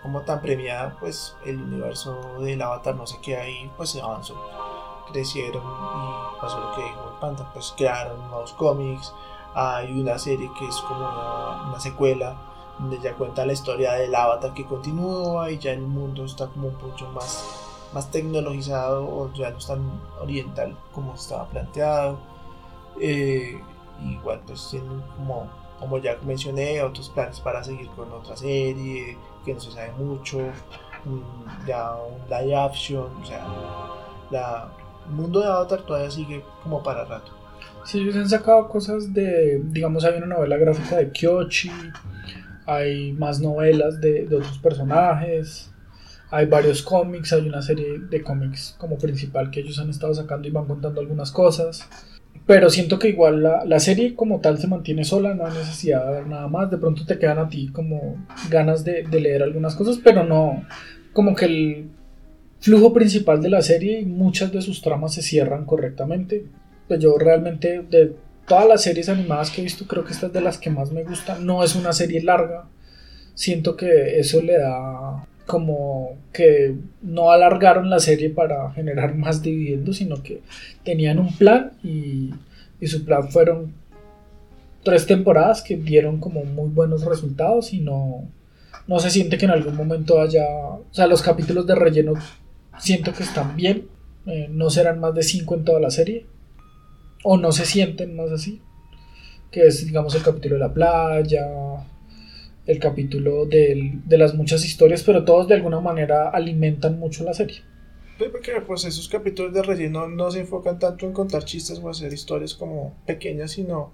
como 0.02 0.22
tan 0.22 0.42
premiada, 0.42 0.96
pues 1.00 1.36
el 1.46 1.62
universo 1.62 2.40
del 2.40 2.62
Avatar 2.62 2.96
no 2.96 3.06
sé 3.06 3.20
qué 3.22 3.38
ahí, 3.38 3.72
pues 3.76 3.96
avanzó, 3.96 4.36
crecieron 5.12 5.64
y 5.64 6.42
pasó 6.42 6.60
lo 6.60 6.76
que 6.76 6.84
dijo 6.84 7.12
el 7.14 7.20
Panda, 7.20 7.50
pues 7.54 7.74
crearon 7.76 8.20
nuevos 8.30 8.54
cómics, 8.54 9.14
hay 9.54 10.00
una 10.00 10.18
serie 10.18 10.50
que 10.58 10.68
es 10.68 10.76
como 10.82 11.00
una, 11.00 11.80
secuela 11.80 12.38
donde 12.80 13.00
ya 13.00 13.16
cuenta 13.16 13.46
la 13.46 13.54
historia 13.54 13.94
del 13.94 14.14
Avatar 14.14 14.54
que 14.54 14.66
continúa 14.66 15.50
y 15.50 15.58
ya 15.58 15.72
el 15.72 15.82
mundo 15.82 16.26
está 16.26 16.48
como 16.48 16.70
poco 16.70 17.06
más, 17.14 17.44
más 17.92 18.12
tecnologizado 18.12 19.04
o 19.04 19.34
ya 19.34 19.50
no 19.50 19.58
es 19.58 19.66
tan 19.66 20.00
oriental 20.22 20.78
como 20.94 21.16
estaba 21.16 21.48
planteado. 21.48 22.20
Eh, 23.00 23.62
igual 24.04 24.42
pues 24.46 24.68
tienen 24.70 25.02
como, 25.16 25.48
como 25.80 26.00
ya 26.00 26.18
mencioné 26.26 26.82
otros 26.82 27.10
planes 27.10 27.40
para 27.40 27.64
seguir 27.64 27.88
con 27.90 28.12
otra 28.12 28.36
serie 28.36 29.18
que 29.46 29.54
no 29.54 29.60
se 29.60 29.72
sabe 29.72 29.92
mucho, 29.94 30.40
ya 31.66 31.96
un 31.96 32.30
live 32.30 32.56
action, 32.56 33.08
o 33.22 33.26
sea, 33.26 33.46
la, 34.30 34.70
el 35.08 35.14
mundo 35.14 35.40
de 35.40 35.48
Avatar 35.48 35.82
todavía 35.84 36.12
sigue 36.12 36.44
como 36.64 36.84
para 36.84 37.06
rato. 37.06 37.32
Sí, 37.86 38.00
ellos 38.00 38.16
han 38.18 38.28
sacado 38.28 38.68
cosas 38.68 39.14
de, 39.14 39.62
digamos, 39.64 40.04
hay 40.04 40.18
una 40.18 40.26
novela 40.26 40.58
gráfica 40.58 40.98
de 40.98 41.12
Kyochi, 41.12 41.72
hay 42.66 43.14
más 43.14 43.40
novelas 43.40 44.02
de, 44.02 44.26
de 44.26 44.36
otros 44.36 44.58
personajes, 44.58 45.72
hay 46.30 46.46
varios 46.46 46.82
cómics, 46.82 47.32
hay 47.32 47.48
una 47.48 47.62
serie 47.62 48.00
de 48.00 48.22
cómics 48.22 48.76
como 48.78 48.98
principal 48.98 49.50
que 49.50 49.62
ellos 49.62 49.80
han 49.80 49.90
estado 49.90 50.14
sacando 50.14 50.48
y 50.48 50.52
van 50.52 50.66
contando 50.66 51.00
algunas 51.00 51.32
cosas. 51.32 51.88
Pero 52.48 52.70
siento 52.70 52.98
que 52.98 53.10
igual 53.10 53.44
la, 53.44 53.80
serie 53.82 54.16
como 54.16 54.40
tal 54.40 54.58
se 54.58 54.68
mantiene 54.68 55.04
sola, 55.04 55.36
no 55.36 55.46
hay 55.46 55.52
necesidad 55.52 56.06
de 56.06 56.14
ver 56.14 56.28
nada 56.28 56.48
más. 56.48 56.72
De 56.72 56.78
pronto 56.78 57.06
te 57.06 57.20
quedan 57.20 57.40
a 57.40 57.50
ti 57.50 57.68
como 57.74 58.26
ganas 58.50 58.86
de, 58.86 59.04
leer 59.04 59.44
algunas 59.44 59.76
cosas, 59.76 60.00
pero 60.02 60.24
no, 60.24 60.66
como 61.12 61.36
que 61.36 61.46
el 61.46 61.90
flujo 62.62 62.94
principal 62.94 63.42
de 63.42 63.50
la 63.50 63.62
serie 63.62 64.00
y 64.00 64.06
muchas 64.06 64.54
de 64.54 64.62
sus 64.62 64.82
tramas 64.82 65.14
se 65.14 65.22
cierran 65.22 65.66
correctamente. 65.66 66.46
Pues 66.88 67.02
yo 67.02 67.18
realmente 67.18 67.82
de 67.82 68.16
todas 68.48 68.66
las 68.66 68.82
series 68.82 69.10
animadas 69.10 69.52
que 69.52 69.60
he 69.60 69.66
visto, 69.66 69.86
creo 69.86 70.06
que 70.06 70.14
esta 70.14 70.28
es 70.28 70.34
de 70.34 70.40
las 70.40 70.58
que 70.58 70.70
más 70.70 70.94
me 70.94 71.04
gusta. 71.04 71.38
No 71.40 71.66
es 71.66 71.76
una 71.76 71.92
serie 71.92 72.24
larga. 72.24 72.70
Siento 73.34 73.76
que 73.76 74.20
eso 74.20 74.42
le 74.42 74.58
da 74.58 75.28
como 75.48 76.18
que 76.34 76.76
no 77.02 77.32
alargaron 77.32 77.90
la 77.90 78.00
serie 78.00 78.30
para 78.30 78.70
generar 78.72 79.16
más 79.16 79.42
dividendos, 79.42 79.98
sino 79.98 80.22
que 80.22 80.42
tenían 80.84 81.18
un 81.18 81.36
plan 81.36 81.72
y, 81.84 82.34
su 82.86 83.04
plan 83.04 83.30
fueron 83.30 83.74
tres 84.84 85.08
temporadas 85.08 85.64
que 85.64 85.76
dieron 85.76 86.20
como 86.20 86.44
muy 86.44 86.70
buenos 86.70 87.04
resultados 87.04 87.74
y 87.74 87.80
no, 87.80 88.30
no 88.86 89.00
se 89.00 89.10
siente 89.10 89.40
que 89.40 89.46
en 89.46 89.52
algún 89.52 89.76
momento 89.76 90.22
haya, 90.22 90.46
o 90.46 90.86
sea, 90.92 91.08
los 91.08 91.24
capítulos 91.24 91.66
de 91.66 91.74
relleno 91.74 92.14
siento 92.78 93.14
que 93.14 93.24
están 93.24 93.56
bien, 93.56 93.88
eh, 94.28 94.48
no 94.52 94.70
serán 94.70 95.00
más 95.00 95.16
de 95.16 95.24
cinco 95.24 95.56
en 95.56 95.66
toda 95.66 95.80
la 95.80 95.90
serie, 95.90 96.28
o 97.24 97.36
no 97.36 97.52
se 97.52 97.66
sienten 97.66 98.16
más 98.16 98.32
así, 98.32 98.62
que 99.50 99.66
es 99.66 99.88
digamos 99.88 100.14
el 100.14 100.22
capítulo 100.22 100.56
de 100.56 100.60
la 100.60 100.74
playa, 100.74 101.48
el 102.68 102.80
capítulo 102.80 103.46
de, 103.46 104.00
las 104.10 104.36
muchas 104.36 104.66
historias, 104.66 105.02
pero 105.04 105.24
todos 105.24 105.48
de 105.48 105.56
alguna 105.56 105.80
manera 105.80 106.30
alimentan 106.30 107.00
mucho 107.00 107.24
la 107.24 107.34
serie. 107.34 107.62
Porque 108.20 108.62
pues 108.66 108.84
esos 108.84 109.08
capítulos 109.08 109.54
de 109.54 109.64
relleno 109.64 110.08
no 110.08 110.30
se 110.32 110.42
enfocan 110.42 110.78
tanto 110.78 111.06
en 111.06 111.14
contar 111.14 111.46
chistes 111.46 111.80
o 111.80 111.90
hacer 111.90 112.12
historias 112.12 112.54
como 112.54 112.94
pequeñas, 113.06 113.52
sino 113.52 113.92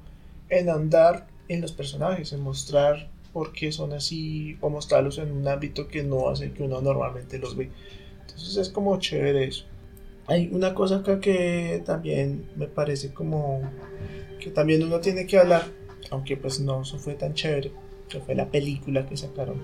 en 0.50 0.70
andar 0.70 1.28
en 1.50 1.62
los 1.62 1.72
personajes, 1.72 2.34
en 2.34 2.40
mostrar 2.40 3.10
por 3.32 3.54
qué 3.54 3.72
son 3.72 3.94
así 3.94 4.58
o 4.62 4.70
mostrarlos 4.70 5.18
en 5.20 5.32
un 5.32 5.48
ámbito 5.48 5.88
que 5.88 6.04
no 6.04 6.30
hace 6.30 6.52
que 6.52 6.64
uno 6.64 6.82
normalmente 6.82 7.38
los 7.38 7.56
ve. 7.56 7.70
Entonces 8.22 8.58
es 8.58 8.70
como 8.70 8.98
chévere 8.98 9.46
eso. 9.46 9.66
Hay 10.26 10.50
una 10.52 10.74
cosa 10.74 10.98
acá 10.98 11.20
que 11.20 11.84
también 11.86 12.46
me 12.56 12.68
parece 12.68 13.14
como 13.14 13.62
que 14.40 14.50
también 14.50 14.84
uno 14.84 15.00
tiene 15.00 15.28
que 15.28 15.38
hablar, 15.38 15.66
aunque 16.10 16.38
pues 16.38 16.60
no 16.60 16.84
fue 16.86 17.16
tan 17.16 17.34
chévere 17.34 17.72
que 18.10 18.20
fue 18.20 18.36
la 18.36 18.48
película 18.48 19.06
que 19.06 19.18
sacaron. 19.18 19.58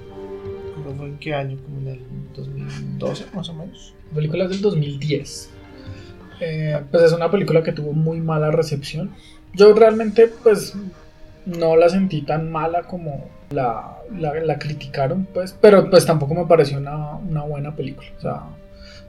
fue 0.98 1.08
en 1.08 1.18
qué 1.18 1.34
año? 1.34 1.58
Como 1.64 1.80
en 1.80 1.88
el 1.88 2.02
2012 2.36 3.26
más 3.34 3.50
o 3.50 3.54
menos. 3.54 3.94
La 4.10 4.16
película 4.16 4.44
es 4.46 4.50
del 4.52 4.62
2010. 4.62 5.50
Eh, 6.42 6.82
pues 6.90 7.04
es 7.04 7.12
una 7.12 7.30
película 7.30 7.64
que 7.64 7.72
tuvo 7.72 7.94
muy 7.94 8.22
mala 8.22 8.52
recepción. 8.52 9.12
Yo 9.54 9.74
realmente 9.74 10.32
pues 10.44 10.76
no 11.46 11.76
la 11.76 11.90
sentí 11.90 12.22
tan 12.22 12.52
mala 12.52 12.84
como 12.84 13.30
la, 13.50 13.98
la, 14.18 14.60
criticaron, 14.60 15.28
pues, 15.34 15.56
pero 15.60 15.90
pues 15.90 16.06
tampoco 16.06 16.36
me 16.36 16.46
pareció 16.46 16.78
una, 16.78 17.16
una, 17.16 17.42
buena 17.44 17.76
película. 17.76 18.08
O 18.18 18.22
sea, 18.22 18.44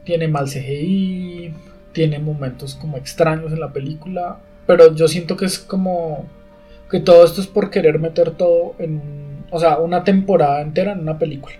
tiene 0.04 0.28
mal 0.28 0.46
CGI, 0.46 1.52
tiene 1.92 2.18
momentos 2.18 2.74
como 2.74 2.96
extraños 2.96 3.52
en 3.52 3.60
la 3.60 3.72
película, 3.72 4.38
pero 4.66 4.94
yo 4.94 5.08
siento 5.08 5.36
que 5.36 5.44
es 5.44 5.58
como 5.58 6.26
que 6.90 7.00
todo 7.00 7.24
esto 7.24 7.40
es 7.40 7.46
por 7.46 7.70
querer 7.70 7.98
meter 7.98 8.32
todo 8.32 8.74
en, 8.78 9.44
o 9.50 9.58
sea, 9.58 9.78
una 9.78 10.04
temporada 10.04 10.60
entera 10.60 10.92
en 10.92 11.00
una 11.00 11.18
película. 11.18 11.54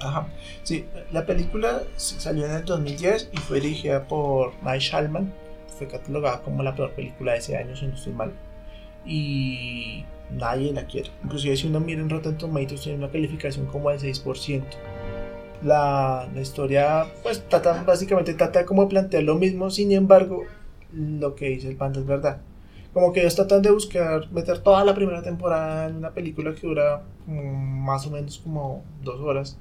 Ajá. 0.00 0.26
Sí, 0.64 0.84
la 1.12 1.24
película 1.24 1.82
salió 1.96 2.46
en 2.46 2.52
el 2.52 2.64
2010 2.64 3.30
y 3.32 3.36
fue 3.38 3.60
dirigida 3.60 4.06
por 4.08 4.52
Night 4.62 4.82
Shyamalan. 4.82 5.32
Fue 5.78 5.86
catalogada 5.86 6.42
como 6.42 6.62
la 6.62 6.74
peor 6.74 6.92
película 6.92 7.32
de 7.32 7.38
ese 7.38 7.56
año, 7.56 7.76
si 7.76 7.86
no 7.86 7.94
estoy 7.94 8.12
mal. 8.12 8.32
Y 9.06 10.04
nadie 10.30 10.72
la 10.72 10.86
quiere. 10.86 11.10
Inclusive 11.24 11.56
si 11.56 11.66
uno 11.68 11.80
mira 11.80 12.00
en 12.00 12.10
Rotten 12.10 12.36
Tomatoes 12.36 12.82
tiene 12.82 12.98
una 12.98 13.10
calificación 13.10 13.66
como 13.66 13.90
del 13.90 14.00
6%. 14.00 14.62
La, 15.62 16.28
la 16.34 16.40
historia, 16.40 17.06
pues, 17.22 17.48
trata, 17.48 17.84
básicamente 17.84 18.34
trata 18.34 18.66
como 18.66 18.82
de 18.82 18.88
plantear 18.88 19.22
lo 19.22 19.36
mismo, 19.36 19.70
sin 19.70 19.92
embargo, 19.92 20.44
lo 20.92 21.36
que 21.36 21.50
dice 21.50 21.68
el 21.68 21.76
panda 21.76 22.00
es 22.00 22.06
verdad. 22.06 22.40
Como 22.92 23.12
que 23.12 23.20
ellos 23.20 23.34
tratan 23.34 23.62
de 23.62 23.70
buscar 23.70 24.30
meter 24.32 24.58
toda 24.58 24.84
la 24.84 24.94
primera 24.94 25.22
temporada 25.22 25.88
en 25.88 25.96
una 25.96 26.10
película 26.10 26.54
que 26.54 26.66
dura 26.66 27.02
más 27.26 28.06
o 28.06 28.10
menos 28.10 28.38
como 28.38 28.84
dos 29.02 29.20
horas. 29.20 29.56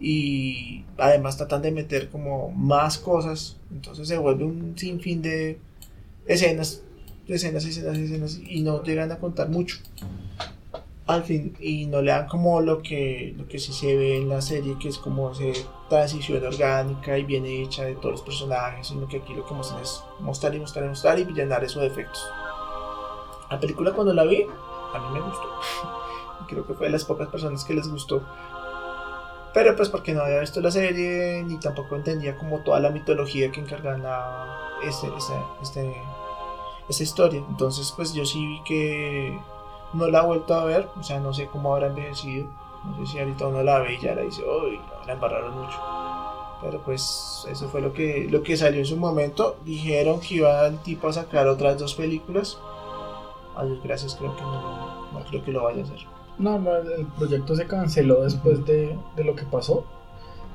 Y 0.00 0.84
además 0.98 1.36
tratan 1.36 1.62
de 1.62 1.70
meter 1.70 2.08
como 2.08 2.50
más 2.50 2.98
cosas. 2.98 3.60
Entonces 3.70 4.08
se 4.08 4.18
vuelve 4.18 4.44
un 4.44 4.76
sinfín 4.76 5.22
de 5.22 5.60
escenas, 6.26 6.82
escenas, 7.28 7.64
escenas, 7.64 7.96
escenas. 7.98 8.40
Y 8.44 8.62
no 8.62 8.82
llegan 8.82 9.12
a 9.12 9.18
contar 9.18 9.48
mucho. 9.48 9.76
Al 11.06 11.24
fin, 11.24 11.56
y 11.60 11.86
no 11.86 12.00
le 12.00 12.12
dan 12.12 12.28
como 12.28 12.60
lo 12.60 12.80
que, 12.80 13.34
lo 13.36 13.46
que 13.48 13.58
sí 13.58 13.72
se 13.72 13.96
ve 13.96 14.18
en 14.18 14.28
la 14.28 14.40
serie, 14.40 14.76
que 14.80 14.88
es 14.88 14.98
como 14.98 15.32
esa 15.32 15.68
transición 15.88 16.44
orgánica 16.44 17.18
y 17.18 17.24
bien 17.24 17.44
hecha 17.44 17.84
de 17.84 17.96
todos 17.96 18.12
los 18.12 18.22
personajes, 18.22 18.86
sino 18.86 19.08
que 19.08 19.16
aquí 19.18 19.34
lo 19.34 19.44
que 19.44 19.52
muestran 19.52 19.82
es 19.82 20.00
mostrar 20.20 20.54
y 20.54 20.60
mostrar 20.60 20.84
y 20.84 20.88
mostrar 20.88 21.18
y 21.18 21.24
llenar 21.24 21.64
esos 21.64 21.82
defectos. 21.82 22.24
La 23.52 23.60
película 23.60 23.92
cuando 23.92 24.14
la 24.14 24.24
vi, 24.24 24.46
a 24.94 24.98
mí 24.98 25.06
me 25.12 25.20
gustó. 25.20 25.46
Creo 26.48 26.66
que 26.66 26.72
fue 26.72 26.86
de 26.86 26.92
las 26.92 27.04
pocas 27.04 27.28
personas 27.28 27.64
que 27.64 27.74
les 27.74 27.86
gustó. 27.86 28.22
Pero 29.52 29.76
pues 29.76 29.90
porque 29.90 30.14
no 30.14 30.22
había 30.22 30.40
visto 30.40 30.62
la 30.62 30.70
serie, 30.70 31.44
ni 31.44 31.60
tampoco 31.60 31.96
entendía 31.96 32.38
como 32.38 32.60
toda 32.60 32.80
la 32.80 32.88
mitología 32.88 33.52
que 33.52 33.60
encargan 33.60 34.02
la, 34.02 34.58
este, 34.82 35.06
este, 35.18 35.34
este, 35.60 36.02
esta 36.88 37.02
historia. 37.02 37.44
Entonces 37.46 37.92
pues 37.94 38.14
yo 38.14 38.24
sí 38.24 38.38
vi 38.38 38.62
que 38.64 39.38
no 39.92 40.08
la 40.08 40.20
he 40.20 40.26
vuelto 40.26 40.54
a 40.54 40.64
ver, 40.64 40.88
o 40.98 41.02
sea, 41.02 41.20
no 41.20 41.34
sé 41.34 41.48
cómo 41.48 41.74
habrá 41.74 41.88
envejecido. 41.88 42.46
No 42.84 43.04
sé 43.04 43.12
si 43.12 43.18
ahorita 43.18 43.48
uno 43.48 43.62
la 43.62 43.80
ve 43.80 43.96
y 43.96 44.00
ya 44.00 44.14
la 44.14 44.22
dice, 44.22 44.42
uy, 44.42 44.80
la 45.06 45.12
embarraron 45.12 45.54
mucho. 45.58 45.78
Pero 46.62 46.80
pues 46.80 47.46
eso 47.50 47.68
fue 47.68 47.82
lo 47.82 47.92
que, 47.92 48.28
lo 48.30 48.42
que 48.42 48.56
salió 48.56 48.80
en 48.80 48.86
su 48.86 48.96
momento. 48.96 49.56
Dijeron 49.66 50.20
que 50.20 50.36
iba 50.36 50.66
el 50.66 50.78
tipo 50.78 51.08
a 51.08 51.12
sacar 51.12 51.48
otras 51.48 51.78
dos 51.78 51.94
películas. 51.94 52.58
A 53.56 53.64
Dios 53.64 53.80
gracias, 53.82 54.14
creo 54.16 54.34
que 54.36 54.42
no, 54.42 55.12
no 55.12 55.24
creo 55.28 55.44
que 55.44 55.52
lo 55.52 55.64
vaya 55.64 55.82
a 55.82 55.84
hacer. 55.84 55.98
No, 56.38 56.58
no, 56.58 56.76
el 56.76 57.06
proyecto 57.18 57.54
se 57.54 57.66
canceló 57.66 58.22
después 58.24 58.64
de, 58.64 58.98
de 59.16 59.24
lo 59.24 59.34
que 59.36 59.44
pasó. 59.44 59.86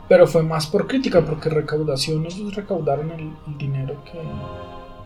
Pero 0.10 0.26
fue 0.26 0.42
más 0.42 0.68
por 0.68 0.88
crítica, 0.88 1.22
porque 1.26 1.50
recaudación 1.50 2.26
ellos 2.26 2.56
recaudaron 2.56 3.12
el, 3.12 3.32
el 3.48 3.58
dinero 3.58 4.02
que, 4.06 4.20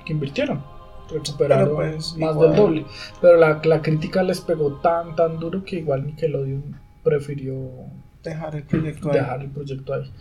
que 0.06 0.14
invirtieron. 0.14 0.64
Recuperaron 1.10 1.76
pues, 1.76 2.16
más 2.18 2.32
igual. 2.34 2.39
del 2.39 2.56
doble. 2.56 2.86
Pero 3.20 3.38
la, 3.38 3.62
la 3.64 3.82
crítica 3.82 4.24
les 4.24 4.42
pegó 4.42 4.76
tan, 4.80 5.16
tan 5.16 5.39
duro 5.39 5.64
que 5.64 5.78
igual 5.78 6.06
Nickelodeon 6.06 6.80
prefirió 7.04 7.70
Dejar 8.24 8.56
el 8.56 8.64
proyecto 8.64 9.12
ahí. 9.12 9.20
dejar 9.20 9.42
el 9.42 9.50
proyecto 9.52 9.94
ahí. 9.94 10.12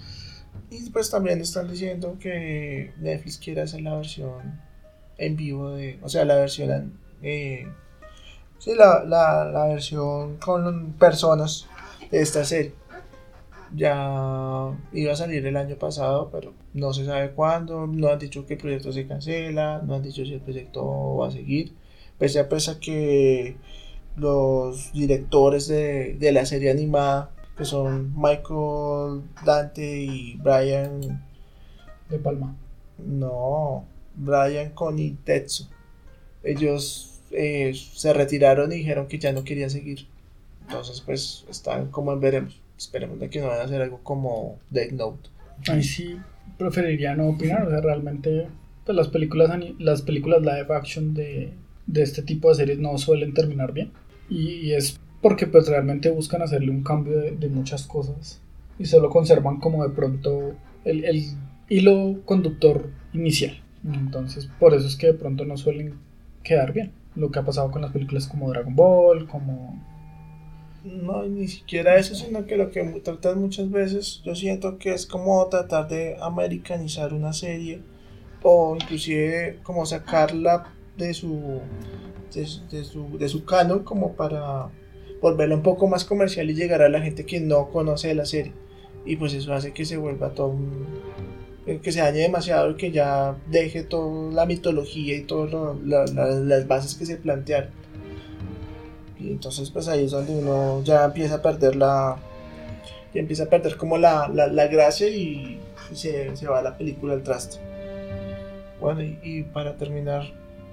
Y 0.70 0.90
pues 0.90 1.10
también 1.10 1.40
están 1.40 1.68
diciendo 1.68 2.16
que 2.18 2.92
Netflix 2.98 3.38
quiere 3.38 3.60
hacer 3.62 3.82
la 3.82 3.96
versión 3.96 4.60
en 5.18 5.36
vivo 5.36 5.70
de. 5.72 5.98
O 6.02 6.08
sea, 6.08 6.24
la 6.24 6.36
versión. 6.36 6.99
Eh, 7.22 7.66
sí, 8.58 8.74
la, 8.74 9.04
la, 9.04 9.44
la 9.44 9.66
versión 9.66 10.36
con 10.38 10.92
personas 10.94 11.66
de 12.10 12.20
esta 12.20 12.44
serie. 12.44 12.74
Ya 13.74 14.72
iba 14.92 15.12
a 15.12 15.16
salir 15.16 15.46
el 15.46 15.56
año 15.56 15.76
pasado, 15.76 16.28
pero 16.32 16.52
no 16.74 16.92
se 16.92 17.04
sabe 17.06 17.30
cuándo. 17.32 17.86
No 17.86 18.08
han 18.08 18.18
dicho 18.18 18.44
que 18.46 18.54
el 18.54 18.60
proyecto 18.60 18.92
se 18.92 19.06
cancela. 19.06 19.80
No 19.86 19.94
han 19.94 20.02
dicho 20.02 20.24
si 20.24 20.34
el 20.34 20.40
proyecto 20.40 21.16
va 21.16 21.28
a 21.28 21.30
seguir. 21.30 21.72
Pese 22.18 22.40
a, 22.40 22.48
pese 22.48 22.72
a 22.72 22.80
que 22.80 23.56
los 24.16 24.92
directores 24.92 25.68
de, 25.68 26.16
de 26.18 26.32
la 26.32 26.44
serie 26.46 26.70
animada, 26.70 27.30
que 27.56 27.64
son 27.64 28.12
Michael 28.16 29.22
Dante 29.44 30.02
y 30.02 30.36
Brian 30.36 31.24
De 32.08 32.18
Palma. 32.18 32.56
no, 32.98 33.84
Brian 34.16 34.70
Conitetsu. 34.70 35.68
Ellos 36.42 37.20
eh, 37.30 37.72
se 37.74 38.12
retiraron 38.12 38.72
y 38.72 38.76
dijeron 38.76 39.06
que 39.06 39.18
ya 39.18 39.32
no 39.32 39.44
querían 39.44 39.70
seguir. 39.70 40.06
Entonces, 40.62 41.00
pues 41.00 41.44
están 41.50 41.90
como 41.90 42.12
en 42.12 42.20
veremos. 42.20 42.60
Esperemos 42.78 43.20
de 43.20 43.28
que 43.28 43.40
no 43.40 43.48
vayan 43.48 43.62
a 43.62 43.64
hacer 43.64 43.82
algo 43.82 44.00
como 44.02 44.58
Death 44.70 44.92
Note. 44.92 45.28
Ahí 45.68 45.82
sí 45.82 46.16
preferiría 46.56 47.14
no 47.14 47.28
opinar. 47.28 47.66
O 47.66 47.70
sea, 47.70 47.80
realmente 47.80 48.46
pues, 48.84 48.96
las, 48.96 49.08
películas, 49.08 49.50
las 49.78 50.02
películas 50.02 50.40
live 50.40 50.74
action 50.74 51.12
de, 51.12 51.52
de 51.86 52.02
este 52.02 52.22
tipo 52.22 52.48
de 52.48 52.54
series 52.54 52.78
no 52.78 52.96
suelen 52.98 53.34
terminar 53.34 53.72
bien. 53.72 53.92
Y, 54.28 54.52
y 54.52 54.74
es 54.74 54.98
porque 55.20 55.46
pues 55.46 55.68
realmente 55.68 56.10
buscan 56.10 56.40
hacerle 56.40 56.70
un 56.70 56.82
cambio 56.82 57.18
de, 57.18 57.32
de 57.32 57.48
muchas 57.48 57.86
cosas. 57.86 58.40
Y 58.78 58.86
solo 58.86 59.10
conservan 59.10 59.58
como 59.58 59.86
de 59.86 59.94
pronto 59.94 60.54
el, 60.84 61.04
el 61.04 61.24
hilo 61.68 62.20
conductor 62.24 62.90
inicial. 63.12 63.60
Entonces 63.84 64.48
por 64.58 64.74
eso 64.74 64.86
es 64.86 64.96
que 64.96 65.08
de 65.08 65.14
pronto 65.14 65.44
no 65.44 65.56
suelen 65.56 65.94
quedar 66.42 66.72
bien. 66.72 66.92
Lo 67.16 67.30
que 67.30 67.38
ha 67.40 67.44
pasado 67.44 67.70
con 67.70 67.82
las 67.82 67.92
películas 67.92 68.26
como 68.28 68.48
Dragon 68.50 68.74
Ball, 68.74 69.26
como... 69.28 69.78
No, 70.84 71.24
ni 71.26 71.46
siquiera 71.46 71.96
eso, 71.98 72.14
sino 72.14 72.46
que 72.46 72.56
lo 72.56 72.70
que 72.70 72.82
tratan 73.04 73.38
muchas 73.40 73.70
veces, 73.70 74.22
yo 74.24 74.34
siento 74.34 74.78
que 74.78 74.94
es 74.94 75.04
como 75.04 75.46
tratar 75.48 75.88
de 75.88 76.16
americanizar 76.22 77.12
una 77.12 77.34
serie 77.34 77.82
o 78.42 78.74
inclusive 78.80 79.58
como 79.62 79.84
sacarla 79.84 80.72
de 80.96 81.12
su 81.12 81.60
de, 82.34 82.84
su- 82.84 83.18
de 83.18 83.28
su 83.28 83.44
canon 83.44 83.84
como 83.84 84.12
para 84.14 84.68
volverla 85.20 85.56
un 85.56 85.62
poco 85.62 85.86
más 85.86 86.04
comercial 86.06 86.48
y 86.48 86.54
llegar 86.54 86.80
a 86.80 86.88
la 86.88 87.02
gente 87.02 87.26
que 87.26 87.40
no 87.40 87.70
conoce 87.70 88.14
la 88.14 88.24
serie 88.24 88.54
y 89.04 89.16
pues 89.16 89.34
eso 89.34 89.52
hace 89.52 89.72
que 89.72 89.84
se 89.84 89.98
vuelva 89.98 90.30
todo 90.34 90.48
un, 90.48 90.86
que 91.78 91.92
se 91.92 92.00
dañe 92.00 92.18
demasiado 92.18 92.70
y 92.70 92.74
que 92.76 92.90
ya 92.90 93.36
deje 93.46 93.84
toda 93.84 94.32
la 94.32 94.46
mitología 94.46 95.16
y 95.16 95.22
todas 95.22 95.76
las 95.82 96.66
bases 96.66 96.94
que 96.94 97.06
se 97.06 97.16
plantearon 97.16 97.70
y 99.18 99.30
entonces 99.30 99.70
pues 99.70 99.86
ahí 99.86 100.04
es 100.06 100.10
donde 100.10 100.32
uno 100.32 100.82
ya 100.82 101.04
empieza 101.04 101.36
a 101.36 101.42
perder 101.42 101.76
la 101.76 102.16
ya 103.14 103.20
empieza 103.20 103.44
a 103.44 103.46
perder 103.46 103.76
como 103.76 103.98
la, 103.98 104.28
la, 104.28 104.46
la 104.46 104.66
gracia 104.66 105.08
y, 105.08 105.60
y 105.92 105.96
se, 105.96 106.34
se 106.36 106.46
va 106.46 106.62
la 106.62 106.76
película 106.76 107.14
al 107.14 107.22
traste 107.22 107.58
bueno 108.80 109.02
y, 109.02 109.18
y 109.22 109.42
para 109.42 109.76
terminar 109.76 110.24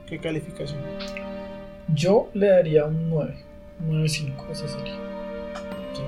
¿qué 0.07 0.19
calificación? 0.19 0.79
Yo 1.93 2.29
le 2.33 2.47
daría 2.47 2.85
un 2.85 3.09
9, 3.09 3.35
9.5 3.87 4.47
a 4.47 4.51
esa 4.51 4.67
serie. 4.67 4.93
Sí, 5.93 6.01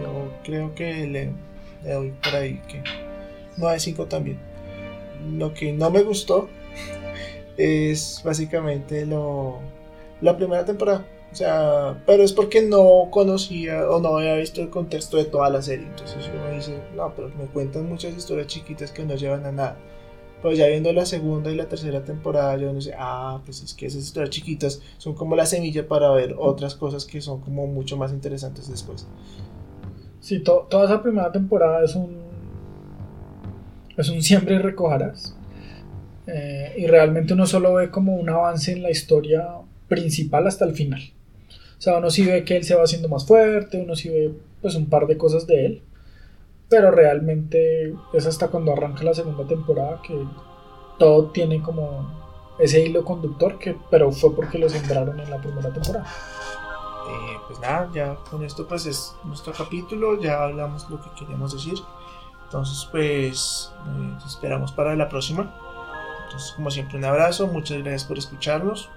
yo 0.00 0.32
creo 0.44 0.74
que 0.74 1.06
le, 1.06 1.32
le 1.84 1.92
doy 1.92 2.12
por 2.22 2.34
ahí 2.34 2.60
que 2.68 2.82
9.5 3.58 4.06
también 4.08 4.38
lo 5.36 5.52
que 5.52 5.72
no 5.72 5.90
me 5.90 6.02
gustó 6.02 6.48
es 7.56 8.22
básicamente 8.24 9.04
lo 9.06 9.58
la 10.20 10.36
primera 10.36 10.64
temporada 10.64 11.04
o 11.30 11.34
sea, 11.34 12.02
pero 12.06 12.24
es 12.24 12.32
porque 12.32 12.60
no 12.62 13.06
conocía 13.12 13.88
o 13.88 14.00
no 14.00 14.16
había 14.16 14.34
visto 14.34 14.60
el 14.62 14.68
contexto 14.68 15.16
de 15.16 15.26
toda 15.26 15.48
la 15.48 15.62
serie. 15.62 15.86
Entonces 15.86 16.28
uno 16.34 16.52
dice, 16.56 16.76
no, 16.96 17.14
pero 17.14 17.28
me 17.38 17.44
cuentan 17.44 17.88
muchas 17.88 18.16
historias 18.16 18.48
chiquitas 18.48 18.90
que 18.90 19.04
no 19.04 19.14
llevan 19.14 19.46
a 19.46 19.52
nada. 19.52 19.76
Pues 20.42 20.58
ya 20.58 20.66
viendo 20.66 20.92
la 20.92 21.06
segunda 21.06 21.52
y 21.52 21.54
la 21.54 21.68
tercera 21.68 22.02
temporada, 22.02 22.56
yo 22.56 22.72
no 22.72 22.80
sé, 22.80 22.94
ah, 22.98 23.40
pues 23.44 23.62
es 23.62 23.74
que 23.74 23.86
esas 23.86 24.02
historias 24.02 24.30
chiquitas 24.30 24.82
son 24.98 25.14
como 25.14 25.36
la 25.36 25.46
semilla 25.46 25.86
para 25.86 26.10
ver 26.10 26.34
otras 26.36 26.74
cosas 26.74 27.04
que 27.04 27.20
son 27.20 27.40
como 27.42 27.64
mucho 27.68 27.96
más 27.96 28.10
interesantes 28.12 28.68
después. 28.68 29.06
Sí, 30.18 30.40
to- 30.42 30.66
toda 30.68 30.86
esa 30.86 31.00
primera 31.00 31.30
temporada 31.30 31.84
es 31.84 31.94
un. 31.94 32.19
Es 34.00 34.08
un 34.08 34.22
siempre 34.22 34.58
recogerás. 34.58 35.36
Eh, 36.26 36.74
y 36.78 36.86
realmente 36.86 37.34
uno 37.34 37.46
solo 37.46 37.74
ve 37.74 37.90
como 37.90 38.16
un 38.16 38.28
avance 38.30 38.72
en 38.72 38.82
la 38.82 38.90
historia 38.90 39.48
principal 39.88 40.46
hasta 40.46 40.64
el 40.64 40.74
final. 40.74 41.02
O 41.78 41.82
sea, 41.82 41.98
uno 41.98 42.10
sí 42.10 42.24
ve 42.24 42.44
que 42.44 42.56
él 42.56 42.64
se 42.64 42.74
va 42.74 42.84
haciendo 42.84 43.08
más 43.08 43.26
fuerte, 43.26 43.80
uno 43.80 43.96
sí 43.96 44.08
ve 44.08 44.32
pues 44.60 44.74
un 44.74 44.88
par 44.88 45.06
de 45.06 45.16
cosas 45.16 45.46
de 45.46 45.66
él. 45.66 45.82
Pero 46.68 46.90
realmente 46.90 47.94
es 48.12 48.26
hasta 48.26 48.48
cuando 48.48 48.72
arranca 48.72 49.02
la 49.02 49.14
segunda 49.14 49.46
temporada 49.46 50.00
que 50.06 50.14
todo 50.98 51.30
tiene 51.30 51.60
como 51.62 52.20
ese 52.60 52.84
hilo 52.84 53.04
conductor 53.04 53.58
que 53.58 53.74
pero 53.90 54.12
fue 54.12 54.36
porque 54.36 54.58
lo 54.58 54.68
sembraron 54.68 55.18
en 55.18 55.30
la 55.30 55.38
primera 55.38 55.72
temporada. 55.72 56.06
Eh, 56.06 57.36
pues 57.48 57.58
nada, 57.60 57.90
ya 57.94 58.14
con 58.30 58.44
esto 58.44 58.68
pues 58.68 58.86
es 58.86 59.14
nuestro 59.24 59.52
capítulo, 59.52 60.20
ya 60.20 60.44
hablamos 60.44 60.88
lo 60.90 61.00
que 61.00 61.08
queríamos 61.18 61.52
decir. 61.52 61.78
Entonces 62.50 62.88
pues 62.90 63.72
eh, 63.86 64.18
esperamos 64.26 64.72
para 64.72 64.96
la 64.96 65.08
próxima. 65.08 65.54
Entonces 66.24 66.52
como 66.56 66.68
siempre 66.70 66.98
un 66.98 67.04
abrazo, 67.04 67.46
muchas 67.46 67.78
gracias 67.78 68.04
por 68.04 68.18
escucharnos. 68.18 68.88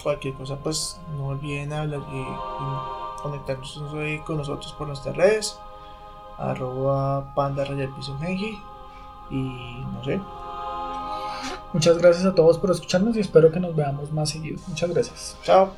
Cualquier 0.00 0.34
cosa 0.34 0.56
pues 0.56 1.00
no 1.16 1.26
olviden 1.26 1.72
hablar 1.72 2.00
y, 2.12 2.20
y 2.20 3.22
conectarnos 3.22 3.82
eh, 3.96 4.22
con 4.24 4.36
nosotros 4.36 4.72
por 4.74 4.86
nuestras 4.86 5.16
redes. 5.16 5.58
Arroba 6.38 7.34
panda 7.34 7.64
rayal 7.64 7.92
piso 7.96 8.16
genji. 8.20 8.56
Y 9.30 9.84
no 9.92 10.04
sé, 10.04 10.20
Muchas 11.72 11.98
gracias 11.98 12.26
a 12.26 12.34
todos 12.34 12.58
por 12.58 12.70
escucharnos 12.70 13.16
y 13.16 13.20
espero 13.20 13.50
que 13.50 13.60
nos 13.60 13.74
veamos 13.74 14.12
más 14.12 14.30
seguido. 14.30 14.60
Muchas 14.68 14.90
gracias. 14.90 15.36
chao. 15.42 15.70